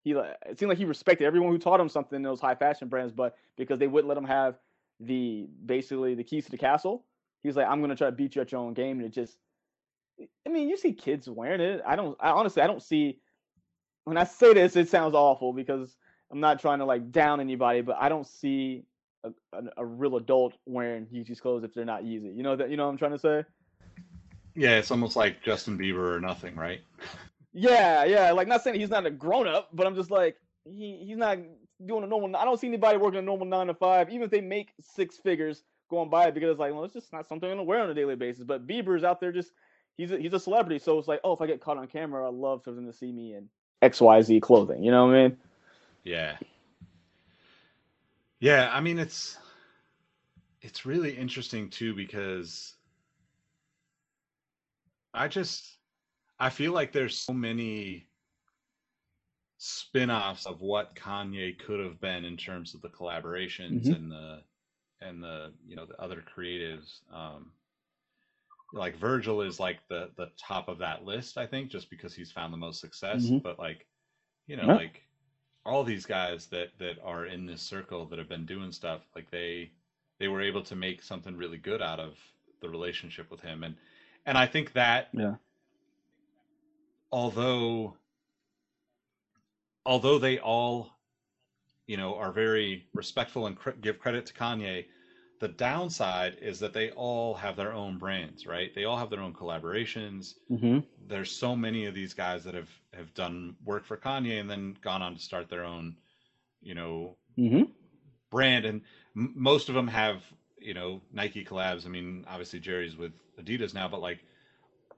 He 0.03 0.15
like 0.15 0.37
it 0.47 0.59
seemed 0.59 0.71
like 0.71 0.79
he 0.79 0.87
respected 0.87 1.27
everyone 1.27 1.53
who 1.53 1.59
taught 1.59 1.81
him 1.81 1.91
something 1.91 2.17
in 2.17 2.23
those 2.23 2.41
high 2.41 2.55
fashion 2.55 2.89
brands, 2.89 3.13
but 3.13 3.37
because 3.57 3.79
they 3.79 3.87
wouldn't 3.87 4.09
let 4.09 4.17
him 4.17 4.25
have 4.25 4.57
the 5.01 5.49
basically 5.65 6.15
the 6.15 6.25
keys 6.25 6.45
to 6.45 6.51
the 6.51 6.59
castle, 6.59 7.05
he's 7.43 7.57
like, 7.57 7.67
I'm 7.67 7.81
gonna 7.81 7.97
try 7.97 8.09
to 8.09 8.13
beat 8.13 8.37
you 8.37 8.43
at 8.43 8.53
your 8.53 8.61
own 8.61 8.75
game. 8.75 8.99
And 8.99 9.07
it 9.07 9.15
just, 9.15 9.37
I 10.47 10.51
mean, 10.51 10.69
you 10.69 10.77
see 10.77 10.93
kids 10.93 11.29
wearing 11.29 11.61
it. 11.61 11.83
I 11.87 11.97
don't. 11.97 12.17
I 12.21 12.31
honestly, 12.31 12.63
I 12.63 12.67
don't 12.67 12.83
see. 12.83 13.19
When 14.05 14.17
I 14.17 14.25
say 14.25 14.55
this, 14.55 14.77
it 14.77 14.89
sounds 14.89 15.15
awful 15.15 15.53
because 15.53 15.97
I'm 16.31 16.41
not 16.41 16.61
trying 16.61 16.79
to 16.79 16.85
like 16.85 17.11
down 17.11 17.41
anybody, 17.41 17.81
but 17.81 17.97
I 18.01 18.09
don't 18.09 18.27
see 18.27 18.85
a, 19.25 19.31
a, 19.53 19.63
a 19.79 19.85
real 19.85 20.17
adult 20.17 20.55
wearing 20.67 21.07
Yeezy's 21.07 21.41
clothes 21.41 21.65
if 21.65 21.75
they're 21.75 21.85
not 21.85 22.03
Yeezy. 22.03 22.37
You 22.37 22.43
know 22.43 22.57
that? 22.57 22.71
You 22.71 22.77
know 22.77 22.87
what 22.87 22.93
I'm 22.93 22.99
trying 22.99 23.13
to 23.13 23.19
say? 23.19 23.45
Yeah, 24.55 24.77
it's 24.79 24.91
almost 24.91 25.17
like 25.17 25.43
Justin 25.43 25.79
Bieber 25.79 26.17
or 26.17 26.21
nothing, 26.21 26.57
right? 26.57 26.81
Yeah, 27.53 28.05
yeah. 28.05 28.33
Like 28.33 28.49
not 28.49 28.63
saying 28.63 28.79
he's 28.79 28.91
not 28.91 29.07
a 29.07 29.11
grown 29.11 29.49
up, 29.49 29.69
but 29.73 29.87
I'm 29.87 29.95
just 29.95 30.11
like 30.11 30.37
he 30.65 31.03
he's 31.07 31.17
not 31.17 31.39
doing 31.85 32.05
a 32.05 32.07
normal. 32.07 32.35
I 32.37 32.45
don't 32.45 32.59
see 32.59 32.69
anybody 32.69 32.99
working 32.99 33.19
a 33.19 33.23
normal 33.23 33.47
nine 33.47 33.69
to 33.69 33.75
five, 33.75 34.11
even 34.11 34.23
if 34.23 34.31
they 34.31 34.41
make 34.41 34.73
six 34.81 35.17
figures 35.17 35.65
going 35.89 36.09
by 36.09 36.29
it 36.29 36.35
because 36.35 36.51
it's 36.51 36.61
like, 36.61 36.73
well, 36.73 36.85
it's 36.85 36.95
just 36.95 37.13
not 37.13 37.27
something 37.27 37.51
I'm 37.51 37.57
gonna 37.57 37.65
wear 37.65 37.81
on 37.81 37.91
a 37.91 37.95
daily 37.95 38.17
basis. 38.17 38.45
But 38.45 38.67
Bieber's 38.67 39.05
out 39.05 39.21
there 39.21 39.33
just 39.33 39.53
he's 39.97 40.13
a, 40.13 40.19
he's 40.19 40.33
a 40.33 40.41
celebrity, 40.41 40.79
so 40.79 40.99
it's 40.99 41.09
like, 41.09 41.21
oh, 41.25 41.33
if 41.33 41.41
I 41.41 41.47
get 41.47 41.61
caught 41.61 41.77
on 41.77 41.87
camera, 41.87 42.27
I 42.27 42.31
love 42.31 42.63
for 42.65 42.73
them 42.73 42.87
to 42.87 42.93
see 42.93 43.13
me 43.13 43.35
in 43.35 43.49
X 43.83 44.01
Y 44.01 44.23
Z 44.23 44.41
clothing. 44.41 44.83
You 44.83 44.91
know 44.91 45.07
what 45.07 45.17
I 45.17 45.23
mean? 45.29 45.37
Yeah. 46.05 46.37
Yeah, 48.39 48.71
I 48.73 48.81
mean 48.81 48.99
it's 48.99 49.37
it's 50.63 50.87
really 50.87 51.17
interesting 51.17 51.69
too 51.69 51.95
because 51.95 52.75
I 55.13 55.29
just 55.29 55.77
I 56.39 56.51
feel 56.51 56.73
like 56.73 56.93
there's 56.93 57.17
so 57.17 57.33
many 57.33 58.07
spin-offs 59.63 60.47
of 60.47 60.63
what 60.63 60.95
Kanye 60.95 61.59
could 61.59 61.81
have 61.81 62.01
been 62.01 62.25
in 62.25 62.35
terms 62.35 62.75
of 62.75 62.81
the 62.81 62.89
collaborations 62.89 63.85
Mhm. 63.85 63.95
and 63.95 64.11
the 64.11 64.43
and 65.03 65.23
the 65.23 65.53
you 65.67 65.77
know 65.77 65.85
the 65.85 66.01
other 66.01 66.23
creatives 66.23 67.03
um 67.13 67.53
like 68.73 68.97
Virgil 68.97 69.43
is 69.43 69.61
like 69.61 69.87
the 69.89 70.11
the 70.17 70.33
top 70.39 70.69
of 70.69 70.79
that 70.79 71.05
list 71.05 71.37
I 71.37 71.47
think 71.47 71.71
just 71.71 71.91
because 71.91 72.15
he's 72.15 72.33
found 72.33 72.55
the 72.55 72.57
most 72.57 72.81
success 72.81 73.23
Mhm. 73.27 73.43
but 73.43 73.59
like 73.59 73.87
you 74.47 74.57
know 74.57 74.67
Yeah. 74.69 74.77
like 74.77 75.07
all 75.67 75.85
these 75.85 76.07
guys 76.07 76.47
that 76.47 76.79
that 76.79 76.99
are 77.03 77.27
in 77.27 77.45
this 77.45 77.61
circle 77.61 78.07
that 78.07 78.19
have 78.19 78.31
been 78.31 78.47
doing 78.47 78.73
stuff 78.73 79.03
like 79.15 79.31
they 79.31 79.73
they 80.19 80.29
were 80.29 80.41
able 80.41 80.63
to 80.63 80.75
make 80.75 81.03
something 81.03 81.37
really 81.37 81.59
good 81.59 81.83
out 81.83 82.01
of 82.01 82.19
the 82.63 82.69
relationship 82.71 83.31
with 83.31 83.43
him 83.43 83.63
and 83.63 83.77
and 84.25 84.39
I 84.39 84.47
think 84.47 84.73
that 84.73 85.11
Yeah. 85.13 85.37
although 87.13 87.99
although 89.87 90.19
they 90.19 90.39
all 90.39 90.91
you 91.87 91.97
know 91.97 92.15
are 92.17 92.33
very 92.33 92.85
respectful 92.95 93.47
and 93.47 93.57
cr- 93.57 93.71
give 93.81 93.99
credit 93.99 94.27
to 94.27 94.33
Kanye 94.35 94.85
the 95.41 95.49
downside 95.49 96.37
is 96.43 96.59
that 96.61 96.73
they 96.75 96.91
all 96.91 97.35
have 97.35 97.57
their 97.57 97.73
own 97.73 97.99
brands 97.99 98.47
right 98.47 98.73
they 98.75 98.85
all 98.85 98.97
have 98.99 99.11
their 99.11 99.21
own 99.21 99.33
collaborations 99.33 100.35
Mm-hmm. 100.51 100.79
there's 101.09 101.31
so 101.31 101.57
many 101.57 101.87
of 101.87 101.95
these 101.95 102.15
guys 102.15 102.45
that 102.45 102.55
have 102.55 102.71
have 102.95 103.13
done 103.15 103.55
work 103.65 103.85
for 103.85 103.97
Kanye 103.97 104.41
and 104.41 104.51
then 104.51 104.77
gone 104.83 105.03
on 105.03 105.15
to 105.15 105.21
start 105.21 105.49
their 105.49 105.65
own 105.65 105.97
you 106.61 106.75
know 106.75 107.17
Mm-hmm. 107.39 107.63
brand 108.31 108.65
and 108.65 108.83
m- 109.17 109.33
most 109.35 109.69
of 109.69 109.75
them 109.75 109.89
have 109.89 110.23
you 110.61 110.75
know 110.75 111.01
Nike 111.13 111.45
collabs 111.45 111.87
I 111.87 111.89
mean 111.89 112.25
obviously 112.29 112.61
Jerry's 112.61 112.97
with 112.97 113.13
Adidas 113.41 113.75
now 113.75 113.89
but 113.89 114.01
like 114.01 114.21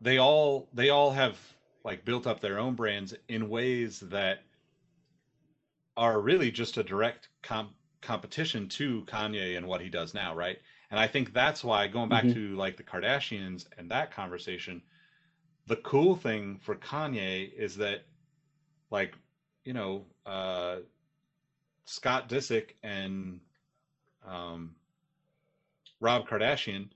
they 0.00 0.18
all 0.18 0.68
they 0.74 0.90
all 0.90 1.10
have 1.12 1.38
like 1.84 2.04
built 2.04 2.26
up 2.26 2.40
their 2.40 2.58
own 2.58 2.74
brands 2.74 3.14
in 3.28 3.48
ways 3.48 4.00
that 4.00 4.40
are 5.96 6.20
really 6.20 6.50
just 6.50 6.76
a 6.78 6.82
direct 6.82 7.28
com- 7.42 7.74
competition 8.00 8.68
to 8.68 9.04
Kanye 9.06 9.56
and 9.56 9.66
what 9.66 9.80
he 9.80 9.88
does 9.88 10.14
now, 10.14 10.34
right? 10.34 10.58
And 10.90 11.00
I 11.00 11.06
think 11.06 11.32
that's 11.32 11.64
why 11.64 11.86
going 11.88 12.08
back 12.08 12.28
Mhm. 12.28 12.30
to 12.30 12.56
like 12.56 12.76
the 12.76 12.82
Kardashians 12.82 13.66
and 13.78 13.90
that 13.90 14.10
conversation, 14.12 14.82
the 15.66 15.76
cool 15.76 16.16
thing 16.16 16.58
for 16.58 16.76
Kanye 16.76 17.52
is 17.54 17.76
that 17.76 18.06
like, 18.90 19.14
you 19.64 19.72
know, 19.74 20.06
uh 20.26 20.78
Scott 21.84 22.28
Disick 22.28 22.74
and 22.82 23.40
um 24.26 24.76
Rob 26.00 26.28
Kardashian 26.28 26.90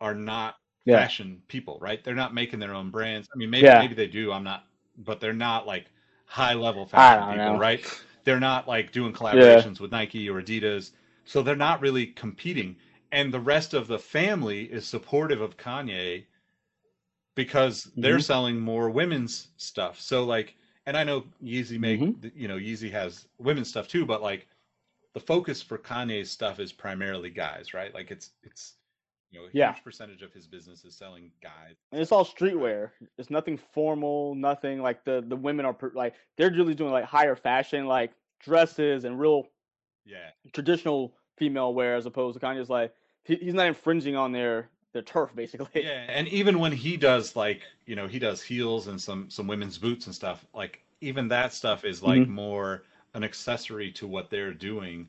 are 0.00 0.14
not 0.14 0.56
Yeah. 0.84 1.08
fashion 1.08 1.42
people, 1.48 1.78
right? 1.80 2.02
They're 2.04 2.14
not 2.14 2.34
making 2.34 2.60
their 2.60 2.74
own 2.74 2.90
brands. 2.90 3.28
I 3.34 3.36
mean, 3.38 3.50
maybe 3.50 3.72
Yeah. 3.72 3.74
maybe 3.74 3.94
they 3.94 4.06
do. 4.08 4.32
I'm 4.32 4.44
not, 4.44 4.66
but 4.96 5.20
they're 5.20 5.32
not 5.32 5.66
like 5.66 5.90
high 6.26 6.54
level 6.54 6.86
fashion 6.86 7.24
people, 7.26 7.54
know. 7.54 7.58
right? 7.58 7.86
They're 8.26 8.40
not 8.40 8.68
like 8.68 8.92
doing 8.92 9.14
collaborations 9.14 9.80
with 9.80 9.92
Nike 9.92 10.28
or 10.30 10.42
Adidas, 10.42 10.92
so 11.24 11.42
they're 11.42 11.56
not 11.56 11.80
really 11.80 12.08
competing. 12.08 12.76
And 13.12 13.34
the 13.34 13.40
rest 13.40 13.74
of 13.74 13.88
the 13.88 14.00
family 14.00 14.64
is 14.64 14.86
supportive 14.86 15.40
of 15.42 15.58
Kanye 15.58 16.26
because 17.36 17.84
they're 17.96 18.18
Mhm. 18.18 18.22
selling 18.22 18.60
more 18.60 18.90
women's 18.90 19.50
stuff. 19.56 20.00
So 20.00 20.24
like, 20.24 20.56
and 20.86 20.96
I 20.96 21.04
know 21.04 21.32
Yeezy 21.42 21.78
make 21.78 22.00
Mhm. 22.00 22.32
you 22.34 22.48
know 22.48 22.58
Yeezy 22.58 22.90
has 22.92 23.28
women's 23.38 23.68
stuff 23.70 23.88
too, 23.88 24.06
but 24.06 24.22
like 24.22 24.48
the 25.14 25.20
focus 25.20 25.62
for 25.62 25.78
Kanye's 25.78 26.30
stuff 26.30 26.60
is 26.60 26.72
primarily 26.72 27.30
guys, 27.30 27.74
right? 27.74 27.94
Like 27.94 28.10
it's 28.10 28.32
it's 28.42 28.74
you 29.36 29.42
know, 29.42 29.48
a 29.48 29.50
Yeah. 29.52 29.74
huge 29.74 29.84
percentage 29.84 30.22
of 30.22 30.32
his 30.32 30.46
business 30.46 30.84
is 30.84 30.94
selling 30.96 31.30
guys. 31.42 31.76
and 31.92 32.00
it's 32.00 32.12
all 32.12 32.24
streetwear. 32.24 32.90
It's 33.18 33.30
nothing 33.30 33.56
formal, 33.58 34.34
nothing 34.34 34.82
like 34.82 35.04
the 35.04 35.24
the 35.26 35.36
women 35.36 35.66
are 35.66 35.74
per, 35.74 35.92
like 35.94 36.14
they're 36.36 36.50
really 36.50 36.74
doing 36.74 36.92
like 36.92 37.04
higher 37.04 37.36
fashion, 37.36 37.86
like 37.86 38.12
dresses 38.40 39.04
and 39.04 39.18
real 39.18 39.46
Yeah, 40.04 40.30
traditional 40.52 41.14
female 41.36 41.74
wear, 41.74 41.96
as 41.96 42.06
opposed 42.06 42.38
to 42.38 42.44
Kanye's 42.44 42.70
like 42.70 42.94
he, 43.24 43.36
he's 43.36 43.54
not 43.54 43.66
infringing 43.66 44.16
on 44.16 44.32
their 44.32 44.70
their 44.92 45.02
turf, 45.02 45.34
basically. 45.34 45.88
yeah, 45.88 46.04
and 46.08 46.28
even 46.28 46.58
when 46.58 46.72
he 46.72 46.96
does 46.96 47.36
like 47.36 47.62
you 47.86 47.96
know 47.96 48.06
he 48.06 48.18
does 48.18 48.42
heels 48.42 48.86
and 48.88 49.00
some 49.00 49.30
some 49.30 49.46
women's 49.46 49.78
boots 49.78 50.06
and 50.06 50.14
stuff, 50.14 50.46
like 50.54 50.82
even 51.00 51.28
that 51.28 51.52
stuff 51.52 51.84
is 51.84 52.02
like 52.02 52.26
Mhm. 52.26 52.28
more 52.28 52.84
an 53.14 53.24
accessory 53.24 53.90
to 53.92 54.06
what 54.06 54.30
they're 54.30 54.52
doing, 54.54 55.08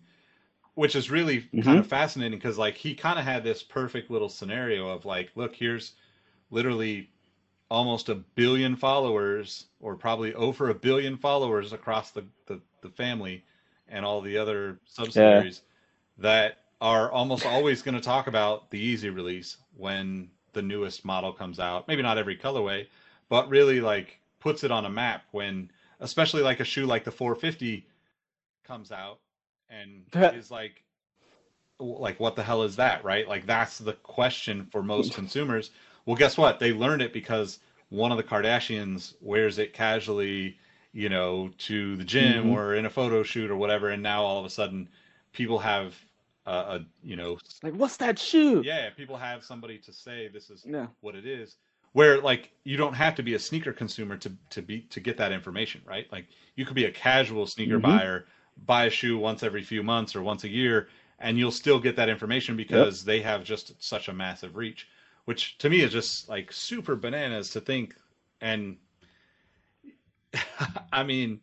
which 0.78 0.96
is 0.96 1.12
really 1.12 1.50
Mm-hmm. 1.54 1.80
kind 1.80 1.80
of 1.80 1.88
fascinating 1.88 2.40
because 2.40 2.60
like 2.60 2.76
he 2.76 2.96
kind 2.96 3.20
of 3.20 3.26
had 3.26 3.44
this 3.44 3.64
perfect 3.64 4.12
little 4.12 4.30
scenario 4.30 4.90
of 4.90 5.06
like, 5.06 5.32
look, 5.36 5.56
here's 5.56 5.94
literally 6.52 7.10
almost 7.70 8.10
a 8.10 8.16
billion 8.16 8.76
followers 8.76 9.68
or 9.82 9.96
probably 9.96 10.34
over 10.36 10.70
a 10.70 10.76
billion 10.76 11.18
followers 11.18 11.74
across 11.74 12.12
the, 12.12 12.26
the, 12.48 12.62
the 12.82 12.90
family 12.90 13.44
and 13.90 14.06
all 14.06 14.22
the 14.22 14.38
other 14.38 14.80
subsidiaries 14.86 15.64
that 16.18 16.60
are 16.82 17.12
almost 17.12 17.46
always 17.46 17.82
going 17.84 17.96
to 17.96 18.02
talk 18.02 18.28
about 18.28 18.70
the 18.72 18.96
Yeezy 18.96 19.14
release 19.14 19.58
when 19.76 20.30
the 20.54 20.62
newest 20.62 21.06
model 21.06 21.34
comes 21.34 21.60
out 21.60 21.88
maybe 21.88 22.04
not 22.04 22.18
every 22.18 22.38
colorway 22.38 22.88
but 23.30 23.50
really 23.50 23.82
like 23.82 24.20
puts 24.40 24.64
it 24.64 24.72
on 24.72 24.86
a 24.86 24.90
map 24.90 25.24
when 25.32 25.72
especially 26.00 26.44
like 26.44 26.60
a 26.62 26.66
shoe 26.66 26.86
like 26.86 27.04
the 27.04 27.12
450 27.12 27.88
comes 28.66 28.92
out 28.92 29.20
and 29.70 30.04
is 30.34 30.52
like 30.52 30.84
like 31.80 32.20
what 32.20 32.36
the 32.36 32.44
hell 32.44 32.64
is 32.64 32.76
that 32.76 33.04
right 33.04 33.28
like 33.28 33.46
that's 33.46 33.78
the 33.78 33.94
question 33.94 34.66
for 34.72 34.82
most 34.82 35.14
consumers 35.16 35.72
well 36.06 36.16
guess 36.16 36.38
what 36.38 36.60
they 36.60 36.74
learned 36.74 37.02
it 37.02 37.14
because 37.14 37.60
one 37.90 38.12
of 38.12 38.18
the 38.18 38.24
kardashians 38.24 39.14
wears 39.22 39.60
it 39.60 39.74
casually 39.74 40.58
you 40.94 41.10
know 41.10 41.50
to 41.58 41.96
the 41.98 42.04
gym 42.04 42.46
Mhm. 42.46 42.52
or 42.52 42.76
in 42.76 42.86
a 42.86 42.90
photo 42.90 43.22
shoot 43.24 43.52
or 43.52 43.56
whatever 43.58 43.90
and 43.90 44.02
now 44.02 44.24
all 44.24 44.40
of 44.40 44.46
a 44.46 44.50
sudden 44.50 44.90
people 45.34 45.60
have 45.60 45.96
a, 46.48 46.52
a 46.52 46.86
you 47.04 47.16
know 47.16 47.38
Like, 47.62 47.74
what's 47.76 47.98
that 47.98 48.18
shoe? 48.18 48.62
yeah 48.66 48.90
people 48.90 49.18
have 49.18 49.44
somebody 49.44 49.78
to 49.80 49.94
say 49.94 50.30
this 50.30 50.50
is 50.50 50.66
Yeah. 50.66 50.88
what 51.02 51.16
it 51.16 51.28
is 51.28 51.58
where 51.94 52.22
like 52.22 52.50
you 52.64 52.78
don't 52.78 52.94
have 52.96 53.16
to 53.16 53.24
be 53.24 53.36
a 53.36 53.40
sneaker 53.40 53.72
consumer 53.74 54.18
to 54.18 54.32
to 54.50 54.62
be 54.64 54.82
to 54.82 55.00
get 55.00 55.18
that 55.18 55.32
information 55.32 55.82
right 55.86 56.12
like 56.12 56.26
you 56.56 56.66
could 56.66 56.76
be 56.76 56.86
a 56.86 56.92
casual 56.92 57.46
sneaker 57.46 57.78
Mhm. 57.78 57.84
buyer 57.84 58.26
buy 58.66 58.86
a 58.86 58.90
shoe 58.90 59.18
once 59.18 59.44
every 59.44 59.64
few 59.64 59.84
months 59.84 60.16
or 60.16 60.22
once 60.22 60.44
a 60.44 60.50
year 60.50 60.88
and 61.20 61.38
you'll 61.38 61.52
still 61.52 61.80
get 61.80 61.96
that 61.96 62.10
information 62.10 62.56
because 62.56 63.04
they 63.04 63.22
have 63.22 63.44
just 63.44 63.74
such 63.84 64.08
a 64.08 64.14
massive 64.14 64.56
reach 64.56 64.88
which 65.28 65.58
to 65.58 65.70
me 65.70 65.82
is 65.82 65.92
just 65.92 66.30
like 66.30 66.54
super 66.54 66.96
bananas 66.96 67.50
to 67.50 67.60
think. 67.60 67.96
And 68.40 68.78
i 70.94 71.04
mean 71.04 71.42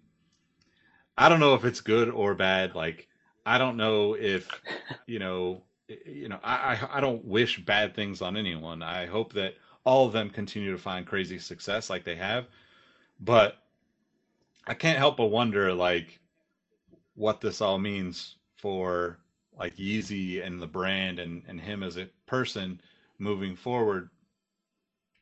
i 1.19 1.29
don't 1.29 1.39
know 1.41 1.55
if 1.55 1.65
it's 1.65 1.83
good 1.83 2.09
or 2.09 2.35
bad. 2.35 2.75
Like 2.75 3.09
i 3.45 3.59
don't 3.59 3.77
know 3.77 4.15
if 4.15 4.49
you 5.07 5.19
know 5.19 5.62
you 6.07 6.29
know 6.29 6.39
I, 6.43 6.55
I 6.55 6.97
i 6.97 7.01
don't 7.01 7.23
wish 7.27 7.59
bad 7.59 7.95
things 7.95 8.23
on 8.23 8.39
anyone. 8.39 8.83
I 8.83 9.05
hope 9.05 9.35
that 9.35 9.55
all 9.85 10.07
of 10.07 10.15
them 10.15 10.31
continue 10.31 10.73
to 10.73 10.79
find 10.79 11.07
crazy 11.07 11.39
success 11.39 11.91
like 11.91 12.05
they 12.05 12.17
have. 12.17 12.47
But 13.21 13.59
i 14.67 14.73
can't 14.73 14.97
help 14.97 15.19
but 15.19 15.27
wonder 15.27 15.75
like 15.75 16.21
what 17.15 17.41
this 17.41 17.61
all 17.61 17.79
means 17.79 18.37
for 18.57 19.19
like 19.57 19.77
Yeezy 19.77 20.45
and 20.45 20.61
the 20.61 20.67
brand 20.67 21.19
and 21.19 21.43
and 21.49 21.61
him 21.61 21.83
as 21.83 21.97
a 21.97 22.09
person 22.27 22.81
moving 23.19 23.57
forward 23.57 24.11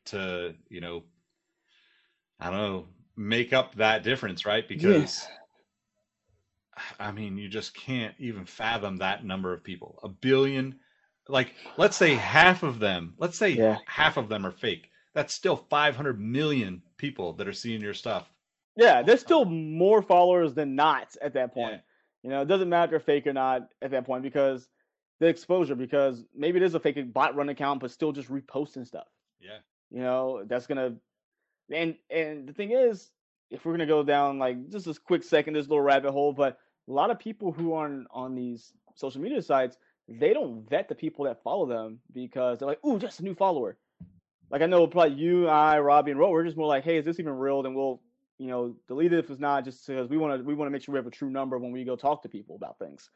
to 0.05 0.53
you 0.69 0.81
know 0.81 1.03
I 2.39 2.49
don't 2.49 2.59
know 2.59 2.85
make 3.15 3.53
up 3.53 3.75
that 3.75 4.03
difference 4.03 4.45
right? 4.45 4.67
Because 4.67 5.27
I 6.99 7.11
mean 7.11 7.37
you 7.37 7.47
just 7.47 7.75
can't 7.75 8.15
even 8.19 8.45
fathom 8.45 8.97
that 8.97 9.23
number 9.25 9.53
of 9.53 9.63
people. 9.63 9.99
A 10.03 10.09
billion 10.09 10.79
like 11.29 11.53
let's 11.77 11.97
say 11.97 12.15
half 12.15 12.63
of 12.63 12.79
them 12.79 13.13
let's 13.17 13.37
say 13.37 13.59
Yeah. 13.59 13.77
half 13.85 14.17
of 14.17 14.29
them 14.29 14.45
are 14.45 14.51
fake. 14.51 14.89
That's 15.13 15.33
still 15.33 15.55
500 15.57 16.19
million 16.19 16.81
people 16.97 17.33
that 17.33 17.47
are 17.47 17.53
seeing 17.53 17.81
your 17.81 17.93
stuff 17.93 18.31
Yeah, 18.75 19.01
there's 19.03 19.21
still 19.21 19.45
more 19.45 20.01
followers 20.01 20.53
than 20.53 20.75
not 20.75 21.15
at 21.21 21.33
that 21.33 21.53
point. 21.53 21.73
Yeah. 21.73 21.79
You 22.23 22.29
know, 22.29 22.41
it 22.41 22.47
doesn't 22.47 22.69
matter 22.69 22.95
if 22.95 23.03
fake 23.03 23.27
or 23.27 23.33
not 23.33 23.69
at 23.81 23.91
that 23.91 24.05
point 24.05 24.23
because 24.23 24.67
the 25.19 25.27
exposure, 25.27 25.75
because 25.75 26.23
maybe 26.35 26.57
it 26.57 26.63
is 26.63 26.73
a 26.73 26.79
fake 26.79 27.13
bot 27.13 27.35
run 27.35 27.49
account, 27.49 27.81
but 27.81 27.91
still 27.91 28.11
just 28.11 28.29
reposting 28.29 28.87
stuff. 28.87 29.07
yeah 29.39 29.59
You 29.91 30.01
know, 30.01 30.43
that's 30.45 30.67
gonna 30.67 30.95
and 31.71 31.95
and 32.09 32.47
the 32.47 32.53
thing 32.53 32.71
is, 32.71 33.11
if 33.51 33.65
we're 33.65 33.73
gonna 33.73 33.85
go 33.85 34.03
down 34.03 34.39
like 34.39 34.69
just 34.69 34.85
this 34.85 34.97
quick 34.97 35.23
second, 35.23 35.53
this 35.53 35.67
little 35.67 35.81
rabbit 35.81 36.11
hole, 36.11 36.33
but 36.33 36.57
a 36.87 36.91
lot 36.91 37.11
of 37.11 37.19
people 37.19 37.51
who 37.51 37.73
are 37.73 37.85
on, 37.85 38.07
on 38.11 38.35
these 38.35 38.73
social 38.95 39.21
media 39.21 39.41
sites, 39.41 39.77
they 40.07 40.33
don't 40.33 40.67
vet 40.69 40.89
the 40.89 40.95
people 40.95 41.25
that 41.25 41.43
follow 41.43 41.65
them 41.65 41.99
because 42.13 42.59
they're 42.59 42.67
like, 42.67 42.83
ooh, 42.85 42.99
just 42.99 43.19
a 43.19 43.23
new 43.23 43.35
follower. 43.35 43.77
Like 44.49 44.61
I 44.61 44.65
know 44.65 44.85
probably 44.87 45.17
you, 45.17 45.47
I, 45.47 45.79
Robbie, 45.79 46.11
and 46.11 46.19
Ro, 46.19 46.29
we're 46.29 46.43
just 46.43 46.57
more 46.57 46.67
like, 46.67 46.83
hey, 46.83 46.97
is 46.97 47.05
this 47.05 47.19
even 47.19 47.33
real? 47.33 47.63
Then 47.63 47.73
we'll, 47.73 48.01
you 48.37 48.47
know, 48.47 48.75
delete 48.87 49.13
it 49.13 49.19
if 49.19 49.29
it's 49.29 49.39
not, 49.39 49.63
just 49.63 49.85
because 49.87 50.09
we 50.09 50.17
want 50.17 50.39
to 50.39 50.43
we 50.43 50.53
want 50.53 50.67
to 50.67 50.71
make 50.71 50.83
sure 50.83 50.93
we 50.93 50.99
have 50.99 51.07
a 51.07 51.11
true 51.11 51.29
number 51.29 51.57
when 51.57 51.71
we 51.71 51.83
go 51.83 51.95
talk 51.95 52.23
to 52.23 52.29
people 52.29 52.55
about 52.55 52.79
things. 52.79 53.09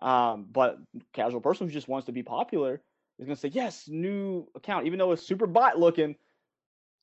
Um, 0.00 0.46
but 0.50 0.78
casual 1.12 1.40
person 1.40 1.66
who 1.66 1.72
just 1.72 1.88
wants 1.88 2.06
to 2.06 2.12
be 2.12 2.22
popular 2.22 2.80
is 3.18 3.26
gonna 3.26 3.36
say, 3.36 3.48
yes, 3.48 3.88
new 3.88 4.46
account, 4.54 4.86
even 4.86 4.98
though 4.98 5.12
it's 5.12 5.26
super 5.26 5.46
bot 5.46 5.78
looking, 5.78 6.16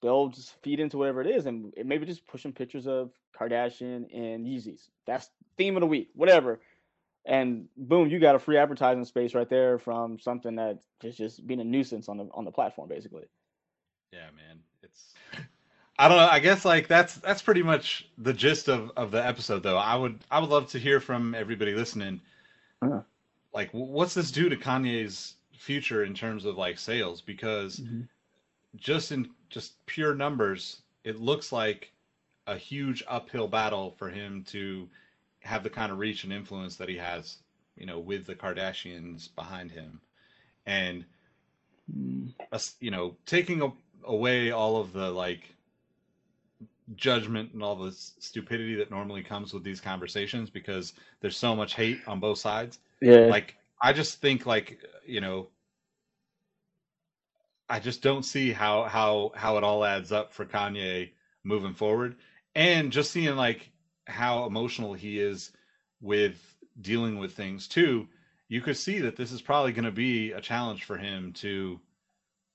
they'll 0.02 0.30
just 0.30 0.56
feed 0.62 0.80
into 0.80 0.98
whatever 0.98 1.22
it 1.22 1.28
is, 1.28 1.46
and 1.46 1.74
maybe 1.84 2.06
just 2.06 2.26
push 2.28 2.42
pushing 2.42 2.54
pictures 2.54 2.88
of 2.88 3.12
Kardashian 3.38 4.06
and 4.14 4.46
Yeezys. 4.46 4.90
That's 5.06 5.30
theme 5.58 5.78
of 5.78 5.82
the 5.82 5.88
week, 5.88 6.10
whatever. 6.14 6.60
And 7.26 7.68
boom, 7.78 8.10
you 8.10 8.20
got 8.20 8.36
a 8.36 8.40
free 8.40 8.58
advertising 8.58 9.06
space 9.06 9.36
right 9.36 9.50
there 9.50 9.78
from 9.78 10.20
something 10.20 10.56
that 10.56 10.80
is 11.04 11.18
just 11.18 11.46
being 11.46 11.60
a 11.60 11.66
nuisance 11.66 12.10
on 12.10 12.18
the 12.18 12.28
on 12.34 12.46
the 12.46 12.52
platform, 12.52 12.90
basically. 12.90 13.26
Yeah, 14.12 14.30
man. 14.36 14.60
It's 14.82 15.14
I 16.00 16.08
don't 16.08 16.18
know. 16.18 16.30
I 16.30 16.40
guess 16.40 16.64
like 16.64 16.88
that's 16.88 17.16
that's 17.16 17.42
pretty 17.42 17.62
much 17.62 18.08
the 18.18 18.34
gist 18.34 18.70
of 18.70 18.92
of 18.96 19.12
the 19.12 19.24
episode 19.26 19.64
though. 19.64 19.78
I 19.78 19.96
would 19.96 20.18
I 20.32 20.40
would 20.40 20.50
love 20.50 20.68
to 20.68 20.80
hear 20.80 21.02
from 21.02 21.36
everybody 21.36 21.76
listening. 21.76 22.22
Yeah. 22.82 23.02
Like 23.54 23.70
what's 23.74 24.14
this 24.14 24.32
do 24.32 24.48
to 24.48 24.56
Kanye's 24.56 25.36
future 25.58 26.06
in 26.06 26.14
terms 26.14 26.46
of 26.46 26.58
like 26.58 26.80
sales 26.80 27.20
because 27.22 27.82
Mhm. 27.82 28.08
just 28.78 29.12
in 29.12 29.30
just 29.50 29.86
pure 29.88 30.16
numbers, 30.16 30.82
it 31.04 31.20
looks 31.20 31.52
like 31.52 31.92
a 32.48 32.56
huge 32.56 33.04
uphill 33.08 33.50
battle 33.50 33.92
for 33.98 34.10
him 34.10 34.44
to 34.46 34.88
have 35.42 35.64
the 35.64 35.70
kind 35.70 35.92
of 35.92 36.00
reach 36.00 36.24
and 36.24 36.32
influence 36.32 36.78
that 36.78 36.88
he 36.88 36.96
has, 36.98 37.40
you 37.76 37.86
know, 37.86 38.00
with 38.00 38.26
the 38.26 38.36
Kardashians 38.36 39.36
behind 39.36 39.72
him. 39.72 40.00
And 40.66 41.04
us, 42.54 42.76
you 42.80 42.92
know, 42.92 43.18
taking 43.26 43.74
away 44.06 44.52
all 44.52 44.78
of 44.78 44.94
the 44.94 45.12
like 45.12 45.56
judgment 46.96 47.54
and 47.54 47.64
all 47.64 47.76
the 47.76 47.92
stupidity 47.92 48.76
that 48.76 48.92
normally 48.92 49.24
comes 49.24 49.54
with 49.54 49.64
these 49.64 49.82
conversations 49.82 50.50
because 50.50 50.94
there's 51.22 51.38
so 51.38 51.56
much 51.56 51.76
hate 51.76 52.00
on 52.08 52.20
both 52.20 52.38
sides. 52.38 52.80
Yeah. 53.02 53.28
Like, 53.28 53.56
I 53.82 53.94
just 53.94 54.22
think 54.22 54.46
like, 54.46 54.80
you 55.06 55.22
know, 55.22 55.48
I 57.70 57.80
just 57.80 58.02
don't 58.02 58.24
see 58.24 58.52
how 58.52 58.84
how 58.84 59.32
how 59.36 59.58
it 59.58 59.64
all 59.64 59.86
adds 59.86 60.12
up 60.12 60.34
for 60.34 60.46
Kanye 60.46 61.12
moving 61.44 61.74
forward, 61.74 62.16
and 62.56 62.92
just 62.92 63.12
seeing 63.12 63.36
like 63.36 63.70
how 64.08 64.46
emotional 64.46 64.94
he 64.94 65.20
is 65.20 65.52
with 66.02 66.58
dealing 66.82 67.20
with 67.20 67.34
things 67.34 67.68
too. 67.68 68.08
You 68.48 68.62
could 68.62 68.78
see 68.78 69.00
that 69.00 69.16
this 69.16 69.32
is 69.32 69.42
probably 69.42 69.72
going 69.72 69.86
to 69.86 69.92
be 69.92 70.32
a 70.32 70.42
challenge 70.42 70.86
for 70.86 70.98
him 70.98 71.32
to 71.34 71.80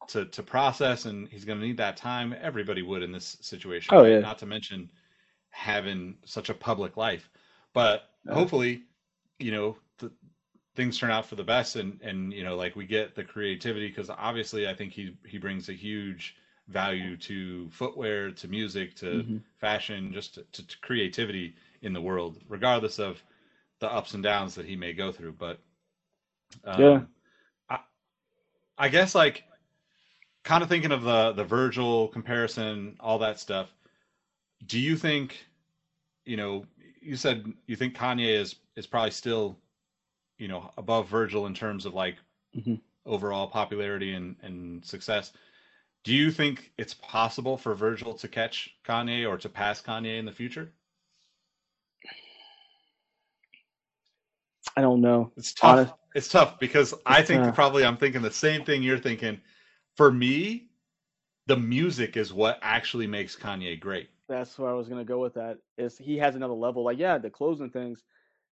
to 0.08 0.26
to 0.26 0.42
process, 0.42 1.06
and 1.06 1.28
he's 1.28 1.44
going 1.44 1.58
to 1.60 1.66
need 1.66 1.78
that 1.78 1.96
time. 1.96 2.34
Everybody 2.40 2.82
would 2.82 3.02
in 3.02 3.12
this 3.12 3.36
situation. 3.40 3.96
Oh, 3.96 4.04
yeah. 4.04 4.20
Not 4.20 4.38
to 4.38 4.46
mention 4.46 4.90
having 5.50 6.16
such 6.24 6.48
a 6.50 6.54
public 6.54 6.96
life, 6.96 7.30
but 7.72 8.02
Yeah. 8.24 8.34
hopefully, 8.34 8.82
you 9.38 9.52
know, 9.52 9.76
the, 9.98 10.10
things 10.76 10.98
turn 10.98 11.10
out 11.10 11.26
for 11.26 11.36
the 11.36 11.44
best 11.44 11.76
and 11.76 12.00
and 12.02 12.32
you 12.32 12.44
know 12.44 12.56
like 12.56 12.76
we 12.76 12.86
get 12.86 13.14
the 13.14 13.24
creativity 13.24 13.88
because 13.88 14.10
obviously 14.10 14.66
i 14.68 14.74
think 14.74 14.92
he 14.92 15.16
he 15.26 15.38
brings 15.38 15.68
a 15.68 15.72
huge 15.72 16.34
value 16.68 17.16
to 17.16 17.68
footwear 17.70 18.30
to 18.30 18.48
music 18.48 18.94
to 18.96 19.24
Mhm. 19.24 19.42
fashion 19.60 20.12
just 20.12 20.34
to, 20.34 20.42
to, 20.52 20.66
to 20.66 20.78
creativity 20.78 21.54
in 21.82 21.92
the 21.92 22.00
world 22.00 22.38
regardless 22.48 22.98
of 22.98 23.22
the 23.80 23.90
ups 23.92 24.14
and 24.14 24.22
downs 24.22 24.54
that 24.54 24.66
he 24.66 24.76
may 24.76 24.92
go 24.92 25.12
through 25.12 25.32
but 25.32 25.58
um, 26.64 26.80
Yeah. 26.80 27.00
I, 27.70 27.78
I 28.78 28.88
guess 28.88 29.14
like 29.14 29.44
kind 30.44 30.62
of 30.62 30.68
thinking 30.68 30.92
of 30.92 31.02
the 31.02 31.32
the 31.32 31.44
virgil 31.44 32.08
comparison 32.08 32.96
all 33.00 33.18
that 33.18 33.38
stuff 33.40 33.68
do 34.66 34.78
you 34.78 34.96
think 34.96 35.44
you 36.24 36.36
know 36.36 36.64
you 37.02 37.16
said 37.16 37.52
you 37.66 37.76
think 37.76 37.94
kanye 37.96 38.28
is 38.40 38.56
is 38.76 38.86
probably 38.86 39.10
still 39.10 39.58
you 40.38 40.48
know 40.48 40.70
above 40.78 41.08
Virgil 41.08 41.46
in 41.46 41.54
terms 41.54 41.86
of 41.86 41.94
like 41.94 42.16
Mhm. 42.56 42.80
overall 43.06 43.46
popularity 43.48 44.14
and, 44.14 44.36
and 44.42 44.84
success. 44.84 45.32
Do 46.04 46.14
you 46.14 46.30
think 46.30 46.72
it's 46.78 46.94
possible 46.94 47.56
for 47.56 47.74
Virgil 47.74 48.14
to 48.14 48.28
catch 48.28 48.70
Kanye 48.84 49.28
or 49.28 49.36
to 49.38 49.48
pass 49.48 49.80
Kanye 49.82 50.18
in 50.18 50.24
the 50.24 50.32
future? 50.32 50.70
I 54.76 54.80
don't 54.80 55.00
know. 55.00 55.30
It's 55.36 55.52
tough. 55.52 55.70
Honest- 55.78 55.94
It's 56.14 56.28
tough 56.28 56.58
because 56.60 56.94
I 57.06 57.22
think 57.22 57.42
tough. 57.44 57.54
probably 57.54 57.84
I'm 57.84 57.96
thinking 57.96 58.22
the 58.22 58.30
same 58.30 58.64
thing 58.64 58.82
you're 58.82 58.98
thinking. 58.98 59.40
For 59.96 60.10
me, 60.10 60.68
the 61.46 61.56
music 61.56 62.16
is 62.16 62.32
what 62.32 62.58
actually 62.62 63.06
makes 63.06 63.36
Kanye 63.36 63.78
great. 63.78 64.08
That's 64.28 64.58
where 64.58 64.70
I 64.70 64.74
was 64.74 64.88
gonna 64.88 65.04
go 65.04 65.20
with 65.20 65.34
that. 65.34 65.58
Is 65.76 65.98
he 65.98 66.16
has 66.18 66.34
another 66.34 66.54
level? 66.54 66.84
Like, 66.84 66.98
yeah, 66.98 67.18
the 67.18 67.30
clothes 67.30 67.60
and 67.60 67.72
things, 67.72 68.02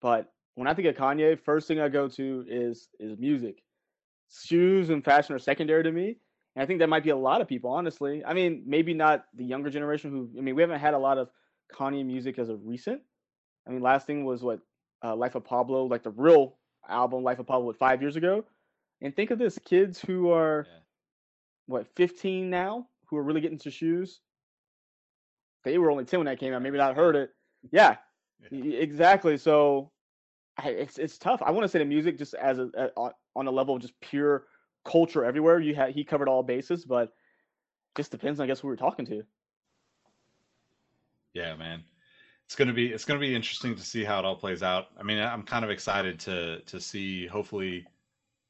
but 0.00 0.30
when 0.54 0.68
I 0.68 0.74
think 0.74 0.86
of 0.88 0.94
Kanye, 0.94 1.38
first 1.40 1.66
thing 1.66 1.80
I 1.80 1.88
go 1.88 2.08
to 2.08 2.44
is 2.48 2.88
is 3.00 3.18
music. 3.18 3.62
Shoes 4.30 4.90
and 4.90 5.04
fashion 5.04 5.34
are 5.34 5.38
secondary 5.38 5.82
to 5.82 5.92
me, 5.92 6.16
and 6.54 6.62
I 6.62 6.66
think 6.66 6.78
that 6.80 6.88
might 6.88 7.04
be 7.04 7.10
a 7.10 7.16
lot 7.16 7.40
of 7.40 7.48
people. 7.48 7.70
Honestly, 7.70 8.24
I 8.24 8.34
mean, 8.34 8.62
maybe 8.66 8.94
not 8.94 9.24
the 9.34 9.44
younger 9.44 9.70
generation 9.70 10.10
who. 10.10 10.30
I 10.38 10.42
mean, 10.42 10.54
we 10.54 10.62
haven't 10.62 10.80
had 10.80 10.94
a 10.94 10.98
lot 10.98 11.18
of 11.18 11.30
Kanye 11.72 12.04
music 12.04 12.38
as 12.38 12.48
of 12.48 12.60
recent. 12.64 13.02
I 13.66 13.70
mean, 13.70 13.80
last 13.80 14.06
thing 14.06 14.24
was 14.24 14.42
what 14.42 14.60
uh, 15.02 15.16
Life 15.16 15.34
of 15.34 15.44
Pablo, 15.44 15.86
like 15.86 16.02
the 16.02 16.10
real 16.10 16.56
album 16.88 17.24
Life 17.24 17.38
of 17.38 17.46
Pablo, 17.46 17.66
what 17.66 17.78
five 17.78 18.00
years 18.02 18.16
ago. 18.16 18.44
And 19.00 19.14
think 19.14 19.30
of 19.30 19.38
this: 19.38 19.58
kids 19.58 20.00
who 20.00 20.30
are 20.30 20.66
Yeah. 20.68 20.78
What 21.66 21.86
15 21.96 22.50
now, 22.50 22.88
who 23.06 23.16
are 23.16 23.22
really 23.22 23.40
getting 23.40 23.58
to 23.58 23.70
shoes. 23.70 24.20
They 25.64 25.78
were 25.78 25.90
only 25.90 26.04
10 26.04 26.20
when 26.20 26.26
that 26.26 26.38
came 26.38 26.52
out. 26.52 26.62
Maybe 26.62 26.78
not 26.78 26.96
heard 26.96 27.16
it. 27.16 27.30
Yeah, 27.70 27.96
Yeah. 28.50 28.74
exactly. 28.74 29.38
So 29.38 29.90
I, 30.58 30.70
it's 30.70 30.98
it's 30.98 31.18
tough. 31.18 31.42
I 31.42 31.50
want 31.50 31.64
to 31.64 31.68
say 31.68 31.78
the 31.78 31.84
music 31.84 32.18
just 32.18 32.34
as 32.34 32.58
a, 32.58 32.70
a 32.76 32.90
on- 33.36 33.46
a 33.46 33.50
level 33.50 33.76
of 33.76 33.82
just 33.82 33.98
pure 34.00 34.46
culture 34.84 35.24
everywhere. 35.24 35.58
You 35.60 35.74
had 35.74 35.90
he 35.94 36.04
covered 36.04 36.28
all 36.28 36.42
bases, 36.42 36.84
but 36.84 37.12
just 37.96 38.10
depends. 38.10 38.40
I 38.40 38.46
guess 38.46 38.60
who 38.60 38.68
we're 38.68 38.76
talking 38.76 39.06
to. 39.06 39.24
Yeah, 41.32 41.56
man. 41.56 41.84
It's 42.46 42.56
gonna 42.56 42.72
be 42.72 42.92
it's 42.92 43.04
gonna 43.04 43.20
be 43.20 43.34
interesting 43.34 43.74
to 43.76 43.82
see 43.82 44.04
how 44.04 44.18
it 44.18 44.24
all 44.24 44.36
plays 44.36 44.62
out. 44.62 44.86
I 44.98 45.02
mean, 45.02 45.18
I'm 45.18 45.42
kind 45.42 45.64
of 45.64 45.70
excited 45.70 46.20
to 46.20 46.60
to 46.62 46.80
see 46.80 47.26
hopefully 47.26 47.86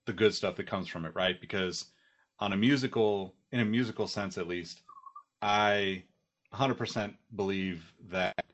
the 0.06 0.12
good 0.12 0.34
stuff 0.34 0.56
that 0.56 0.66
comes 0.66 0.88
from 0.88 1.04
it, 1.06 1.14
right? 1.14 1.40
Because 1.40 1.86
on 2.38 2.52
a 2.52 2.56
musical 2.56 3.34
in 3.52 3.60
a 3.60 3.64
musical 3.64 4.06
sense 4.08 4.38
at 4.38 4.48
least, 4.48 4.82
I 5.42 6.04
100% 6.50 7.14
believe 7.36 7.92
that 8.10 8.44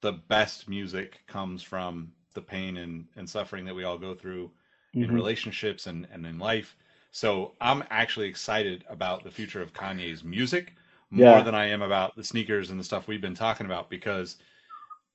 the 0.00 0.12
best 0.12 0.68
music 0.68 1.20
comes 1.26 1.62
from 1.62 2.12
the 2.34 2.42
pain 2.42 2.76
and, 2.78 3.06
and 3.16 3.28
suffering 3.28 3.64
that 3.64 3.74
we 3.74 3.84
all 3.84 3.98
go 3.98 4.14
through 4.14 4.50
in 5.00 5.10
Mhm. 5.10 5.14
relationships 5.14 5.86
and, 5.86 6.06
and 6.12 6.26
in 6.26 6.38
life. 6.38 6.76
So 7.12 7.54
I'm 7.60 7.84
actually 7.90 8.28
excited 8.28 8.84
about 8.88 9.24
the 9.24 9.30
future 9.30 9.62
of 9.62 9.72
Kanye's 9.72 10.24
music 10.24 10.74
more 11.10 11.40
Yeah. 11.40 11.42
than 11.42 11.54
I 11.54 11.66
am 11.66 11.82
about 11.82 12.16
the 12.16 12.24
sneakers 12.24 12.70
and 12.70 12.78
the 12.78 12.84
stuff 12.84 13.06
we've 13.08 13.20
been 13.20 13.34
talking 13.34 13.66
about 13.66 13.88
because, 13.90 14.36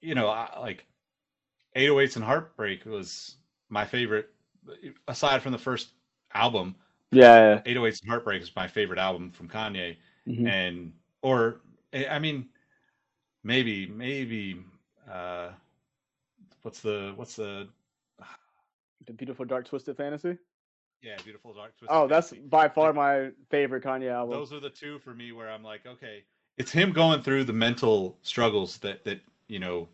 you 0.02 0.16
know, 0.16 0.28
I, 0.30 0.58
like 0.60 0.86
808s 1.76 2.16
and 2.16 2.26
Heartbreak 2.26 2.86
was 2.86 3.36
my 3.70 3.86
favorite, 3.86 4.30
aside 5.08 5.42
from 5.42 5.52
the 5.52 5.58
first 5.58 5.90
album. 6.34 6.76
Yeah. 7.12 7.62
808s 7.66 8.02
and 8.02 8.10
Heartbreak 8.10 8.42
is 8.42 8.56
my 8.56 8.68
favorite 8.68 9.00
album 9.00 9.32
from 9.32 9.48
Kanye, 9.50 9.98
Mhm. 10.26 10.50
and 10.50 10.94
or 11.22 11.62
I 11.94 12.08
I 12.08 12.20
mean, 12.20 12.48
maybe 13.44 13.88
maybe 13.88 14.58
uh, 15.10 15.50
what's 16.64 16.82
the 16.82 17.14
what's 17.16 17.36
the 17.36 17.68
The 19.08 19.14
beautiful 19.14 19.46
dark 19.46 19.66
twisted 19.66 19.98
fantasy. 19.98 20.38
yeah 21.02 21.16
beautiful 21.24 21.54
dark 21.54 21.76
twisted 21.78 21.90
Oh, 21.96 22.08
that's 22.08 22.30
Fantasy. 22.30 22.48
by 22.50 22.68
far 22.68 22.94
my 22.94 23.32
favorite 23.50 23.84
Kanye 23.84 24.12
album. 24.12 24.38
those 24.38 24.54
are 24.54 24.60
the 24.60 24.70
two 24.70 25.00
for 25.00 25.14
me 25.14 25.32
where 25.32 25.50
I'm 25.50 25.64
like, 25.64 25.86
okay, 25.86 26.24
it's 26.58 26.72
him 26.72 26.92
going 26.92 27.22
through 27.22 27.46
the 27.46 27.54
mental 27.54 28.18
struggles 28.22 28.78
that 28.80 29.04
that 29.06 29.20
you 29.48 29.60
know 29.60 29.88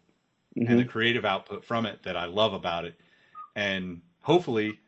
and 0.65 0.79
the 0.79 0.83
Mhm. 0.83 0.87
creative 0.89 1.25
output 1.25 1.63
from 1.63 1.85
it 1.85 2.01
that 2.03 2.17
I 2.17 2.25
love 2.25 2.53
about 2.53 2.85
it, 2.85 2.95
and 3.55 4.01
hopefully, 4.21 4.79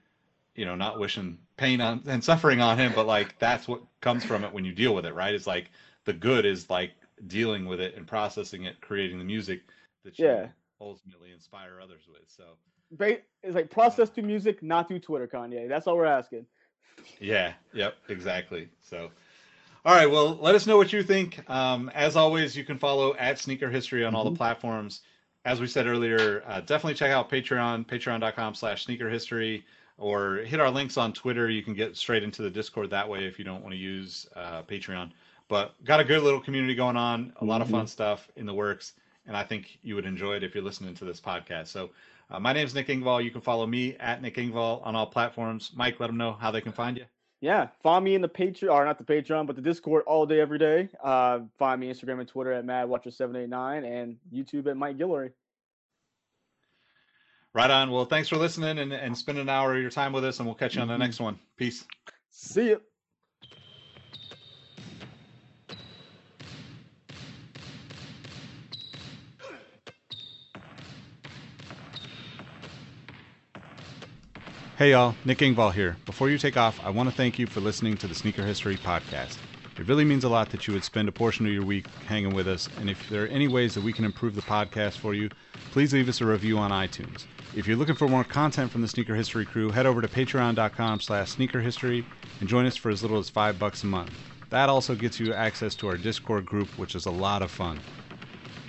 you 0.55 0.65
know, 0.65 0.75
not 0.75 0.97
wishing 0.99 1.37
pain 1.57 1.81
on 1.81 2.03
and 2.07 2.23
suffering 2.23 2.61
on 2.61 2.77
him, 2.77 2.93
but 2.95 3.05
like 3.07 3.37
that's 3.39 3.67
what 3.67 3.81
comes 4.01 4.23
from 4.23 4.43
it 4.43 4.53
when 4.53 4.63
you 4.63 4.71
deal 4.71 4.93
with 4.95 5.05
it, 5.05 5.13
right? 5.13 5.33
It's 5.33 5.47
like 5.47 5.71
the 6.05 6.13
good 6.13 6.45
is 6.45 6.69
like 6.69 6.91
dealing 7.27 7.65
with 7.65 7.79
it 7.81 7.95
and 7.95 8.07
processing 8.07 8.63
it, 8.65 8.79
creating 8.79 9.17
the 9.17 9.25
music 9.25 9.61
that 10.05 10.17
you 10.19 10.25
Yeah. 10.25 10.47
ultimately 10.79 11.31
inspire 11.31 11.79
others 11.81 12.03
with. 12.07 12.21
So 12.27 12.43
It's 13.43 13.55
like 13.55 13.69
process 13.69 14.09
through 14.09 14.23
music, 14.23 14.61
not 14.63 14.87
through 14.87 14.99
Twitter, 14.99 15.27
Kanye. 15.27 15.67
That's 15.67 15.87
all 15.87 15.97
we're 15.97 16.05
asking. 16.05 16.45
Yeah, 17.19 17.53
yep, 17.73 17.95
exactly. 18.09 18.69
So, 18.81 19.09
all 19.85 19.95
right, 19.95 20.09
well, 20.09 20.37
let 20.41 20.55
us 20.55 20.65
know 20.67 20.77
what 20.77 20.93
you 20.93 21.03
think. 21.03 21.47
Um, 21.49 21.89
as 21.93 22.15
always, 22.15 22.55
you 22.55 22.63
can 22.63 22.77
follow 22.77 23.15
at 23.15 23.39
Sneaker 23.39 23.69
History 23.69 24.03
on 24.05 24.15
all 24.15 24.23
the 24.23 24.35
platforms. 24.35 25.01
As 25.45 25.61
we 25.61 25.67
said 25.67 25.87
earlier, 25.87 26.43
uh, 26.47 26.59
definitely 26.61 26.95
check 26.95 27.11
out 27.11 27.29
Patreon, 27.29 27.85
patreon.com 27.87 28.53
slash 28.55 28.83
sneaker 28.85 29.09
history, 29.09 29.65
or 29.97 30.37
hit 30.37 30.59
our 30.59 30.69
links 30.69 30.97
on 30.97 31.13
Twitter. 31.13 31.49
You 31.49 31.63
can 31.63 31.73
get 31.73 31.95
straight 31.95 32.23
into 32.23 32.41
the 32.41 32.49
Discord 32.49 32.89
that 32.91 33.07
way 33.07 33.25
if 33.25 33.39
you 33.39 33.45
don't 33.45 33.61
want 33.61 33.73
to 33.73 33.79
use 33.79 34.27
uh, 34.35 34.63
Patreon. 34.63 35.11
But 35.47 35.73
got 35.85 35.99
a 35.99 36.03
good 36.03 36.23
little 36.23 36.41
community 36.41 36.75
going 36.75 36.97
on, 36.97 37.33
a 37.37 37.45
lot 37.45 37.61
of 37.61 37.69
fun 37.69 37.87
stuff 37.87 38.27
in 38.35 38.45
the 38.45 38.53
works, 38.53 38.93
and 39.25 39.35
I 39.35 39.43
think 39.43 39.79
you 39.81 39.95
would 39.95 40.05
enjoy 40.05 40.35
it 40.35 40.43
if 40.43 40.53
you're 40.53 40.63
listening 40.63 40.93
to 40.95 41.05
this 41.05 41.21
podcast. 41.21 41.67
So, 41.67 41.91
uh, 42.29 42.39
my 42.39 42.51
name 42.51 42.65
is 42.65 42.75
Nick 42.75 42.87
Engvall. 42.87 43.23
You 43.23 43.31
can 43.31 43.39
follow 43.39 43.65
me 43.65 43.95
at 43.97 44.21
Nick 44.21 44.35
Engvall 44.35 44.85
on 44.85 44.93
all 44.93 45.07
platforms. 45.07 45.71
Mike, 45.73 46.01
let 46.01 46.07
them 46.07 46.17
know 46.17 46.33
how 46.33 46.51
they 46.51 46.59
can 46.59 46.73
find 46.73 46.97
you. 46.97 47.05
Yeah, 47.39 47.67
find 47.81 48.03
me 48.03 48.15
in 48.15 48.21
the 48.21 48.27
Patreon, 48.27 48.73
or 48.73 48.83
not 48.83 48.97
the 48.97 49.03
Patreon, 49.05 49.47
but 49.47 49.55
the 49.55 49.61
Discord 49.61 50.03
all 50.05 50.25
day, 50.25 50.41
every 50.41 50.57
day. 50.57 50.89
Uh, 51.01 51.41
find 51.57 51.79
me 51.79 51.89
Instagram 51.89 52.19
and 52.19 52.27
Twitter 52.27 52.51
at 52.51 52.65
MadWatcher789 52.65 53.85
and 53.85 54.17
YouTube 54.33 54.67
at 54.67 54.75
Mike 54.75 54.97
Guillory. 54.97 55.31
Right 57.57 57.71
on. 57.71 57.89
Well, 57.89 58.05
thanks 58.05 58.29
for 58.29 58.35
listening 58.37 58.77
and, 58.77 58.93
and 58.93 59.17
spending 59.17 59.41
an 59.41 59.49
hour 59.49 59.75
of 59.75 59.81
your 59.81 59.89
time 59.89 60.13
with 60.13 60.23
us, 60.23 60.37
and 60.37 60.45
we'll 60.45 60.53
catch 60.53 60.75
you 60.75 60.81
on 60.83 60.87
the 60.87 60.93
Mhm. 60.93 60.99
next 60.99 61.19
one. 61.19 61.39
Peace. 61.57 61.85
See 62.29 62.69
ya. 62.69 62.77
Hey, 74.77 74.91
y'all. 74.91 75.15
Nick 75.25 75.39
Engvall 75.39 75.73
here. 75.73 75.97
Before 76.05 76.29
you 76.29 76.37
take 76.37 76.57
off, 76.57 76.79
I 76.83 76.91
want 76.91 77.09
to 77.09 77.15
thank 77.15 77.39
you 77.39 77.47
for 77.47 77.59
listening 77.59 77.97
to 77.97 78.07
the 78.07 78.13
Sneaker 78.13 78.45
History 78.45 78.77
Podcast. 78.77 79.37
It 79.79 79.87
really 79.87 80.05
means 80.05 80.23
a 80.23 80.29
lot 80.29 80.49
that 80.51 80.67
you 80.67 80.75
would 80.75 80.83
spend 80.83 81.09
a 81.09 81.11
portion 81.11 81.47
of 81.47 81.51
your 81.53 81.65
week 81.65 81.87
hanging 82.05 82.35
with 82.35 82.47
us, 82.47 82.69
and 82.77 82.87
if 82.87 83.09
there 83.09 83.23
are 83.23 83.27
any 83.27 83.47
ways 83.47 83.73
that 83.73 83.83
we 83.83 83.93
can 83.93 84.05
improve 84.05 84.35
the 84.35 84.41
podcast 84.43 84.97
for 84.99 85.15
you, 85.15 85.29
please 85.77 85.93
leave 85.93 86.09
us 86.09 86.21
a 86.21 86.25
review 86.25 86.57
on 86.57 86.71
iTunes. 86.71 87.25
If 87.55 87.67
you're 87.67 87.77
looking 87.77 87.93
for 87.93 88.07
more 88.07 88.23
content 88.23 88.71
from 88.71 88.81
the 88.81 88.87
Sneaker 88.87 89.13
History 89.13 89.45
crew, 89.45 89.69
head 89.69 89.85
over 89.85 90.01
to 90.01 90.07
patreon.com 90.07 90.99
slash 91.01 91.35
sneakerhistory 91.35 92.03
and 92.39 92.49
join 92.49 92.65
us 92.65 92.75
for 92.75 92.89
as 92.89 93.03
little 93.03 93.19
as 93.19 93.29
five 93.29 93.59
bucks 93.59 93.83
a 93.83 93.85
month. 93.85 94.09
That 94.49 94.69
also 94.69 94.95
gets 94.95 95.19
you 95.19 95.35
access 95.35 95.75
to 95.75 95.87
our 95.87 95.95
Discord 95.95 96.47
group, 96.47 96.67
which 96.79 96.95
is 96.95 97.05
a 97.05 97.11
lot 97.11 97.43
of 97.43 97.51
fun. 97.51 97.79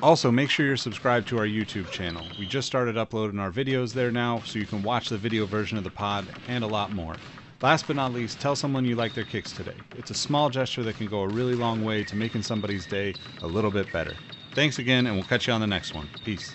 Also, 0.03 0.31
make 0.31 0.51
sure 0.51 0.67
you're 0.67 0.77
subscribed 0.77 1.27
to 1.29 1.39
our 1.39 1.47
YouTube 1.47 1.91
channel. 1.91 2.27
We 2.39 2.45
just 2.45 2.67
started 2.67 2.99
uploading 2.99 3.41
our 3.41 3.51
videos 3.51 3.95
there 3.95 4.11
now, 4.11 4.43
so 4.45 4.59
you 4.59 4.67
can 4.67 4.83
watch 4.83 5.09
the 5.09 5.17
video 5.17 5.47
version 5.47 5.79
of 5.79 5.85
the 5.85 5.91
pod 5.91 6.27
and 6.47 6.63
a 6.63 6.67
lot 6.67 6.93
more. 6.93 7.17
Last 7.63 7.87
but 7.87 7.97
not 7.97 8.13
least, 8.13 8.39
tell 8.39 8.55
someone 8.55 8.85
you 8.85 8.97
like 8.97 9.15
their 9.15 9.25
kicks 9.25 9.53
today. 9.53 9.77
It's 9.97 10.11
a 10.11 10.15
small 10.15 10.51
gesture 10.51 10.83
that 10.83 10.99
can 10.99 11.07
go 11.07 11.23
a 11.23 11.29
really 11.29 11.55
long 11.55 11.87
way 11.87 12.05
to 12.05 12.17
making 12.17 12.43
somebody's 12.43 12.85
day 12.85 13.15
a 13.41 13.47
little 13.47 13.71
bit 13.71 13.91
better. 13.95 14.13
Thanks 14.55 14.79
again, 14.79 15.07
and 15.07 15.17
we'll 15.17 15.25
catch 15.25 15.47
you 15.47 15.55
on 15.55 15.63
the 15.63 15.67
next 15.67 15.95
one. 15.95 16.07
Peace. 16.23 16.55